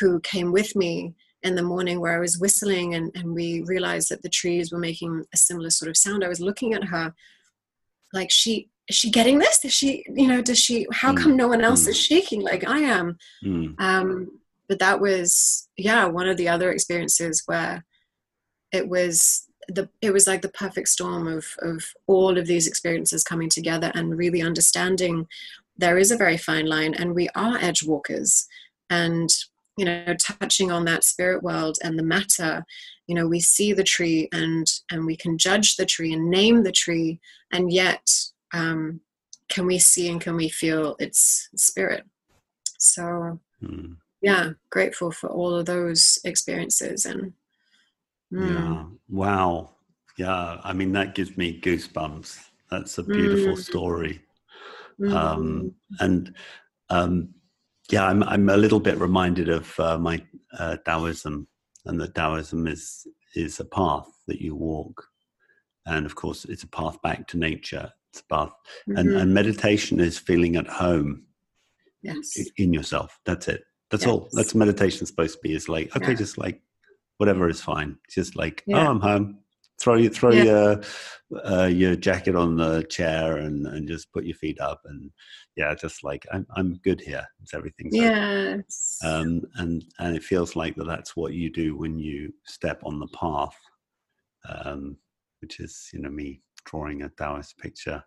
who 0.00 0.20
came 0.20 0.52
with 0.52 0.76
me 0.76 1.14
in 1.42 1.54
the 1.54 1.62
morning 1.62 2.00
where 2.00 2.16
i 2.16 2.20
was 2.20 2.38
whistling 2.38 2.94
and, 2.94 3.10
and 3.14 3.34
we 3.34 3.62
realized 3.62 4.10
that 4.10 4.22
the 4.22 4.28
trees 4.28 4.70
were 4.70 4.78
making 4.78 5.24
a 5.32 5.36
similar 5.36 5.70
sort 5.70 5.88
of 5.88 5.96
sound 5.96 6.22
i 6.22 6.28
was 6.28 6.40
looking 6.40 6.74
at 6.74 6.84
her 6.84 7.14
like 8.12 8.30
she 8.30 8.68
is 8.88 8.96
she 8.96 9.10
getting 9.10 9.38
this 9.38 9.64
is 9.64 9.72
she 9.72 10.04
you 10.14 10.26
know 10.26 10.42
does 10.42 10.58
she 10.58 10.86
how 10.92 11.12
mm. 11.12 11.16
come 11.16 11.36
no 11.36 11.48
one 11.48 11.62
else 11.62 11.84
mm. 11.84 11.88
is 11.88 11.98
shaking 11.98 12.42
like 12.42 12.66
i 12.68 12.78
am 12.78 13.16
mm. 13.42 13.74
um 13.80 14.28
but 14.68 14.78
that 14.78 15.00
was 15.00 15.63
yeah 15.76 16.04
one 16.04 16.28
of 16.28 16.36
the 16.36 16.48
other 16.48 16.70
experiences 16.70 17.42
where 17.46 17.84
it 18.72 18.88
was 18.88 19.46
the 19.68 19.88
it 20.02 20.12
was 20.12 20.26
like 20.26 20.42
the 20.42 20.48
perfect 20.50 20.88
storm 20.88 21.26
of 21.26 21.46
of 21.60 21.82
all 22.06 22.36
of 22.36 22.46
these 22.46 22.66
experiences 22.66 23.22
coming 23.22 23.48
together 23.48 23.90
and 23.94 24.18
really 24.18 24.42
understanding 24.42 25.26
there 25.76 25.98
is 25.98 26.10
a 26.10 26.16
very 26.16 26.36
fine 26.36 26.66
line 26.66 26.94
and 26.94 27.14
we 27.14 27.28
are 27.34 27.58
edge 27.58 27.82
walkers. 27.82 28.46
And 28.90 29.28
you 29.76 29.84
know 29.84 30.14
touching 30.20 30.70
on 30.70 30.84
that 30.84 31.02
spirit 31.02 31.42
world 31.42 31.78
and 31.82 31.98
the 31.98 32.02
matter 32.04 32.64
you 33.08 33.14
know 33.14 33.26
we 33.26 33.40
see 33.40 33.72
the 33.72 33.82
tree 33.82 34.28
and 34.30 34.70
and 34.88 35.04
we 35.04 35.16
can 35.16 35.36
judge 35.36 35.74
the 35.74 35.84
tree 35.84 36.12
and 36.12 36.30
name 36.30 36.62
the 36.62 36.70
tree 36.70 37.18
and 37.50 37.72
yet 37.72 38.08
um 38.52 39.00
can 39.48 39.66
we 39.66 39.78
see 39.78 40.08
and 40.08 40.20
can 40.20 40.36
we 40.36 40.48
feel 40.48 40.96
its 40.98 41.48
spirit? 41.56 42.04
So 42.78 43.40
mm 43.62 43.96
yeah 44.24 44.50
grateful 44.70 45.10
for 45.10 45.28
all 45.28 45.54
of 45.54 45.66
those 45.66 46.18
experiences 46.24 47.04
and 47.04 47.32
mm. 48.32 48.50
yeah 48.50 48.84
wow 49.10 49.70
yeah 50.16 50.58
i 50.64 50.72
mean 50.72 50.92
that 50.92 51.14
gives 51.14 51.36
me 51.36 51.60
goosebumps 51.60 52.38
that's 52.70 52.96
a 52.96 53.02
beautiful 53.02 53.52
mm. 53.52 53.58
story 53.58 54.20
mm. 54.98 55.12
um 55.14 55.74
and 56.00 56.34
um 56.88 57.28
yeah 57.90 58.06
i'm 58.06 58.22
i'm 58.22 58.48
a 58.48 58.56
little 58.56 58.80
bit 58.80 58.98
reminded 58.98 59.50
of 59.50 59.78
uh, 59.78 59.98
my 59.98 60.24
uh, 60.58 60.76
taoism 60.86 61.46
and 61.84 62.00
that 62.00 62.14
taoism 62.14 62.66
is 62.66 63.06
is 63.34 63.60
a 63.60 63.64
path 63.64 64.08
that 64.26 64.40
you 64.40 64.54
walk 64.54 65.04
and 65.84 66.06
of 66.06 66.14
course 66.14 66.46
it's 66.46 66.62
a 66.62 66.68
path 66.68 67.00
back 67.02 67.26
to 67.28 67.36
nature 67.36 67.92
it's 68.10 68.20
a 68.20 68.34
path 68.34 68.54
mm-hmm. 68.88 68.96
and, 68.96 69.10
and 69.10 69.34
meditation 69.34 70.00
is 70.00 70.18
feeling 70.18 70.56
at 70.56 70.66
home 70.66 71.24
yes. 72.02 72.38
in 72.56 72.72
yourself 72.72 73.20
that's 73.26 73.48
it 73.48 73.64
that's 73.90 74.04
yes. 74.04 74.10
all. 74.10 74.28
That's 74.32 74.54
meditation 74.54 75.06
supposed 75.06 75.34
to 75.34 75.40
be. 75.42 75.54
Is 75.54 75.68
like 75.68 75.94
okay, 75.96 76.12
yeah. 76.12 76.18
just 76.18 76.38
like 76.38 76.60
whatever 77.18 77.48
is 77.48 77.60
fine. 77.60 77.98
Just 78.10 78.36
like 78.36 78.62
yeah. 78.66 78.86
oh, 78.86 78.90
I'm 78.90 79.00
home. 79.00 79.38
Throw 79.80 79.96
you 79.96 80.08
throw 80.08 80.32
yeah. 80.32 80.44
your 80.44 80.80
uh, 81.44 81.66
your 81.66 81.96
jacket 81.96 82.36
on 82.36 82.56
the 82.56 82.84
chair 82.84 83.38
and 83.38 83.66
and 83.66 83.88
just 83.88 84.12
put 84.12 84.24
your 84.24 84.36
feet 84.36 84.60
up 84.60 84.80
and 84.84 85.10
yeah, 85.56 85.74
just 85.74 86.04
like 86.04 86.26
I'm 86.32 86.46
I'm 86.56 86.74
good 86.84 87.00
here. 87.00 87.26
It's 87.42 87.54
everything. 87.54 87.88
yes. 87.92 88.98
Okay. 89.04 89.12
Um, 89.12 89.42
and 89.56 89.84
and 89.98 90.16
it 90.16 90.24
feels 90.24 90.56
like 90.56 90.76
that. 90.76 90.86
That's 90.86 91.16
what 91.16 91.34
you 91.34 91.50
do 91.50 91.76
when 91.76 91.98
you 91.98 92.32
step 92.46 92.80
on 92.84 92.98
the 92.98 93.08
path, 93.08 93.56
um, 94.48 94.96
which 95.40 95.60
is 95.60 95.90
you 95.92 96.00
know 96.00 96.10
me 96.10 96.40
drawing 96.64 97.02
a 97.02 97.08
Taoist 97.10 97.58
picture. 97.58 98.02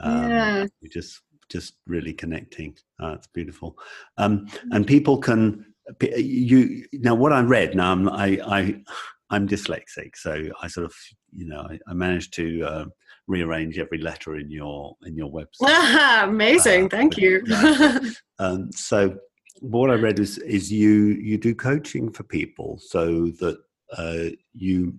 Um, 0.00 0.30
yeah. 0.30 0.66
You 0.80 0.90
just 0.90 1.20
just 1.54 1.74
really 1.86 2.12
connecting. 2.12 2.76
Uh, 3.00 3.12
it's 3.12 3.28
beautiful. 3.28 3.78
Um, 4.18 4.46
and 4.72 4.84
people 4.86 5.18
can 5.18 5.64
you 6.00 6.84
now 6.92 7.14
what 7.14 7.32
I 7.32 7.40
read. 7.42 7.76
Now 7.76 7.92
I'm, 7.92 8.08
I 8.08 8.38
I 8.44 8.82
I'm 9.30 9.46
dyslexic, 9.46 10.16
so 10.16 10.48
I 10.60 10.66
sort 10.66 10.86
of 10.86 10.94
you 11.32 11.46
know 11.46 11.60
I, 11.60 11.78
I 11.88 11.94
managed 11.94 12.34
to 12.34 12.64
uh, 12.64 12.84
rearrange 13.28 13.78
every 13.78 13.98
letter 13.98 14.36
in 14.36 14.50
your 14.50 14.96
in 15.04 15.16
your 15.16 15.30
website. 15.30 16.24
Amazing, 16.24 16.86
uh, 16.86 16.88
thank 16.88 17.16
you. 17.16 17.44
um, 18.38 18.72
so 18.72 19.16
what 19.60 19.90
I 19.90 19.94
read 19.94 20.18
is 20.18 20.38
is 20.38 20.72
you 20.72 20.92
you 21.30 21.38
do 21.38 21.54
coaching 21.54 22.10
for 22.10 22.24
people 22.24 22.80
so 22.82 23.26
that 23.40 23.58
uh, 23.96 24.34
you 24.54 24.98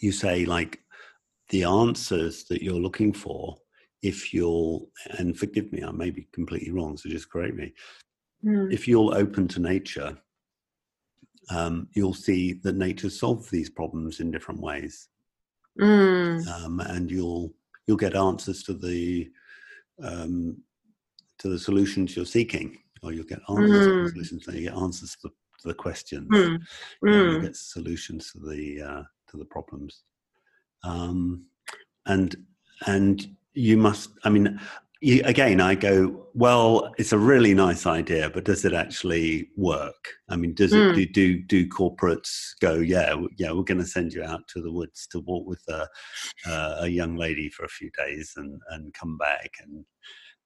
you 0.00 0.12
say 0.12 0.44
like 0.44 0.78
the 1.50 1.64
answers 1.64 2.44
that 2.44 2.62
you're 2.62 2.74
looking 2.80 3.12
for 3.12 3.56
if 4.04 4.34
you'll, 4.34 4.90
and 5.18 5.36
forgive 5.36 5.72
me, 5.72 5.82
I 5.82 5.90
may 5.90 6.10
be 6.10 6.28
completely 6.30 6.70
wrong, 6.70 6.98
so 6.98 7.08
just 7.08 7.30
correct 7.30 7.54
me. 7.54 7.72
Mm. 8.44 8.70
If 8.70 8.86
you'll 8.86 9.14
open 9.14 9.48
to 9.48 9.60
nature, 9.60 10.18
um, 11.50 11.88
you'll 11.94 12.12
see 12.12 12.52
that 12.64 12.76
nature 12.76 13.08
solves 13.08 13.48
these 13.48 13.70
problems 13.70 14.20
in 14.20 14.30
different 14.30 14.60
ways, 14.60 15.08
mm. 15.80 16.46
um, 16.48 16.80
and 16.80 17.10
you'll 17.10 17.54
you'll 17.86 17.96
get 17.96 18.14
answers 18.14 18.62
to 18.64 18.74
the 18.74 19.30
um, 20.02 20.58
to 21.38 21.48
the 21.48 21.58
solutions 21.58 22.14
you're 22.14 22.26
seeking, 22.26 22.76
or 23.02 23.14
you'll 23.14 23.24
get 23.24 23.40
answers 23.48 23.70
mm. 23.70 23.84
to 23.84 23.94
the 23.94 24.00
hmm. 24.02 24.08
solutions. 24.08 24.46
You 24.52 24.68
get 24.68 24.76
answers 24.76 25.12
to 25.12 25.18
the, 25.24 25.28
to 25.30 25.68
the 25.68 25.74
questions. 25.74 26.28
Mm. 26.30 26.60
You, 27.02 27.40
get 27.40 27.56
solutions 27.56 28.32
to 28.32 28.40
the 28.40 28.82
uh, 28.82 29.02
to 29.30 29.38
the 29.38 29.46
problems, 29.46 30.02
um, 30.82 31.46
and 32.04 32.36
and 32.86 33.34
you 33.54 33.76
must 33.76 34.10
i 34.24 34.28
mean 34.28 34.60
you, 35.00 35.22
again 35.24 35.60
i 35.60 35.74
go 35.74 36.26
well 36.34 36.92
it's 36.98 37.12
a 37.12 37.18
really 37.18 37.54
nice 37.54 37.86
idea 37.86 38.30
but 38.30 38.44
does 38.44 38.64
it 38.64 38.72
actually 38.72 39.48
work 39.56 40.08
i 40.28 40.36
mean 40.36 40.54
does 40.54 40.72
mm. 40.72 40.90
it 40.90 40.90
hmm. 40.90 40.94
do, 40.94 41.06
do 41.06 41.42
do 41.42 41.68
corporates 41.68 42.50
go 42.60 42.74
yeah 42.74 43.14
yeah 43.36 43.52
we're 43.52 43.62
going 43.62 43.78
to 43.78 43.86
send 43.86 44.12
you 44.12 44.22
out 44.22 44.46
to 44.48 44.60
the 44.60 44.72
woods 44.72 45.06
to 45.06 45.20
walk 45.20 45.46
with 45.46 45.62
a, 45.68 45.86
uh, 46.46 46.76
a 46.80 46.88
young 46.88 47.16
lady 47.16 47.48
for 47.48 47.64
a 47.64 47.68
few 47.68 47.90
days 47.96 48.32
and 48.36 48.60
and 48.70 48.92
come 48.94 49.16
back 49.18 49.50
and 49.60 49.84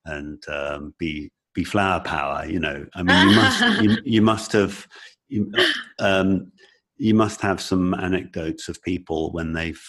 and 0.05 0.43
um, 0.49 0.95
be 0.99 1.31
be 1.55 1.65
flower 1.65 2.01
power 2.01 2.47
you 2.47 2.59
know 2.59 2.85
i 2.95 3.03
mean 3.03 3.29
you 3.29 3.35
must 3.35 3.83
you, 3.83 3.97
you 4.05 4.23
must 4.23 4.53
have 4.53 4.87
you, 5.29 5.53
um, 5.99 6.51
you 6.97 7.15
must 7.15 7.41
have 7.41 7.61
some 7.61 7.95
anecdotes 7.95 8.69
of 8.69 8.83
people 8.83 9.31
when 9.33 9.53
they've 9.53 9.83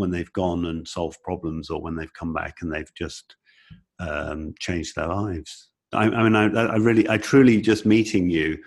when 0.00 0.10
they've 0.10 0.32
gone 0.32 0.66
and 0.66 0.86
solved 0.86 1.22
problems 1.22 1.70
or 1.70 1.80
when 1.80 1.94
they've 1.94 2.12
come 2.14 2.32
back 2.32 2.56
and 2.60 2.72
they've 2.72 2.92
just 2.94 3.36
um, 4.00 4.54
changed 4.58 4.96
their 4.96 5.08
lives. 5.08 5.68
I, 5.92 6.04
I 6.04 6.22
mean, 6.22 6.36
I, 6.36 6.46
I, 6.46 6.76
really, 6.76 7.08
I 7.08 7.18
truly 7.18 7.60
just 7.60 7.86
meeting 7.86 8.30
you 8.30 8.58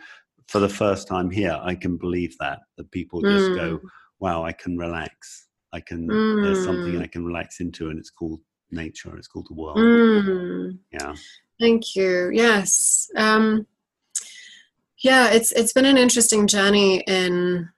for 0.47 0.59
the 0.59 0.69
first 0.69 1.07
time 1.07 1.31
here, 1.31 1.59
I 1.61 1.75
can 1.75 1.97
believe 1.97 2.37
that, 2.39 2.59
that 2.77 2.91
people 2.91 3.21
just 3.21 3.51
mm. 3.51 3.55
go, 3.55 3.79
wow, 4.19 4.43
I 4.43 4.51
can 4.51 4.77
relax. 4.77 5.47
I 5.73 5.79
can 5.79 6.07
mm. 6.07 6.43
there's 6.43 6.63
something 6.63 7.01
I 7.01 7.07
can 7.07 7.25
relax 7.25 7.59
into, 7.59 7.89
and 7.89 7.97
it's 7.97 8.11
called 8.11 8.39
nature. 8.71 9.17
It's 9.17 9.27
called 9.27 9.47
the 9.49 9.55
world. 9.55 9.77
Mm. 9.77 10.77
Yeah. 10.91 11.15
Thank 11.59 11.95
you. 11.95 12.29
Yes. 12.31 13.09
Um, 13.15 13.65
yeah, 14.99 15.31
it's 15.31 15.51
it's 15.51 15.73
been 15.73 15.85
an 15.85 15.97
interesting 15.97 16.45
journey 16.47 17.03
in 17.07 17.69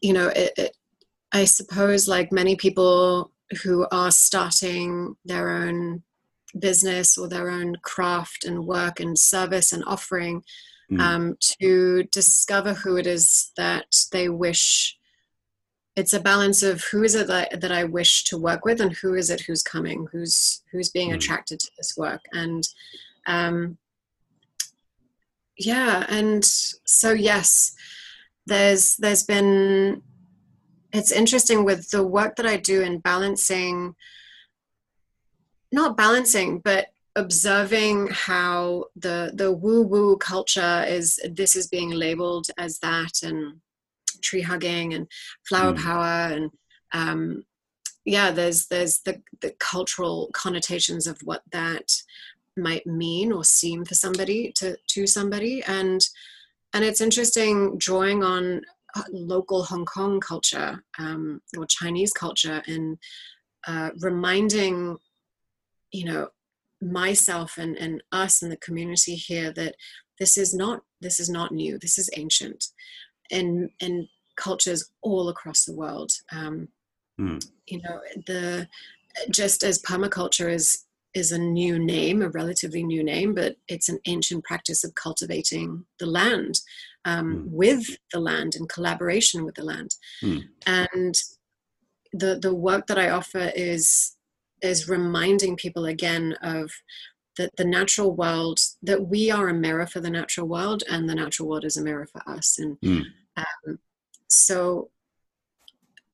you 0.00 0.12
know 0.12 0.28
it, 0.28 0.52
it, 0.56 0.76
I 1.32 1.44
suppose 1.44 2.08
like 2.08 2.32
many 2.32 2.56
people 2.56 3.32
who 3.62 3.86
are 3.90 4.10
starting 4.10 5.16
their 5.24 5.50
own 5.50 6.02
business 6.58 7.16
or 7.16 7.28
their 7.28 7.50
own 7.50 7.76
craft 7.82 8.44
and 8.44 8.66
work 8.66 9.00
and 9.00 9.18
service 9.18 9.72
and 9.72 9.84
offering 9.86 10.42
mm. 10.90 11.00
um, 11.00 11.36
to 11.40 12.04
discover 12.04 12.74
who 12.74 12.96
it 12.96 13.06
is 13.06 13.52
that 13.56 13.86
they 14.12 14.28
wish 14.28 14.96
it's 15.96 16.12
a 16.12 16.20
balance 16.20 16.62
of 16.62 16.82
who 16.84 17.02
is 17.02 17.14
it 17.14 17.26
that, 17.26 17.60
that 17.60 17.72
i 17.72 17.84
wish 17.84 18.24
to 18.24 18.38
work 18.38 18.64
with 18.64 18.80
and 18.80 18.92
who 18.92 19.14
is 19.14 19.28
it 19.28 19.40
who's 19.40 19.62
coming 19.62 20.06
who's 20.12 20.62
who's 20.70 20.88
being 20.88 21.10
mm. 21.10 21.14
attracted 21.14 21.58
to 21.58 21.70
this 21.76 21.94
work 21.96 22.20
and 22.32 22.68
um 23.26 23.76
yeah 25.58 26.06
and 26.08 26.44
so 26.44 27.12
yes 27.12 27.74
there's 28.46 28.96
there's 28.96 29.24
been 29.24 30.02
it's 30.92 31.12
interesting 31.12 31.64
with 31.64 31.90
the 31.90 32.06
work 32.06 32.36
that 32.36 32.46
i 32.46 32.56
do 32.56 32.82
in 32.82 32.98
balancing 32.98 33.94
not 35.72 35.96
balancing 35.96 36.58
but 36.58 36.88
observing 37.16 38.08
how 38.08 38.84
the 38.96 39.32
the 39.34 39.52
woo 39.52 39.82
woo 39.82 40.16
culture 40.16 40.84
is 40.86 41.20
this 41.32 41.56
is 41.56 41.66
being 41.66 41.90
labeled 41.90 42.46
as 42.56 42.78
that 42.78 43.22
and 43.22 43.60
tree 44.22 44.42
hugging 44.42 44.94
and 44.94 45.06
flower 45.48 45.72
mm. 45.72 45.82
power 45.82 46.34
and 46.34 46.50
um, 46.92 47.44
yeah 48.04 48.30
there's 48.30 48.66
there's 48.66 49.00
the, 49.00 49.20
the 49.40 49.50
cultural 49.58 50.30
connotations 50.32 51.06
of 51.06 51.18
what 51.24 51.42
that 51.52 51.92
might 52.56 52.86
mean 52.86 53.32
or 53.32 53.44
seem 53.44 53.84
for 53.84 53.94
somebody 53.94 54.52
to 54.52 54.76
to 54.88 55.06
somebody 55.06 55.62
and 55.66 56.00
and 56.72 56.84
it's 56.84 57.00
interesting 57.00 57.76
drawing 57.78 58.22
on 58.22 58.62
local 59.12 59.64
Hong 59.64 59.84
Kong 59.84 60.20
culture 60.20 60.82
um, 60.98 61.40
or 61.56 61.66
Chinese 61.66 62.12
culture 62.12 62.62
and 62.66 62.98
uh, 63.66 63.90
reminding 64.00 64.98
you 65.92 66.04
know 66.04 66.28
myself 66.80 67.58
and, 67.58 67.76
and 67.76 68.02
us 68.12 68.42
and 68.42 68.50
the 68.50 68.56
community 68.56 69.14
here 69.14 69.52
that 69.52 69.74
this 70.18 70.38
is 70.38 70.54
not 70.54 70.82
this 71.00 71.20
is 71.20 71.28
not 71.28 71.52
new 71.52 71.78
this 71.78 71.98
is 71.98 72.10
ancient 72.16 72.66
and 73.30 73.70
and 73.80 74.08
cultures 74.36 74.90
all 75.02 75.28
across 75.28 75.64
the 75.64 75.74
world 75.74 76.10
um, 76.32 76.68
mm. 77.20 77.44
you 77.66 77.80
know 77.82 78.00
the 78.26 78.66
just 79.30 79.62
as 79.62 79.82
permaculture 79.82 80.50
is 80.50 80.86
is 81.12 81.32
a 81.32 81.38
new 81.38 81.78
name 81.78 82.22
a 82.22 82.30
relatively 82.30 82.82
new 82.82 83.02
name 83.02 83.34
but 83.34 83.56
it's 83.68 83.88
an 83.88 83.98
ancient 84.06 84.42
practice 84.44 84.84
of 84.84 84.94
cultivating 84.94 85.84
the 85.98 86.06
land 86.06 86.60
um, 87.04 87.34
mm. 87.34 87.50
with 87.50 87.98
the 88.12 88.20
land 88.20 88.54
in 88.54 88.66
collaboration 88.66 89.44
with 89.44 89.54
the 89.54 89.64
land 89.64 89.94
mm. 90.22 90.42
and 90.66 91.14
the 92.12 92.38
the 92.40 92.54
work 92.54 92.86
that 92.86 92.98
i 92.98 93.10
offer 93.10 93.50
is 93.54 94.16
is 94.62 94.88
reminding 94.88 95.56
people 95.56 95.86
again 95.86 96.34
of 96.42 96.70
that 97.36 97.50
the 97.56 97.64
natural 97.64 98.14
world 98.14 98.58
that 98.82 99.06
we 99.06 99.30
are 99.30 99.48
a 99.48 99.54
mirror 99.54 99.86
for 99.86 100.00
the 100.00 100.10
natural 100.10 100.46
world 100.46 100.82
and 100.90 101.08
the 101.08 101.14
natural 101.14 101.48
world 101.48 101.64
is 101.64 101.76
a 101.76 101.82
mirror 101.82 102.06
for 102.06 102.22
us 102.28 102.58
and 102.58 102.78
mm. 102.80 103.04
um, 103.36 103.78
so 104.28 104.90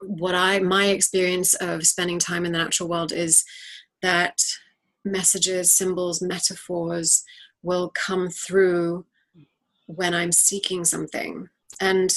what 0.01 0.35
i 0.35 0.59
my 0.59 0.87
experience 0.87 1.55
of 1.55 1.87
spending 1.87 2.19
time 2.19 2.45
in 2.45 2.53
the 2.53 2.59
natural 2.59 2.89
world 2.89 3.13
is 3.13 3.45
that 4.03 4.41
messages 5.05 5.73
symbols 5.73 6.21
metaphors 6.21 7.25
will 7.63 7.91
come 7.95 8.29
through 8.29 9.05
when 9.87 10.15
i'm 10.15 10.33
seeking 10.33 10.85
something 10.85 11.49
and 11.81 12.15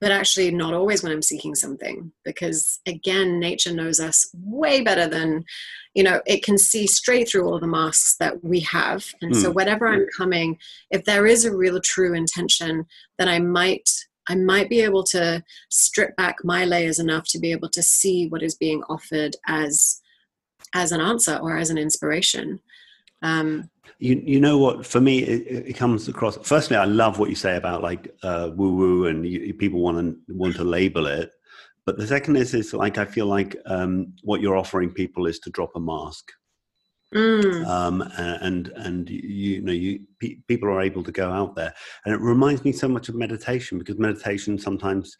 but 0.00 0.10
actually 0.10 0.50
not 0.50 0.74
always 0.74 1.02
when 1.02 1.12
i'm 1.12 1.22
seeking 1.22 1.54
something 1.54 2.10
because 2.24 2.80
again 2.86 3.38
nature 3.38 3.72
knows 3.72 4.00
us 4.00 4.28
way 4.34 4.80
better 4.80 5.06
than 5.06 5.44
you 5.94 6.02
know 6.02 6.20
it 6.26 6.42
can 6.42 6.58
see 6.58 6.86
straight 6.86 7.28
through 7.28 7.46
all 7.46 7.60
the 7.60 7.66
masks 7.66 8.16
that 8.18 8.42
we 8.44 8.60
have 8.60 9.04
and 9.22 9.32
mm. 9.32 9.40
so 9.40 9.48
hmm. 9.48 9.54
whenever 9.54 9.86
i'm 9.86 10.06
coming 10.16 10.58
if 10.90 11.04
there 11.04 11.26
is 11.26 11.44
a 11.44 11.56
real 11.56 11.80
true 11.80 12.14
intention 12.14 12.84
then 13.18 13.28
i 13.28 13.38
might 13.38 13.88
i 14.28 14.34
might 14.34 14.68
be 14.68 14.80
able 14.80 15.04
to 15.04 15.42
strip 15.70 16.14
back 16.16 16.36
my 16.44 16.64
layers 16.64 16.98
enough 16.98 17.24
to 17.26 17.38
be 17.38 17.52
able 17.52 17.68
to 17.68 17.82
see 17.82 18.26
what 18.26 18.42
is 18.42 18.56
being 18.56 18.82
offered 18.88 19.36
as 19.46 20.00
as 20.74 20.92
an 20.92 21.00
answer 21.00 21.36
or 21.36 21.56
as 21.56 21.70
an 21.70 21.78
inspiration 21.78 22.60
um, 23.22 23.70
you 23.98 24.22
you 24.24 24.40
know 24.40 24.58
what? 24.58 24.86
For 24.86 25.00
me, 25.00 25.20
it, 25.20 25.68
it, 25.68 25.76
comes 25.76 26.08
across. 26.08 26.36
Firstly, 26.42 26.76
I 26.76 26.84
love 26.84 27.18
what 27.18 27.30
you 27.30 27.36
say 27.36 27.56
about 27.56 27.82
like 27.82 28.14
uh, 28.22 28.50
woo 28.54 28.74
woo, 28.74 29.06
and 29.06 29.26
you, 29.26 29.54
people 29.54 29.80
want 29.80 29.98
to 29.98 30.16
want 30.34 30.56
to 30.56 30.64
label 30.64 31.06
it. 31.06 31.30
But 31.84 31.98
the 31.98 32.06
second 32.06 32.36
is 32.36 32.54
is 32.54 32.72
like 32.72 32.98
I 32.98 33.04
feel 33.04 33.26
like 33.26 33.56
um, 33.66 34.14
what 34.22 34.40
you're 34.40 34.56
offering 34.56 34.90
people 34.90 35.26
is 35.26 35.38
to 35.40 35.50
drop 35.50 35.70
a 35.74 35.80
mask. 35.80 36.30
Mm. 37.14 37.66
Um, 37.66 38.02
and 38.16 38.68
and 38.68 39.10
you, 39.10 39.20
you 39.20 39.62
know 39.62 39.72
you 39.72 40.00
pe- 40.18 40.38
people 40.48 40.68
are 40.68 40.80
able 40.80 41.02
to 41.02 41.12
go 41.12 41.30
out 41.30 41.56
there, 41.56 41.74
and 42.04 42.14
it 42.14 42.20
reminds 42.20 42.64
me 42.64 42.72
so 42.72 42.88
much 42.88 43.08
of 43.08 43.14
meditation 43.14 43.78
because 43.78 43.98
meditation 43.98 44.58
sometimes 44.58 45.16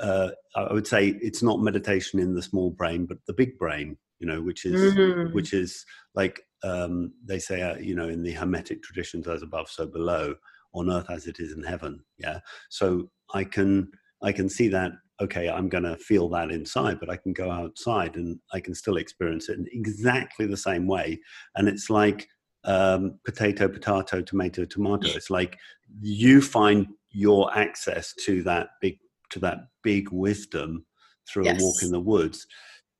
uh, 0.00 0.30
I 0.56 0.72
would 0.72 0.86
say 0.86 1.08
it's 1.20 1.42
not 1.42 1.60
meditation 1.60 2.18
in 2.18 2.34
the 2.34 2.42
small 2.42 2.70
brain, 2.70 3.06
but 3.06 3.18
the 3.26 3.34
big 3.34 3.58
brain. 3.58 3.96
You 4.18 4.26
know, 4.26 4.42
which 4.42 4.66
is 4.66 4.94
mm-hmm. 4.94 5.32
which 5.34 5.54
is 5.54 5.84
like 6.14 6.40
um, 6.62 7.12
they 7.24 7.38
say, 7.38 7.62
uh, 7.62 7.76
you 7.76 7.94
know, 7.94 8.08
in 8.08 8.22
the 8.22 8.32
Hermetic 8.32 8.82
traditions, 8.82 9.28
as 9.28 9.42
above, 9.42 9.68
so 9.68 9.86
below, 9.86 10.34
on 10.74 10.90
earth 10.90 11.10
as 11.10 11.26
it 11.26 11.40
is 11.40 11.52
in 11.52 11.62
heaven. 11.62 12.00
Yeah. 12.18 12.40
So 12.68 13.10
I 13.34 13.44
can 13.44 13.90
I 14.22 14.32
can 14.32 14.48
see 14.48 14.68
that. 14.68 14.92
Okay, 15.20 15.50
I'm 15.50 15.68
going 15.68 15.84
to 15.84 15.96
feel 15.96 16.30
that 16.30 16.50
inside, 16.50 16.98
but 16.98 17.10
I 17.10 17.16
can 17.16 17.34
go 17.34 17.50
outside 17.50 18.16
and 18.16 18.38
I 18.54 18.60
can 18.60 18.74
still 18.74 18.96
experience 18.96 19.50
it 19.50 19.58
in 19.58 19.66
exactly 19.70 20.46
the 20.46 20.56
same 20.56 20.86
way. 20.86 21.20
And 21.56 21.68
it's 21.68 21.90
like 21.90 22.26
um, 22.64 23.18
potato, 23.24 23.68
potato, 23.68 24.22
tomato, 24.22 24.64
tomato. 24.64 25.08
It's 25.08 25.28
like 25.28 25.58
you 26.00 26.40
find 26.40 26.86
your 27.10 27.54
access 27.56 28.14
to 28.24 28.42
that 28.44 28.68
big 28.80 28.98
to 29.30 29.38
that 29.40 29.58
big 29.82 30.10
wisdom 30.10 30.84
through 31.28 31.44
yes. 31.44 31.60
a 31.60 31.64
walk 31.64 31.82
in 31.82 31.90
the 31.90 32.00
woods. 32.00 32.46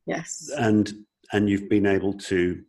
Yes. 0.06 0.50
And 0.56 0.92
and 1.32 1.48
you've 1.48 1.68
been 1.68 1.86
able 1.86 2.14
to 2.14 2.62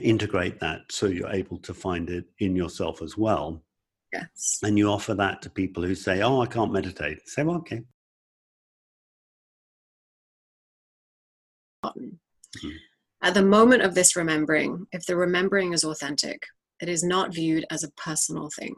integrate 0.00 0.60
that 0.60 0.80
so 0.90 1.06
you're 1.06 1.30
able 1.30 1.58
to 1.58 1.74
find 1.74 2.10
it 2.10 2.24
in 2.40 2.56
yourself 2.56 3.02
as 3.02 3.16
well. 3.16 3.62
Yes. 4.12 4.58
And 4.62 4.78
you 4.78 4.88
offer 4.88 5.14
that 5.14 5.42
to 5.42 5.50
people 5.50 5.82
who 5.82 5.94
say, 5.94 6.22
Oh, 6.22 6.40
I 6.40 6.46
can't 6.46 6.72
meditate. 6.72 7.28
Say, 7.28 7.42
well, 7.42 7.56
okay. 7.56 7.82
Mm-hmm. 11.84 12.68
At 13.22 13.34
the 13.34 13.44
moment 13.44 13.82
of 13.82 13.94
this 13.94 14.16
remembering, 14.16 14.86
if 14.92 15.06
the 15.06 15.16
remembering 15.16 15.72
is 15.72 15.84
authentic, 15.84 16.42
it 16.80 16.88
is 16.88 17.02
not 17.02 17.34
viewed 17.34 17.66
as 17.70 17.82
a 17.82 17.90
personal 17.92 18.50
thing. 18.56 18.74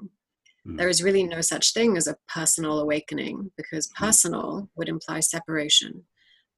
Mm. 0.66 0.78
There 0.78 0.88
is 0.88 1.02
really 1.02 1.24
no 1.24 1.40
such 1.40 1.72
thing 1.72 1.96
as 1.96 2.06
a 2.06 2.16
personal 2.32 2.78
awakening 2.80 3.50
because 3.56 3.88
mm. 3.88 3.94
personal 3.94 4.62
mm. 4.62 4.68
would 4.76 4.88
imply 4.88 5.20
separation 5.20 6.04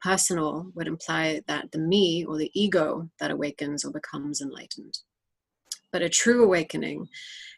personal 0.03 0.71
would 0.75 0.87
imply 0.87 1.43
that 1.47 1.71
the 1.73 1.79
me 1.79 2.25
or 2.25 2.37
the 2.37 2.51
ego 2.55 3.09
that 3.21 3.31
awakens 3.31 3.85
or 3.85 3.91
becomes 3.91 4.41
enlightened. 4.41 4.99
But 5.93 6.03
a 6.03 6.09
true 6.09 6.45
awakening, 6.45 7.09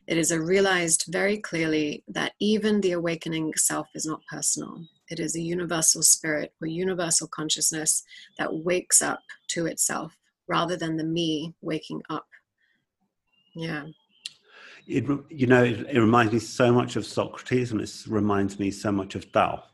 it 0.07 0.17
is 0.17 0.31
a 0.31 0.41
realized 0.41 1.07
very 1.09 1.39
clearly 1.39 2.05
that 2.09 2.33
even 2.41 2.81
the 2.81 2.93
awakening 2.93 3.55
self 3.57 3.89
is 3.95 4.07
not 4.07 4.21
personal. 4.31 4.85
It 5.11 5.19
is 5.19 5.35
a 5.35 5.41
universal 5.41 6.03
spirit 6.03 6.53
or 6.61 6.69
universal 6.69 7.29
consciousness 7.29 8.05
that 8.39 8.55
wakes 8.55 9.03
up 9.03 9.21
to 9.49 9.67
itself 9.67 10.17
rather 10.49 10.77
than 10.77 10.97
the 10.97 11.05
me 11.05 11.55
waking 11.61 12.03
up. 12.09 12.27
Yeah. 13.55 13.87
It, 14.87 15.05
you 15.29 15.47
know, 15.47 15.65
it, 15.65 15.87
it 15.91 16.01
reminds 16.01 16.33
me 16.33 16.39
so 16.39 16.73
much 16.73 16.97
of 16.97 17.05
Socrates 17.05 17.73
and 17.73 17.81
it 17.81 17.93
reminds 18.09 18.59
me 18.59 18.71
so 18.71 18.91
much 18.91 19.15
of 19.15 19.31
Tao. 19.33 19.65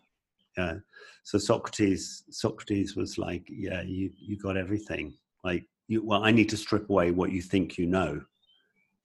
Yeah 0.57 0.79
so 1.27 1.39
Socrates 1.39 2.23
Socrates 2.31 2.95
was 2.95 3.19
like, 3.19 3.45
yeah, 3.49 3.83
you 3.83 4.13
you 4.17 4.39
got 4.39 4.57
everything. 4.57 5.13
Like, 5.43 5.67
you, 5.89 6.05
well, 6.05 6.23
I 6.23 6.31
need 6.31 6.49
to 6.51 6.57
strip 6.57 6.89
away 6.89 7.11
what 7.11 7.33
you 7.33 7.43
think 7.43 7.77
you 7.77 7.87
know, 7.87 8.23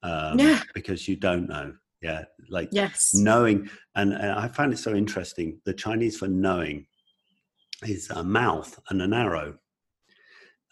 um, 0.04 0.38
yeah, 0.38 0.62
because 0.72 1.08
you 1.08 1.16
don't 1.16 1.48
know. 1.48 1.74
Yeah, 2.00 2.22
like 2.48 2.68
yes, 2.70 3.12
knowing, 3.12 3.68
and, 3.96 4.12
and 4.12 4.30
I 4.30 4.46
found 4.46 4.72
it 4.72 4.78
so 4.78 4.94
interesting. 4.94 5.60
The 5.64 5.74
Chinese 5.74 6.16
for 6.16 6.28
knowing 6.28 6.86
is 7.84 8.08
a 8.10 8.22
mouth 8.22 8.78
and 8.90 9.02
an 9.02 9.12
arrow. 9.12 9.58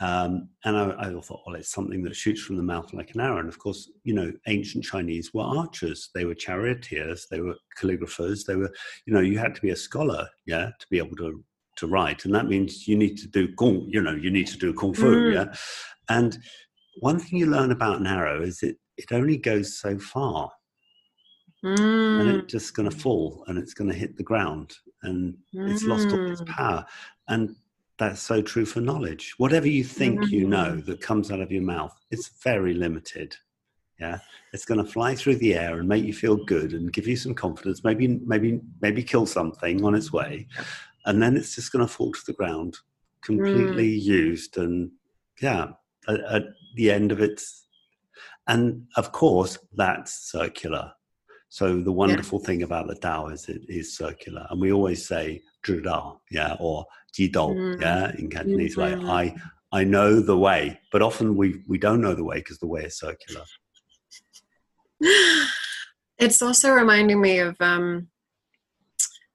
Um, 0.00 0.48
and 0.64 0.78
I, 0.78 0.94
I, 0.98 1.20
thought, 1.20 1.42
well, 1.46 1.56
it's 1.56 1.70
something 1.70 2.02
that 2.04 2.16
shoots 2.16 2.40
from 2.40 2.56
the 2.56 2.62
mouth 2.62 2.92
like 2.94 3.14
an 3.14 3.20
arrow. 3.20 3.38
And 3.38 3.48
of 3.48 3.58
course, 3.58 3.90
you 4.02 4.14
know, 4.14 4.32
ancient 4.46 4.82
Chinese 4.82 5.34
were 5.34 5.42
archers. 5.42 6.08
They 6.14 6.24
were 6.24 6.34
charioteers. 6.34 7.26
They 7.30 7.40
were 7.40 7.54
calligraphers. 7.78 8.46
They 8.46 8.56
were, 8.56 8.72
you 9.04 9.12
know, 9.12 9.20
you 9.20 9.38
had 9.38 9.54
to 9.54 9.60
be 9.60 9.70
a 9.70 9.76
scholar, 9.76 10.26
yeah, 10.46 10.70
to 10.78 10.86
be 10.90 10.98
able 10.98 11.16
to 11.16 11.44
to 11.76 11.86
write, 11.86 12.24
and 12.24 12.34
that 12.34 12.46
means 12.46 12.86
you 12.88 12.96
need 12.96 13.16
to 13.18 13.28
do 13.28 13.54
kung. 13.54 13.86
You 13.88 14.02
know, 14.02 14.14
you 14.14 14.30
need 14.30 14.48
to 14.48 14.58
do 14.58 14.74
kung 14.74 14.92
fu. 14.92 15.14
Mm. 15.14 15.34
Yeah, 15.34 15.54
and 16.08 16.38
one 16.98 17.18
thing 17.18 17.38
you 17.38 17.46
learn 17.46 17.70
about 17.70 18.00
an 18.00 18.06
arrow 18.06 18.42
is 18.42 18.62
it 18.62 18.76
it 18.96 19.12
only 19.12 19.36
goes 19.36 19.78
so 19.78 19.98
far. 19.98 20.50
Mm. 21.64 22.20
And 22.20 22.30
it's 22.30 22.52
just 22.52 22.74
going 22.74 22.88
to 22.88 22.96
fall 22.96 23.44
and 23.46 23.58
it's 23.58 23.74
going 23.74 23.90
to 23.90 23.96
hit 23.96 24.16
the 24.16 24.22
ground 24.22 24.72
and 25.02 25.34
mm. 25.54 25.70
it's 25.70 25.84
lost 25.84 26.08
all 26.08 26.30
its 26.30 26.40
mm. 26.40 26.46
power. 26.46 26.86
And 27.28 27.54
that's 28.00 28.22
so 28.22 28.40
true 28.40 28.64
for 28.64 28.80
knowledge. 28.80 29.34
Whatever 29.36 29.68
you 29.68 29.84
think 29.84 30.20
mm-hmm. 30.20 30.34
you 30.34 30.48
know 30.48 30.76
that 30.80 31.02
comes 31.02 31.30
out 31.30 31.40
of 31.40 31.52
your 31.52 31.62
mouth, 31.62 31.94
it's 32.10 32.30
very 32.42 32.72
limited. 32.72 33.36
Yeah, 34.00 34.20
it's 34.54 34.64
going 34.64 34.82
to 34.82 34.90
fly 34.90 35.14
through 35.14 35.36
the 35.36 35.54
air 35.54 35.78
and 35.78 35.86
make 35.86 36.04
you 36.04 36.14
feel 36.14 36.42
good 36.46 36.72
and 36.72 36.90
give 36.90 37.06
you 37.06 37.16
some 37.16 37.34
confidence. 37.34 37.84
Maybe, 37.84 38.08
maybe, 38.24 38.62
maybe 38.80 39.02
kill 39.02 39.26
something 39.26 39.84
on 39.84 39.94
its 39.94 40.10
way, 40.14 40.48
and 41.04 41.22
then 41.22 41.36
it's 41.36 41.54
just 41.54 41.72
going 41.72 41.86
to 41.86 41.92
fall 41.92 42.10
to 42.10 42.20
the 42.26 42.32
ground, 42.32 42.78
completely 43.22 43.98
mm. 43.98 44.02
used 44.02 44.56
and 44.56 44.90
yeah, 45.42 45.72
at, 46.08 46.20
at 46.20 46.44
the 46.76 46.90
end 46.90 47.12
of 47.12 47.20
its. 47.20 47.66
And 48.48 48.86
of 48.96 49.12
course, 49.12 49.58
that's 49.74 50.30
circular. 50.30 50.92
So 51.50 51.82
the 51.82 51.92
wonderful 51.92 52.40
yeah. 52.40 52.46
thing 52.46 52.62
about 52.62 52.88
the 52.88 52.94
Tao 52.94 53.28
is 53.28 53.46
it 53.50 53.60
is 53.68 53.94
circular, 53.94 54.46
and 54.48 54.58
we 54.58 54.72
always 54.72 55.06
say 55.06 55.42
"zhi 55.64 55.80
yeah, 56.30 56.56
or 56.58 56.86
"ji 57.14 57.30
mm. 57.30 57.80
yeah, 57.80 58.12
in 58.18 58.28
Cantonese 58.28 58.76
mm-hmm. 58.76 59.06
way. 59.06 59.10
I 59.10 59.34
I 59.72 59.84
know 59.84 60.20
the 60.20 60.38
way, 60.38 60.80
but 60.92 61.02
often 61.02 61.36
we 61.36 61.62
we 61.68 61.78
don't 61.78 62.00
know 62.00 62.14
the 62.14 62.24
way 62.24 62.36
because 62.36 62.58
the 62.58 62.66
way 62.66 62.82
is 62.84 62.98
circular. 62.98 63.44
It's 66.18 66.42
also 66.42 66.72
reminding 66.72 67.20
me 67.20 67.38
of 67.38 67.56
um. 67.60 68.08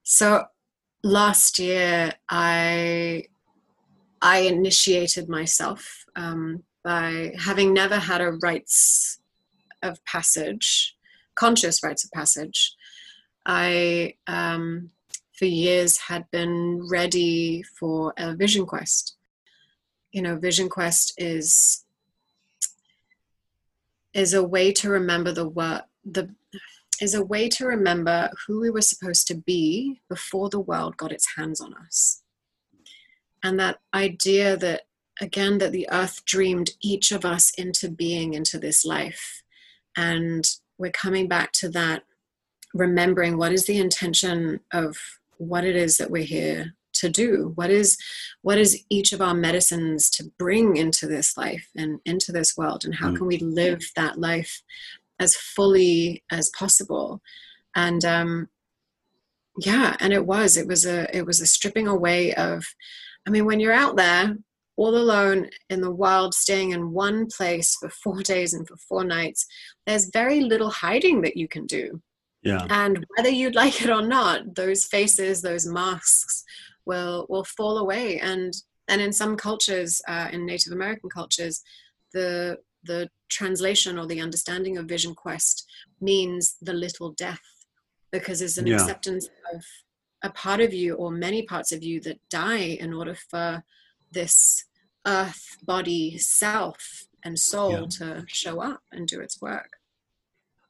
So 0.04 0.46
last 1.04 1.58
year, 1.58 2.14
I 2.30 3.26
I 4.22 4.38
initiated 4.40 5.28
myself 5.28 6.06
um, 6.16 6.64
by 6.84 7.34
having 7.40 7.74
never 7.74 7.98
had 7.98 8.22
a 8.22 8.34
rites 8.34 9.20
of 9.82 10.04
passage 10.06 10.96
conscious 11.36 11.84
rites 11.84 12.04
of 12.04 12.12
passage. 12.12 12.76
I, 13.46 14.16
um, 14.26 14.90
for 15.38 15.46
years, 15.46 15.98
had 15.98 16.30
been 16.32 16.88
ready 16.90 17.64
for 17.64 18.14
a 18.18 18.36
vision 18.36 18.66
quest. 18.66 19.18
You 20.12 20.22
know, 20.22 20.38
vision 20.38 20.70
quest 20.70 21.14
is 21.18 21.84
is 24.14 24.34
a 24.34 24.44
way 24.44 24.72
to 24.72 24.90
remember 24.90 25.34
the 25.34 25.48
work 25.48 25.84
the 26.06 26.34
is 27.02 27.14
a 27.14 27.26
way 27.26 27.50
to 27.50 27.66
remember 27.66 28.30
who 28.46 28.62
we 28.62 28.70
were 28.70 28.82
supposed 28.82 29.28
to 29.28 29.36
be 29.36 30.00
before 30.10 30.50
the 30.50 30.60
world 30.60 30.98
got 30.98 31.12
its 31.12 31.36
hands 31.36 31.60
on 31.60 31.74
us. 31.74 32.22
And 33.44 33.60
that 33.60 33.80
idea 33.94 34.58
that, 34.58 34.84
again, 35.22 35.58
that 35.60 35.72
the 35.72 35.88
earth 35.92 36.24
dreamed 36.26 36.72
each 36.82 37.12
of 37.12 37.26
us 37.26 37.52
into 37.52 37.90
being 37.90 38.34
into 38.34 38.58
this 38.58 38.86
life. 38.86 39.44
And 39.98 40.50
we're 40.78 40.92
coming 40.92 41.28
back 41.28 41.52
to 41.54 41.70
that 41.70 42.04
remembering 42.74 43.38
what 43.38 43.52
is 43.52 43.66
the 43.66 43.78
intention 43.78 44.60
of 44.72 44.98
what 45.38 45.64
it 45.64 45.76
is 45.76 45.98
that 45.98 46.12
we're 46.12 46.24
here 46.24 46.74
to 46.94 47.10
do 47.10 47.52
what 47.56 47.70
is 47.70 47.98
what 48.42 48.58
is 48.58 48.84
each 48.90 49.12
of 49.12 49.22
our 49.22 49.34
medicines 49.34 50.10
to 50.10 50.32
bring 50.40 50.78
into 50.78 51.08
this 51.08 51.36
life 51.36 51.68
and 51.76 52.00
into 52.06 52.32
this 52.32 52.56
world 52.56 52.86
and 52.86 52.96
how 52.96 53.10
mm. 53.10 53.18
can 53.18 53.28
we 53.28 53.38
live 53.40 53.82
that 53.96 54.18
life 54.18 54.62
as 55.20 55.36
fully 55.36 56.24
as 56.32 56.50
possible 56.58 57.22
and 57.76 58.06
um 58.06 58.48
yeah 59.60 59.96
and 60.00 60.14
it 60.14 60.26
was 60.26 60.56
it 60.56 60.68
was 60.68 60.86
a 60.86 61.14
it 61.16 61.26
was 61.26 61.42
a 61.42 61.46
stripping 61.46 61.88
away 61.88 62.34
of 62.36 62.66
i 63.28 63.30
mean 63.30 63.46
when 63.46 63.60
you're 63.60 63.74
out 63.74 63.98
there 63.98 64.36
all 64.78 64.96
alone 64.96 65.50
in 65.70 65.82
the 65.82 65.92
wild, 65.92 66.34
staying 66.34 66.72
in 66.72 66.92
one 66.92 67.28
place 67.28 67.76
for 67.76 67.90
four 67.90 68.22
days 68.24 68.54
and 68.54 68.68
for 68.68 68.78
four 68.78 69.04
nights, 69.04 69.46
there's 69.86 70.10
very 70.12 70.42
little 70.42 70.70
hiding 70.70 71.22
that 71.22 71.38
you 71.38 71.48
can 71.48 71.66
do. 71.66 72.02
Yeah. 72.46 72.66
And 72.70 73.06
whether 73.18 73.30
you'd 73.30 73.56
like 73.64 73.82
it 73.82 73.90
or 73.90 74.02
not, 74.02 74.56
those 74.56 74.86
faces, 74.86 75.42
those 75.42 75.66
masks 75.66 76.44
will 76.86 77.26
will 77.28 77.44
fall 77.44 77.78
away. 77.80 78.20
And 78.20 78.54
and 78.88 79.02
in 79.02 79.12
some 79.12 79.36
cultures, 79.36 80.02
uh, 80.08 80.30
in 80.32 80.46
Native 80.46 80.72
American 80.72 81.10
cultures, 81.10 81.62
the 82.14 82.60
the 82.84 83.10
translation 83.30 83.98
or 83.98 84.06
the 84.06 84.22
understanding 84.22 84.78
of 84.78 84.86
vision 84.86 85.16
quest 85.16 85.68
means 86.00 86.56
the 86.62 86.74
little 86.74 87.12
death 87.12 87.42
because 88.12 88.42
it's 88.42 88.58
an 88.58 88.68
yeah. 88.68 88.76
acceptance 88.76 89.28
of 89.54 89.64
a 90.24 90.30
part 90.30 90.62
of 90.62 90.74
you 90.74 90.94
or 90.94 91.12
many 91.12 91.42
parts 91.42 91.72
of 91.72 91.84
you 91.84 92.00
that 92.00 92.20
die 92.30 92.78
in 92.80 92.94
order 92.94 93.16
for 93.30 93.64
this 94.12 94.66
earth 95.08 95.58
body 95.64 96.18
self 96.18 97.08
and 97.24 97.40
soul 97.40 97.72
yeah. 97.72 97.86
to 97.90 98.26
show 98.28 98.62
up 98.62 98.82
and 98.92 99.08
do 99.08 99.20
its 99.20 99.42
work 99.42 99.70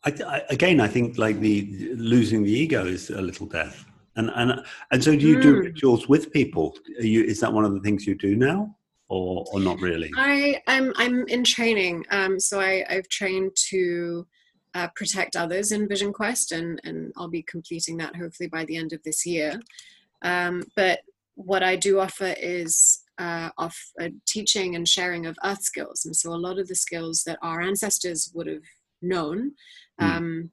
I, 0.06 0.12
I, 0.28 0.42
again 0.50 0.80
i 0.80 0.88
think 0.88 1.18
like 1.18 1.40
the 1.40 1.94
losing 1.96 2.44
the 2.44 2.52
ego 2.52 2.86
is 2.86 3.10
a 3.10 3.22
little 3.22 3.48
death 3.48 3.86
and 4.16 4.32
and 4.36 4.64
and 4.92 5.04
so 5.04 5.16
do 5.16 5.28
you 5.28 5.38
mm. 5.38 5.42
do 5.42 5.56
rituals 5.60 6.08
with 6.08 6.32
people 6.32 6.76
you, 7.00 7.24
is 7.24 7.40
that 7.40 7.52
one 7.52 7.66
of 7.66 7.74
the 7.74 7.80
things 7.82 8.06
you 8.08 8.16
do 8.16 8.36
now 8.36 8.76
or 9.10 9.46
or 9.52 9.60
not 9.60 9.80
really 9.82 10.12
i 10.18 10.62
i'm 10.68 10.94
i'm 10.98 11.28
in 11.28 11.44
training 11.44 12.06
um 12.12 12.40
so 12.40 12.60
i 12.60 12.86
i've 12.90 13.08
trained 13.10 13.52
to 13.56 14.26
uh, 14.74 14.90
protect 14.96 15.38
others 15.38 15.72
in 15.72 15.88
vision 15.88 16.12
quest 16.12 16.52
and 16.52 16.82
and 16.84 17.14
i'll 17.18 17.30
be 17.30 17.44
completing 17.44 17.98
that 17.98 18.16
hopefully 18.16 18.50
by 18.50 18.66
the 18.66 18.76
end 18.76 18.92
of 18.94 19.02
this 19.04 19.26
year 19.26 19.60
um 20.24 20.64
but 20.76 21.00
what 21.36 21.64
i 21.64 21.76
do 21.76 22.00
offer 22.00 22.34
is 22.40 23.06
uh, 23.18 23.50
of 23.58 23.74
uh, 24.02 24.10
teaching 24.26 24.76
and 24.76 24.88
sharing 24.88 25.26
of 25.26 25.38
earth 25.44 25.62
skills. 25.62 26.06
And 26.06 26.16
so 26.16 26.32
a 26.32 26.36
lot 26.36 26.60
of 26.60 26.68
the 26.68 26.76
skills 26.76 27.24
that 27.24 27.40
our 27.42 27.62
ancestors 27.62 28.32
would 28.34 28.48
have 28.48 28.64
known 29.02 29.38
hmm. 29.40 29.48
Um, 30.00 30.24
mm. 30.24 30.50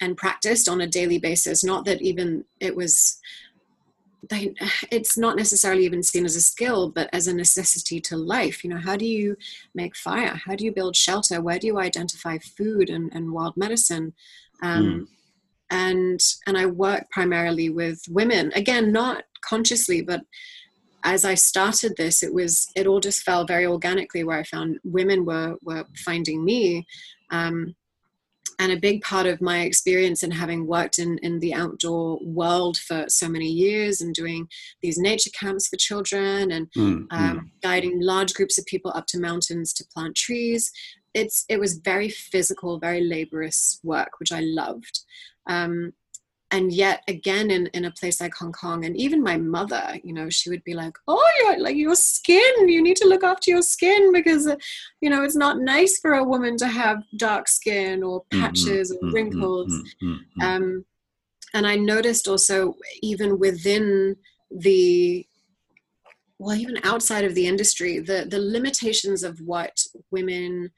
and 0.00 0.16
practiced 0.16 0.68
on 0.68 0.80
a 0.80 0.86
daily 0.86 1.18
basis, 1.18 1.64
not 1.64 1.84
that 1.84 2.00
even 2.02 2.44
it 2.60 2.74
was. 2.74 3.18
They, 4.28 4.54
it's 4.90 5.16
not 5.16 5.36
necessarily 5.36 5.84
even 5.86 6.02
seen 6.02 6.24
as 6.26 6.36
a 6.36 6.42
skill, 6.42 6.90
but 6.90 7.08
as 7.12 7.26
a 7.26 7.34
necessity 7.34 8.00
to 8.02 8.16
life. 8.16 8.62
You 8.62 8.70
know, 8.70 8.78
how 8.78 8.96
do 8.96 9.06
you 9.06 9.36
make 9.74 9.96
fire? 9.96 10.40
How 10.44 10.54
do 10.54 10.64
you 10.64 10.72
build 10.72 10.94
shelter? 10.94 11.40
Where 11.40 11.58
do 11.58 11.66
you 11.66 11.78
identify 11.78 12.38
food 12.38 12.90
and, 12.90 13.10
and 13.14 13.32
wild 13.32 13.56
medicine? 13.56 14.12
Um, 14.62 14.84
mm. 14.84 15.06
And 15.70 16.20
and 16.46 16.58
I 16.58 16.66
work 16.66 17.08
primarily 17.10 17.70
with 17.70 18.02
women. 18.08 18.52
Again, 18.54 18.92
not 18.92 19.24
consciously, 19.42 20.02
but 20.02 20.22
as 21.04 21.24
I 21.24 21.34
started 21.34 21.94
this, 21.96 22.22
it 22.22 22.32
was 22.32 22.70
it 22.76 22.86
all 22.86 23.00
just 23.00 23.22
fell 23.22 23.44
very 23.46 23.66
organically. 23.66 24.24
Where 24.24 24.38
I 24.38 24.42
found 24.42 24.78
women 24.84 25.24
were 25.24 25.56
were 25.62 25.84
finding 26.04 26.44
me, 26.44 26.86
um, 27.30 27.74
and 28.60 28.70
a 28.70 28.76
big 28.76 29.00
part 29.00 29.26
of 29.26 29.40
my 29.40 29.62
experience 29.62 30.22
in 30.22 30.30
having 30.30 30.66
worked 30.66 30.98
in 30.98 31.18
in 31.18 31.40
the 31.40 31.54
outdoor 31.54 32.18
world 32.22 32.76
for 32.76 33.06
so 33.08 33.26
many 33.26 33.46
years 33.46 34.02
and 34.02 34.14
doing 34.14 34.46
these 34.82 34.98
nature 34.98 35.30
camps 35.30 35.66
for 35.66 35.76
children 35.76 36.52
and 36.52 36.70
mm, 36.76 37.06
um, 37.10 37.38
mm. 37.38 37.40
guiding 37.62 38.00
large 38.00 38.34
groups 38.34 38.58
of 38.58 38.66
people 38.66 38.92
up 38.94 39.06
to 39.06 39.18
mountains 39.18 39.72
to 39.72 39.84
plant 39.92 40.14
trees. 40.14 40.70
It's 41.14 41.46
it 41.48 41.58
was 41.58 41.78
very 41.78 42.10
physical, 42.10 42.78
very 42.78 43.02
laborious 43.02 43.80
work, 43.82 44.20
which 44.20 44.30
I 44.30 44.40
loved. 44.40 45.00
Um, 45.48 45.94
and 46.50 46.72
yet 46.72 47.02
again 47.08 47.50
in, 47.50 47.66
in 47.68 47.84
a 47.84 47.90
place 47.90 48.20
like 48.20 48.34
hong 48.34 48.52
kong 48.52 48.84
and 48.84 48.96
even 48.96 49.22
my 49.22 49.36
mother 49.36 49.94
you 50.02 50.12
know 50.12 50.28
she 50.28 50.50
would 50.50 50.62
be 50.64 50.74
like 50.74 50.96
oh 51.08 51.30
you're 51.38 51.60
like 51.60 51.76
your 51.76 51.94
skin 51.94 52.68
you 52.68 52.82
need 52.82 52.96
to 52.96 53.08
look 53.08 53.24
after 53.24 53.50
your 53.50 53.62
skin 53.62 54.12
because 54.12 54.46
uh, 54.46 54.56
you 55.00 55.08
know 55.08 55.22
it's 55.22 55.36
not 55.36 55.60
nice 55.60 55.98
for 55.98 56.14
a 56.14 56.24
woman 56.24 56.56
to 56.56 56.66
have 56.66 57.02
dark 57.16 57.48
skin 57.48 58.02
or 58.02 58.22
mm-hmm, 58.22 58.40
patches 58.40 58.92
mm-hmm, 58.92 59.08
or 59.08 59.12
wrinkles. 59.12 59.72
Mm-hmm, 59.72 60.12
mm-hmm, 60.12 60.42
um, 60.42 60.84
and 61.54 61.66
i 61.66 61.76
noticed 61.76 62.28
also 62.28 62.74
even 63.02 63.38
within 63.38 64.16
the 64.50 65.26
well 66.38 66.56
even 66.56 66.78
outside 66.84 67.24
of 67.24 67.34
the 67.34 67.46
industry 67.46 67.98
the 68.00 68.26
the 68.28 68.40
limitations 68.40 69.22
of 69.22 69.40
what 69.40 69.84
women 70.10 70.70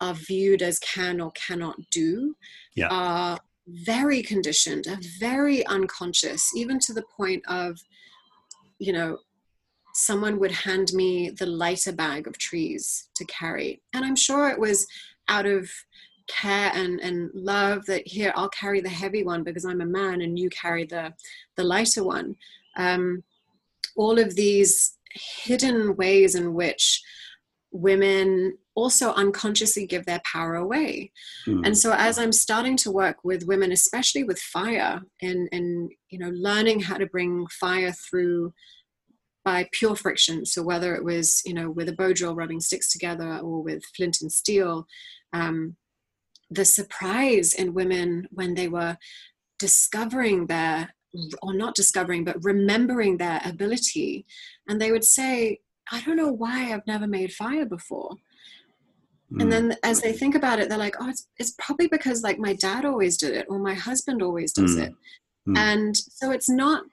are 0.00 0.14
viewed 0.14 0.62
as 0.62 0.78
can 0.80 1.20
or 1.20 1.30
cannot 1.32 1.76
do 1.90 2.36
yeah. 2.74 2.88
are 2.90 3.38
very 3.66 4.22
conditioned, 4.22 4.86
very 5.18 5.66
unconscious, 5.66 6.50
even 6.54 6.78
to 6.80 6.92
the 6.92 7.04
point 7.16 7.42
of, 7.48 7.78
you 8.78 8.92
know, 8.92 9.18
someone 9.94 10.38
would 10.38 10.52
hand 10.52 10.92
me 10.92 11.30
the 11.30 11.46
lighter 11.46 11.92
bag 11.92 12.26
of 12.26 12.38
trees 12.38 13.08
to 13.16 13.24
carry. 13.24 13.80
And 13.94 14.04
I'm 14.04 14.16
sure 14.16 14.48
it 14.48 14.58
was 14.58 14.86
out 15.28 15.46
of 15.46 15.70
care 16.28 16.70
and, 16.74 17.00
and 17.00 17.30
love 17.34 17.86
that 17.86 18.06
here, 18.06 18.32
I'll 18.36 18.50
carry 18.50 18.80
the 18.80 18.88
heavy 18.88 19.24
one 19.24 19.42
because 19.42 19.64
I'm 19.64 19.80
a 19.80 19.86
man 19.86 20.20
and 20.20 20.38
you 20.38 20.50
carry 20.50 20.84
the, 20.84 21.14
the 21.56 21.64
lighter 21.64 22.04
one. 22.04 22.36
Um, 22.76 23.22
all 23.96 24.18
of 24.18 24.36
these 24.36 24.98
hidden 25.12 25.96
ways 25.96 26.34
in 26.34 26.52
which 26.52 27.02
women 27.76 28.56
also 28.74 29.12
unconsciously 29.12 29.86
give 29.86 30.06
their 30.06 30.20
power 30.30 30.54
away. 30.54 31.10
Mm. 31.46 31.66
And 31.66 31.78
so 31.78 31.92
as 31.92 32.18
I'm 32.18 32.32
starting 32.32 32.76
to 32.78 32.90
work 32.90 33.24
with 33.24 33.46
women, 33.46 33.72
especially 33.72 34.22
with 34.22 34.38
fire 34.38 35.02
and, 35.22 35.48
and 35.52 35.90
you 36.10 36.18
know, 36.18 36.30
learning 36.30 36.80
how 36.80 36.96
to 36.98 37.06
bring 37.06 37.46
fire 37.48 37.92
through 37.92 38.52
by 39.44 39.68
pure 39.72 39.96
friction. 39.96 40.44
So 40.44 40.62
whether 40.62 40.94
it 40.94 41.04
was, 41.04 41.40
you 41.44 41.54
know, 41.54 41.70
with 41.70 41.88
a 41.88 41.94
bow 41.94 42.12
drill 42.12 42.34
rubbing 42.34 42.60
sticks 42.60 42.90
together 42.90 43.38
or 43.38 43.62
with 43.62 43.82
flint 43.96 44.20
and 44.20 44.30
steel, 44.30 44.86
um, 45.32 45.76
the 46.50 46.64
surprise 46.64 47.54
in 47.54 47.74
women 47.74 48.28
when 48.30 48.54
they 48.54 48.68
were 48.68 48.98
discovering 49.58 50.46
their 50.46 50.94
or 51.42 51.54
not 51.54 51.74
discovering 51.74 52.24
but 52.24 52.36
remembering 52.44 53.16
their 53.16 53.40
ability 53.44 54.26
and 54.68 54.80
they 54.80 54.92
would 54.92 55.04
say 55.04 55.58
i 55.92 56.00
don't 56.02 56.16
know 56.16 56.32
why 56.32 56.72
i've 56.72 56.86
never 56.86 57.06
made 57.06 57.32
fire 57.32 57.64
before 57.64 58.10
mm. 59.32 59.40
and 59.42 59.52
then 59.52 59.76
as 59.82 60.00
they 60.00 60.12
think 60.12 60.34
about 60.34 60.58
it 60.58 60.68
they're 60.68 60.78
like 60.78 60.96
oh 61.00 61.08
it's, 61.08 61.28
it's 61.38 61.54
probably 61.58 61.88
because 61.88 62.22
like 62.22 62.38
my 62.38 62.54
dad 62.54 62.84
always 62.84 63.16
did 63.16 63.34
it 63.34 63.46
or 63.48 63.58
my 63.58 63.74
husband 63.74 64.22
always 64.22 64.52
does 64.52 64.76
mm. 64.76 64.86
it 64.86 64.94
mm. 65.48 65.56
and 65.56 65.96
so 65.96 66.30
it's 66.30 66.48
not 66.48 66.84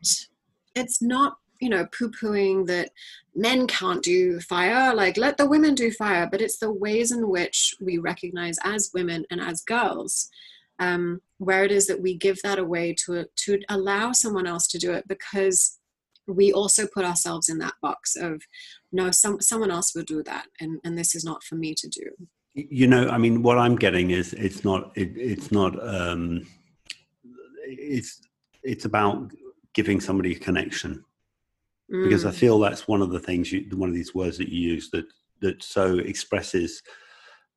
it's 0.75 1.01
not 1.01 1.37
you 1.59 1.69
know 1.69 1.85
poo-pooing 1.97 2.67
that 2.67 2.89
men 3.35 3.65
can't 3.67 4.03
do 4.03 4.39
fire 4.41 4.93
like 4.93 5.17
let 5.17 5.37
the 5.37 5.47
women 5.47 5.73
do 5.73 5.91
fire 5.91 6.27
but 6.29 6.41
it's 6.41 6.57
the 6.57 6.71
ways 6.71 7.11
in 7.11 7.29
which 7.29 7.73
we 7.79 7.97
recognize 7.97 8.57
as 8.63 8.91
women 8.93 9.25
and 9.31 9.39
as 9.39 9.61
girls 9.61 10.29
um, 10.79 11.21
where 11.37 11.63
it 11.63 11.71
is 11.71 11.87
that 11.87 12.01
we 12.01 12.15
give 12.15 12.41
that 12.43 12.59
away 12.59 12.93
to 13.05 13.25
to 13.37 13.59
allow 13.69 14.11
someone 14.11 14.47
else 14.47 14.67
to 14.67 14.77
do 14.77 14.91
it 14.91 15.07
because 15.07 15.79
we 16.27 16.51
also 16.53 16.87
put 16.87 17.05
ourselves 17.05 17.49
in 17.49 17.57
that 17.57 17.73
box 17.81 18.15
of 18.15 18.41
no 18.91 19.11
some 19.11 19.41
someone 19.41 19.71
else 19.71 19.93
will 19.95 20.03
do 20.03 20.23
that 20.23 20.45
and 20.59 20.79
and 20.83 20.97
this 20.97 21.15
is 21.15 21.23
not 21.23 21.43
for 21.43 21.55
me 21.55 21.73
to 21.75 21.87
do 21.87 22.09
you 22.53 22.87
know 22.87 23.09
i 23.09 23.17
mean 23.17 23.41
what 23.41 23.57
i'm 23.57 23.75
getting 23.75 24.11
is 24.11 24.33
it's 24.33 24.63
not 24.63 24.91
it, 24.95 25.11
it's 25.15 25.51
not 25.51 25.75
um 25.87 26.41
it's 27.65 28.21
it's 28.63 28.85
about 28.85 29.31
giving 29.73 29.99
somebody 29.99 30.33
a 30.33 30.39
connection 30.39 31.03
mm. 31.91 32.03
because 32.03 32.25
I 32.25 32.31
mm. 32.31 32.35
feel 32.35 32.59
that's 32.59 32.87
one 32.87 33.01
of 33.01 33.11
the 33.11 33.19
things 33.19 33.51
you, 33.51 33.65
one 33.75 33.89
of 33.89 33.95
these 33.95 34.15
words 34.15 34.37
that 34.37 34.49
you 34.49 34.71
use 34.71 34.89
that 34.91 35.05
that 35.41 35.61
so 35.61 35.97
expresses 35.99 36.81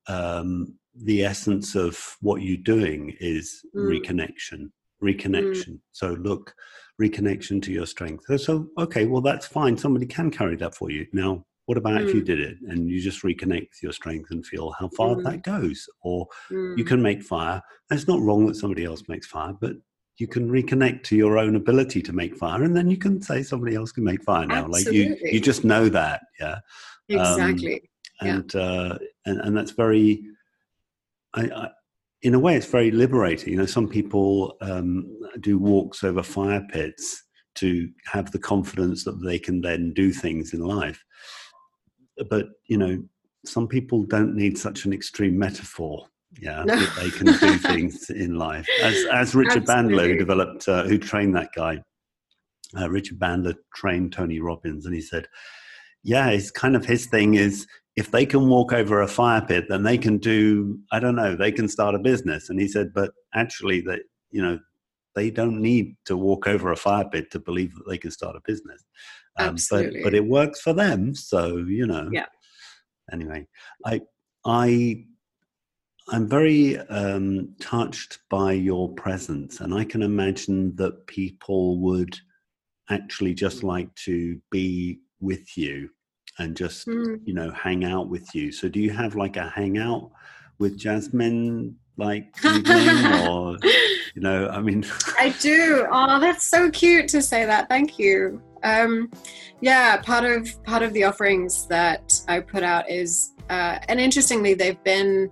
um, 0.08 0.74
the 0.94 1.24
essence 1.24 1.74
of 1.74 2.16
what 2.20 2.42
you're 2.42 2.56
doing 2.56 3.14
is 3.20 3.62
mm. 3.74 4.00
reconnection, 4.00 4.70
reconnection. 5.02 5.68
Mm. 5.68 5.80
So 5.92 6.10
look, 6.10 6.54
reconnection 7.00 7.62
to 7.62 7.72
your 7.72 7.86
strength. 7.86 8.24
So, 8.40 8.68
okay, 8.78 9.06
well 9.06 9.20
that's 9.20 9.46
fine. 9.46 9.76
Somebody 9.76 10.06
can 10.06 10.30
carry 10.30 10.56
that 10.56 10.74
for 10.74 10.90
you. 10.90 11.06
Now, 11.12 11.44
what 11.66 11.78
about 11.78 12.02
if 12.02 12.14
you 12.14 12.22
mm. 12.22 12.26
did 12.26 12.40
it 12.40 12.56
and 12.68 12.88
you 12.88 13.00
just 13.00 13.22
reconnect 13.22 13.68
with 13.70 13.82
your 13.82 13.92
strength 13.92 14.30
and 14.30 14.46
feel 14.46 14.72
how 14.78 14.88
far 14.96 15.16
that 15.16 15.38
mm. 15.38 15.42
goes? 15.42 15.88
Or 16.02 16.28
you 16.50 16.84
can 16.84 17.02
make 17.02 17.22
fire. 17.22 17.60
And 17.90 17.98
it's 17.98 18.08
not 18.08 18.20
wrong 18.20 18.46
that 18.46 18.56
somebody 18.56 18.84
else 18.84 19.02
makes 19.08 19.26
fire, 19.26 19.52
but 19.60 19.72
you 20.18 20.26
can 20.26 20.48
reconnect 20.48 21.02
to 21.04 21.16
your 21.16 21.38
own 21.38 21.56
ability 21.56 22.00
to 22.02 22.12
make 22.12 22.36
fire 22.36 22.62
and 22.62 22.74
then 22.76 22.90
you 22.90 22.96
can 22.96 23.20
say 23.20 23.42
somebody 23.42 23.76
else 23.76 23.92
can 23.92 24.04
make 24.04 24.22
fire 24.22 24.46
now 24.46 24.64
Absolutely. 24.64 25.08
like 25.08 25.22
you 25.22 25.30
you 25.32 25.40
just 25.40 25.64
know 25.64 25.88
that 25.88 26.22
yeah 26.40 26.58
exactly 27.08 27.82
um, 28.20 28.28
and 28.28 28.54
yeah. 28.54 28.60
uh 28.60 28.98
and, 29.26 29.40
and 29.40 29.56
that's 29.56 29.72
very 29.72 30.22
I, 31.34 31.42
I, 31.42 31.68
in 32.22 32.34
a 32.34 32.38
way 32.38 32.56
it's 32.56 32.66
very 32.66 32.90
liberating 32.90 33.52
you 33.52 33.58
know 33.58 33.66
some 33.66 33.88
people 33.88 34.56
um 34.60 35.06
do 35.40 35.58
walks 35.58 36.02
over 36.02 36.22
fire 36.22 36.64
pits 36.70 37.22
to 37.54 37.88
have 38.06 38.30
the 38.32 38.38
confidence 38.38 39.04
that 39.04 39.22
they 39.24 39.38
can 39.38 39.60
then 39.60 39.92
do 39.94 40.12
things 40.12 40.52
in 40.52 40.60
life 40.60 41.02
but 42.30 42.46
you 42.66 42.78
know 42.78 43.02
some 43.44 43.68
people 43.68 44.02
don't 44.04 44.34
need 44.34 44.58
such 44.58 44.84
an 44.84 44.92
extreme 44.92 45.38
metaphor 45.38 46.06
yeah 46.40 46.64
no. 46.64 46.76
they 47.00 47.10
can 47.10 47.26
do 47.26 47.58
things 47.72 48.10
in 48.10 48.36
life 48.36 48.66
as 48.82 49.04
as 49.12 49.34
richard 49.34 49.62
Absolutely. 49.68 49.96
bandler 49.96 50.08
who 50.08 50.18
developed 50.18 50.68
uh, 50.68 50.84
who 50.84 50.98
trained 50.98 51.34
that 51.36 51.50
guy 51.54 51.78
uh, 52.78 52.88
richard 52.90 53.18
bandler 53.18 53.54
trained 53.74 54.12
tony 54.12 54.40
robbins 54.40 54.86
and 54.86 54.94
he 54.94 55.00
said 55.00 55.26
yeah 56.02 56.28
it's 56.28 56.50
kind 56.50 56.76
of 56.76 56.84
his 56.84 57.06
thing 57.06 57.34
is 57.34 57.66
if 57.96 58.10
they 58.10 58.26
can 58.26 58.48
walk 58.48 58.72
over 58.72 59.00
a 59.00 59.08
fire 59.08 59.40
pit 59.40 59.64
then 59.68 59.82
they 59.82 59.98
can 59.98 60.18
do 60.18 60.78
i 60.92 61.00
don't 61.00 61.16
know 61.16 61.34
they 61.34 61.52
can 61.52 61.68
start 61.68 61.94
a 61.94 61.98
business. 61.98 62.50
And 62.50 62.60
he 62.60 62.68
said 62.68 62.92
but 62.94 63.12
actually 63.34 63.80
that 63.82 64.00
you 64.30 64.42
know 64.42 64.58
they 65.14 65.30
don't 65.30 65.62
need 65.62 65.96
to 66.04 66.16
walk 66.16 66.46
over 66.46 66.70
a 66.70 66.76
fire 66.76 67.08
pit 67.10 67.30
to 67.30 67.40
believe 67.40 67.74
that 67.74 67.88
they 67.88 67.96
can 67.96 68.10
start 68.10 68.36
a 68.36 68.40
business. 68.44 68.84
Um, 69.38 69.48
Absolutely. 69.48 70.02
but 70.02 70.10
but 70.10 70.14
it 70.14 70.26
works 70.26 70.60
for 70.60 70.72
them 70.72 71.14
so 71.14 71.56
you 71.56 71.86
know. 71.86 72.08
Yeah. 72.12 72.26
Anyway 73.12 73.46
i 73.84 74.00
i 74.44 75.04
I'm 76.08 76.28
very 76.28 76.78
um, 76.78 77.56
touched 77.58 78.20
by 78.30 78.52
your 78.52 78.94
presence, 78.94 79.58
and 79.58 79.74
I 79.74 79.82
can 79.82 80.02
imagine 80.02 80.76
that 80.76 81.08
people 81.08 81.80
would 81.80 82.16
actually 82.90 83.34
just 83.34 83.64
like 83.64 83.92
to 83.96 84.40
be 84.52 85.00
with 85.18 85.56
you 85.56 85.90
and 86.38 86.56
just 86.56 86.86
mm. 86.86 87.20
you 87.24 87.34
know 87.34 87.50
hang 87.52 87.84
out 87.84 88.08
with 88.08 88.34
you. 88.34 88.52
So, 88.52 88.68
do 88.68 88.80
you 88.80 88.90
have 88.90 89.14
like 89.14 89.36
a 89.36 89.48
hangout 89.48 90.10
with 90.58 90.78
Jasmine, 90.78 91.76
like 91.96 92.34
or 92.44 93.56
you 94.14 94.22
know? 94.22 94.48
I 94.48 94.60
mean, 94.60 94.84
I 95.18 95.34
do. 95.40 95.86
Oh, 95.90 96.20
that's 96.20 96.44
so 96.44 96.70
cute 96.70 97.08
to 97.08 97.22
say 97.22 97.44
that. 97.46 97.68
Thank 97.68 97.98
you. 97.98 98.42
Um, 98.62 99.10
yeah, 99.60 99.96
part 99.98 100.24
of 100.24 100.62
part 100.64 100.82
of 100.82 100.92
the 100.92 101.04
offerings 101.04 101.66
that 101.68 102.20
I 102.28 102.40
put 102.40 102.62
out 102.62 102.90
is, 102.90 103.32
uh, 103.48 103.78
and 103.88 104.00
interestingly, 104.00 104.54
they've 104.54 104.82
been 104.84 105.30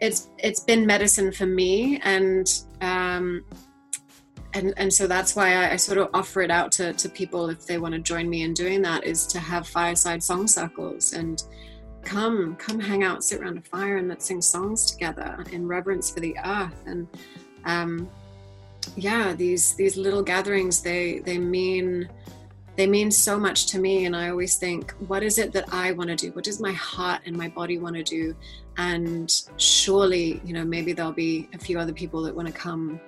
it's 0.00 0.30
it's 0.38 0.60
been 0.60 0.84
medicine 0.86 1.32
for 1.32 1.46
me 1.46 1.98
and 2.04 2.62
um, 2.80 3.44
and 4.56 4.74
and 4.76 4.92
so 4.92 5.06
that's 5.06 5.36
why 5.36 5.54
I, 5.54 5.72
I, 5.72 5.76
sort 5.76 5.98
of 5.98 6.08
offer 6.14 6.40
it 6.40 6.50
out 6.50 6.72
to, 6.72 6.92
to 6.94 7.08
people 7.08 7.50
if 7.50 7.66
they 7.66 7.78
want 7.78 7.94
to 7.94 8.00
join 8.00 8.28
me 8.28 8.42
in 8.42 8.54
doing 8.54 8.80
that 8.82 9.04
is 9.04 9.26
to 9.28 9.38
have 9.38 9.68
fireside 9.68 10.22
song 10.22 10.46
circles 10.46 11.12
and 11.12 11.42
come 12.02 12.56
come 12.56 12.80
hang 12.80 13.04
out 13.04 13.22
sit 13.22 13.40
around 13.40 13.58
a 13.58 13.62
fire 13.62 13.98
and 13.98 14.08
let's 14.08 14.24
sing 14.24 14.40
songs 14.40 14.90
together 14.90 15.44
in 15.52 15.66
reverence 15.66 16.10
for 16.10 16.20
the 16.20 16.36
earth. 16.44 16.82
And 16.86 17.06
um, 17.64 18.08
yeah 18.96 19.34
these 19.34 19.74
these 19.74 19.96
little 19.96 20.22
gatherings 20.22 20.80
they 20.80 21.18
they 21.18 21.38
mean 21.38 22.08
they 22.76 22.86
mean 22.86 23.10
so 23.10 23.38
much 23.38 23.66
to 23.66 23.78
me. 23.78 24.04
And 24.06 24.16
i 24.16 24.30
always 24.30 24.56
think 24.56 24.92
what 25.08 25.22
is 25.22 25.38
it 25.38 25.52
that 25.52 25.66
i 25.72 25.92
want 25.92 26.08
to 26.10 26.16
do? 26.16 26.30
What 26.32 26.44
does 26.44 26.60
my 26.60 26.72
heart 26.72 27.22
and 27.26 27.36
my 27.36 27.48
body 27.48 27.78
want 27.78 27.96
to 27.96 28.02
do? 28.02 28.34
And 28.78 29.30
surely 29.58 30.40
you 30.44 30.54
know 30.54 30.64
maybe 30.64 30.94
there'll 30.94 31.12
be 31.12 31.48
a 31.52 31.58
few 31.58 31.78
other 31.78 31.92
people 31.92 32.22
that 32.22 32.34
want 32.34 32.48
to 32.48 32.54
come 32.54 33.00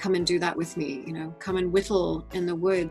come 0.00 0.14
and 0.14 0.26
do 0.26 0.38
that 0.38 0.56
with 0.56 0.76
me 0.76 1.04
you 1.06 1.12
know 1.12 1.34
come 1.38 1.56
and 1.56 1.70
whittle 1.70 2.26
in 2.32 2.46
the 2.46 2.54
wood 2.54 2.88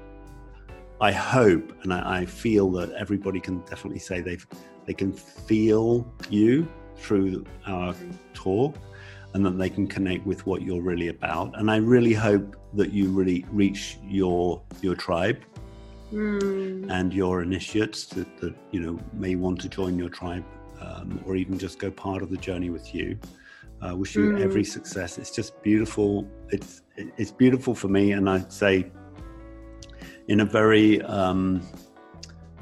i 1.01 1.11
hope 1.11 1.73
and 1.83 1.91
i, 1.91 2.19
I 2.19 2.25
feel 2.25 2.69
that 2.71 2.91
everybody 2.91 3.39
can 3.39 3.59
definitely 3.61 3.99
say 3.99 4.21
they've 4.21 4.45
they 4.85 4.93
can 4.93 5.11
feel 5.11 6.11
you 6.29 6.67
through 6.95 7.45
our 7.65 7.95
talk 8.33 8.75
and 9.33 9.43
that 9.45 9.57
they 9.57 9.69
can 9.69 9.87
connect 9.87 10.25
with 10.25 10.45
what 10.45 10.61
you're 10.61 10.83
really 10.83 11.07
about 11.07 11.57
and 11.59 11.71
i 11.71 11.77
really 11.77 12.13
hope 12.13 12.55
that 12.73 12.91
you 12.93 13.09
really 13.09 13.43
reach 13.51 13.97
your 14.03 14.61
your 14.81 14.95
tribe 14.95 15.39
mm. 16.13 16.91
and 16.91 17.11
your 17.13 17.41
initiates 17.41 18.05
that, 18.05 18.37
that 18.37 18.53
you 18.71 18.79
know 18.79 18.99
may 19.13 19.35
want 19.35 19.59
to 19.61 19.69
join 19.69 19.97
your 19.97 20.09
tribe 20.09 20.45
um, 20.81 21.21
or 21.25 21.35
even 21.35 21.57
just 21.57 21.79
go 21.79 21.91
part 21.91 22.21
of 22.21 22.29
the 22.29 22.37
journey 22.37 22.69
with 22.69 22.93
you. 22.93 23.17
Uh, 23.81 23.95
wish 23.95 24.15
you 24.15 24.31
mm. 24.31 24.41
every 24.41 24.63
success. 24.63 25.17
It's 25.17 25.31
just 25.31 25.61
beautiful. 25.63 26.27
It's 26.49 26.81
it's 26.95 27.31
beautiful 27.31 27.73
for 27.73 27.87
me, 27.87 28.11
and 28.11 28.29
I'd 28.29 28.51
say 28.51 28.91
in 30.27 30.41
a 30.41 30.45
very 30.45 31.01
um, 31.03 31.61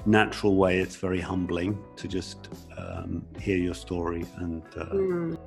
natural 0.06 0.56
way, 0.56 0.80
it's 0.80 0.96
very 0.96 1.20
humbling 1.20 1.78
to 1.98 2.08
just 2.08 2.50
um, 2.78 3.26
hear 3.40 3.58
your 3.58 3.74
story. 3.74 4.26
And 4.38 4.64
uh, 4.78 4.86
mm. 4.86 5.38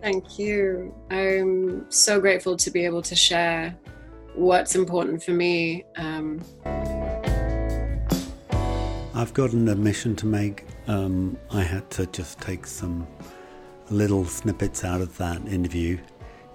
thank 0.00 0.38
you. 0.38 0.94
I'm 1.10 1.90
so 1.90 2.20
grateful 2.20 2.56
to 2.56 2.70
be 2.70 2.84
able 2.84 3.02
to 3.02 3.16
share 3.16 3.76
what's 4.34 4.74
important 4.74 5.22
for 5.22 5.32
me. 5.32 5.84
Um, 5.96 6.40
I've 9.14 9.32
got 9.32 9.52
an 9.52 9.68
admission 9.68 10.16
to 10.16 10.26
make. 10.26 10.66
Um, 10.86 11.38
I 11.50 11.62
had 11.62 11.88
to 11.92 12.06
just 12.06 12.40
take 12.40 12.66
some 12.66 13.06
little 13.94 14.24
snippets 14.24 14.84
out 14.84 15.00
of 15.00 15.16
that 15.18 15.46
interview. 15.46 15.98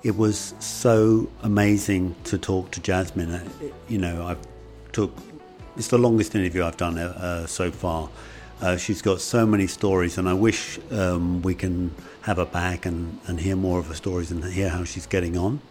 It 0.04 0.16
was 0.16 0.54
so 0.60 1.30
amazing 1.42 2.16
to 2.26 2.38
talk 2.38 2.72
to 2.72 2.82
Jasmine. 2.82 3.32
Uh, 3.32 3.50
you 3.88 3.98
know, 3.98 4.24
I 4.24 4.36
took 4.92 5.12
it's 5.76 5.88
the 5.88 5.98
longest 5.98 6.36
interview 6.36 6.66
I've 6.66 6.78
done 6.78 6.98
uh, 6.98 7.48
so 7.48 7.72
far. 7.72 8.10
Uh, 8.62 8.76
she's 8.76 9.02
got 9.02 9.22
so 9.22 9.46
many 9.46 9.68
stories, 9.68 10.18
and 10.18 10.28
I 10.28 10.34
wish 10.34 10.78
um, 10.92 11.42
we 11.42 11.56
can 11.56 11.96
have 12.24 12.38
her 12.38 12.46
back 12.46 12.86
and, 12.86 13.18
and 13.28 13.40
hear 13.40 13.56
more 13.56 13.80
of 13.80 13.88
her 13.88 13.94
stories 13.94 14.32
and 14.32 14.44
hear 14.44 14.68
how 14.68 14.84
she's 14.84 15.06
getting 15.06 15.38
on. 15.38 15.62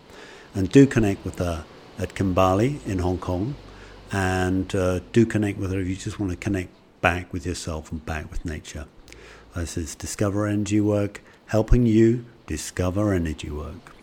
And 0.55 0.71
do 0.71 0.87
connect 0.87 1.25
with 1.27 1.39
her 1.39 1.65
at 1.99 2.15
Kimbali 2.15 2.85
in 2.87 3.01
Hong 3.01 3.19
Kong, 3.19 3.55
and 4.11 4.75
uh, 4.75 5.01
do 5.13 5.27
connect 5.27 5.59
with 5.59 5.73
her 5.73 5.81
if 5.81 5.87
you 5.87 5.97
just 5.97 6.19
want 6.19 6.33
to 6.33 6.39
connect 6.39 6.71
back 7.03 7.31
with 7.31 7.45
yourself 7.45 7.93
and 7.93 8.05
back 8.07 8.31
with 8.31 8.47
nature. 8.47 8.87
This 9.55 9.77
is 9.77 9.95
Discover 9.95 10.47
Energy 10.47 10.81
Work, 10.81 11.21
helping 11.49 11.87
you 11.87 12.25
discover 12.47 13.13
energy 13.15 13.51
work. 13.51 13.98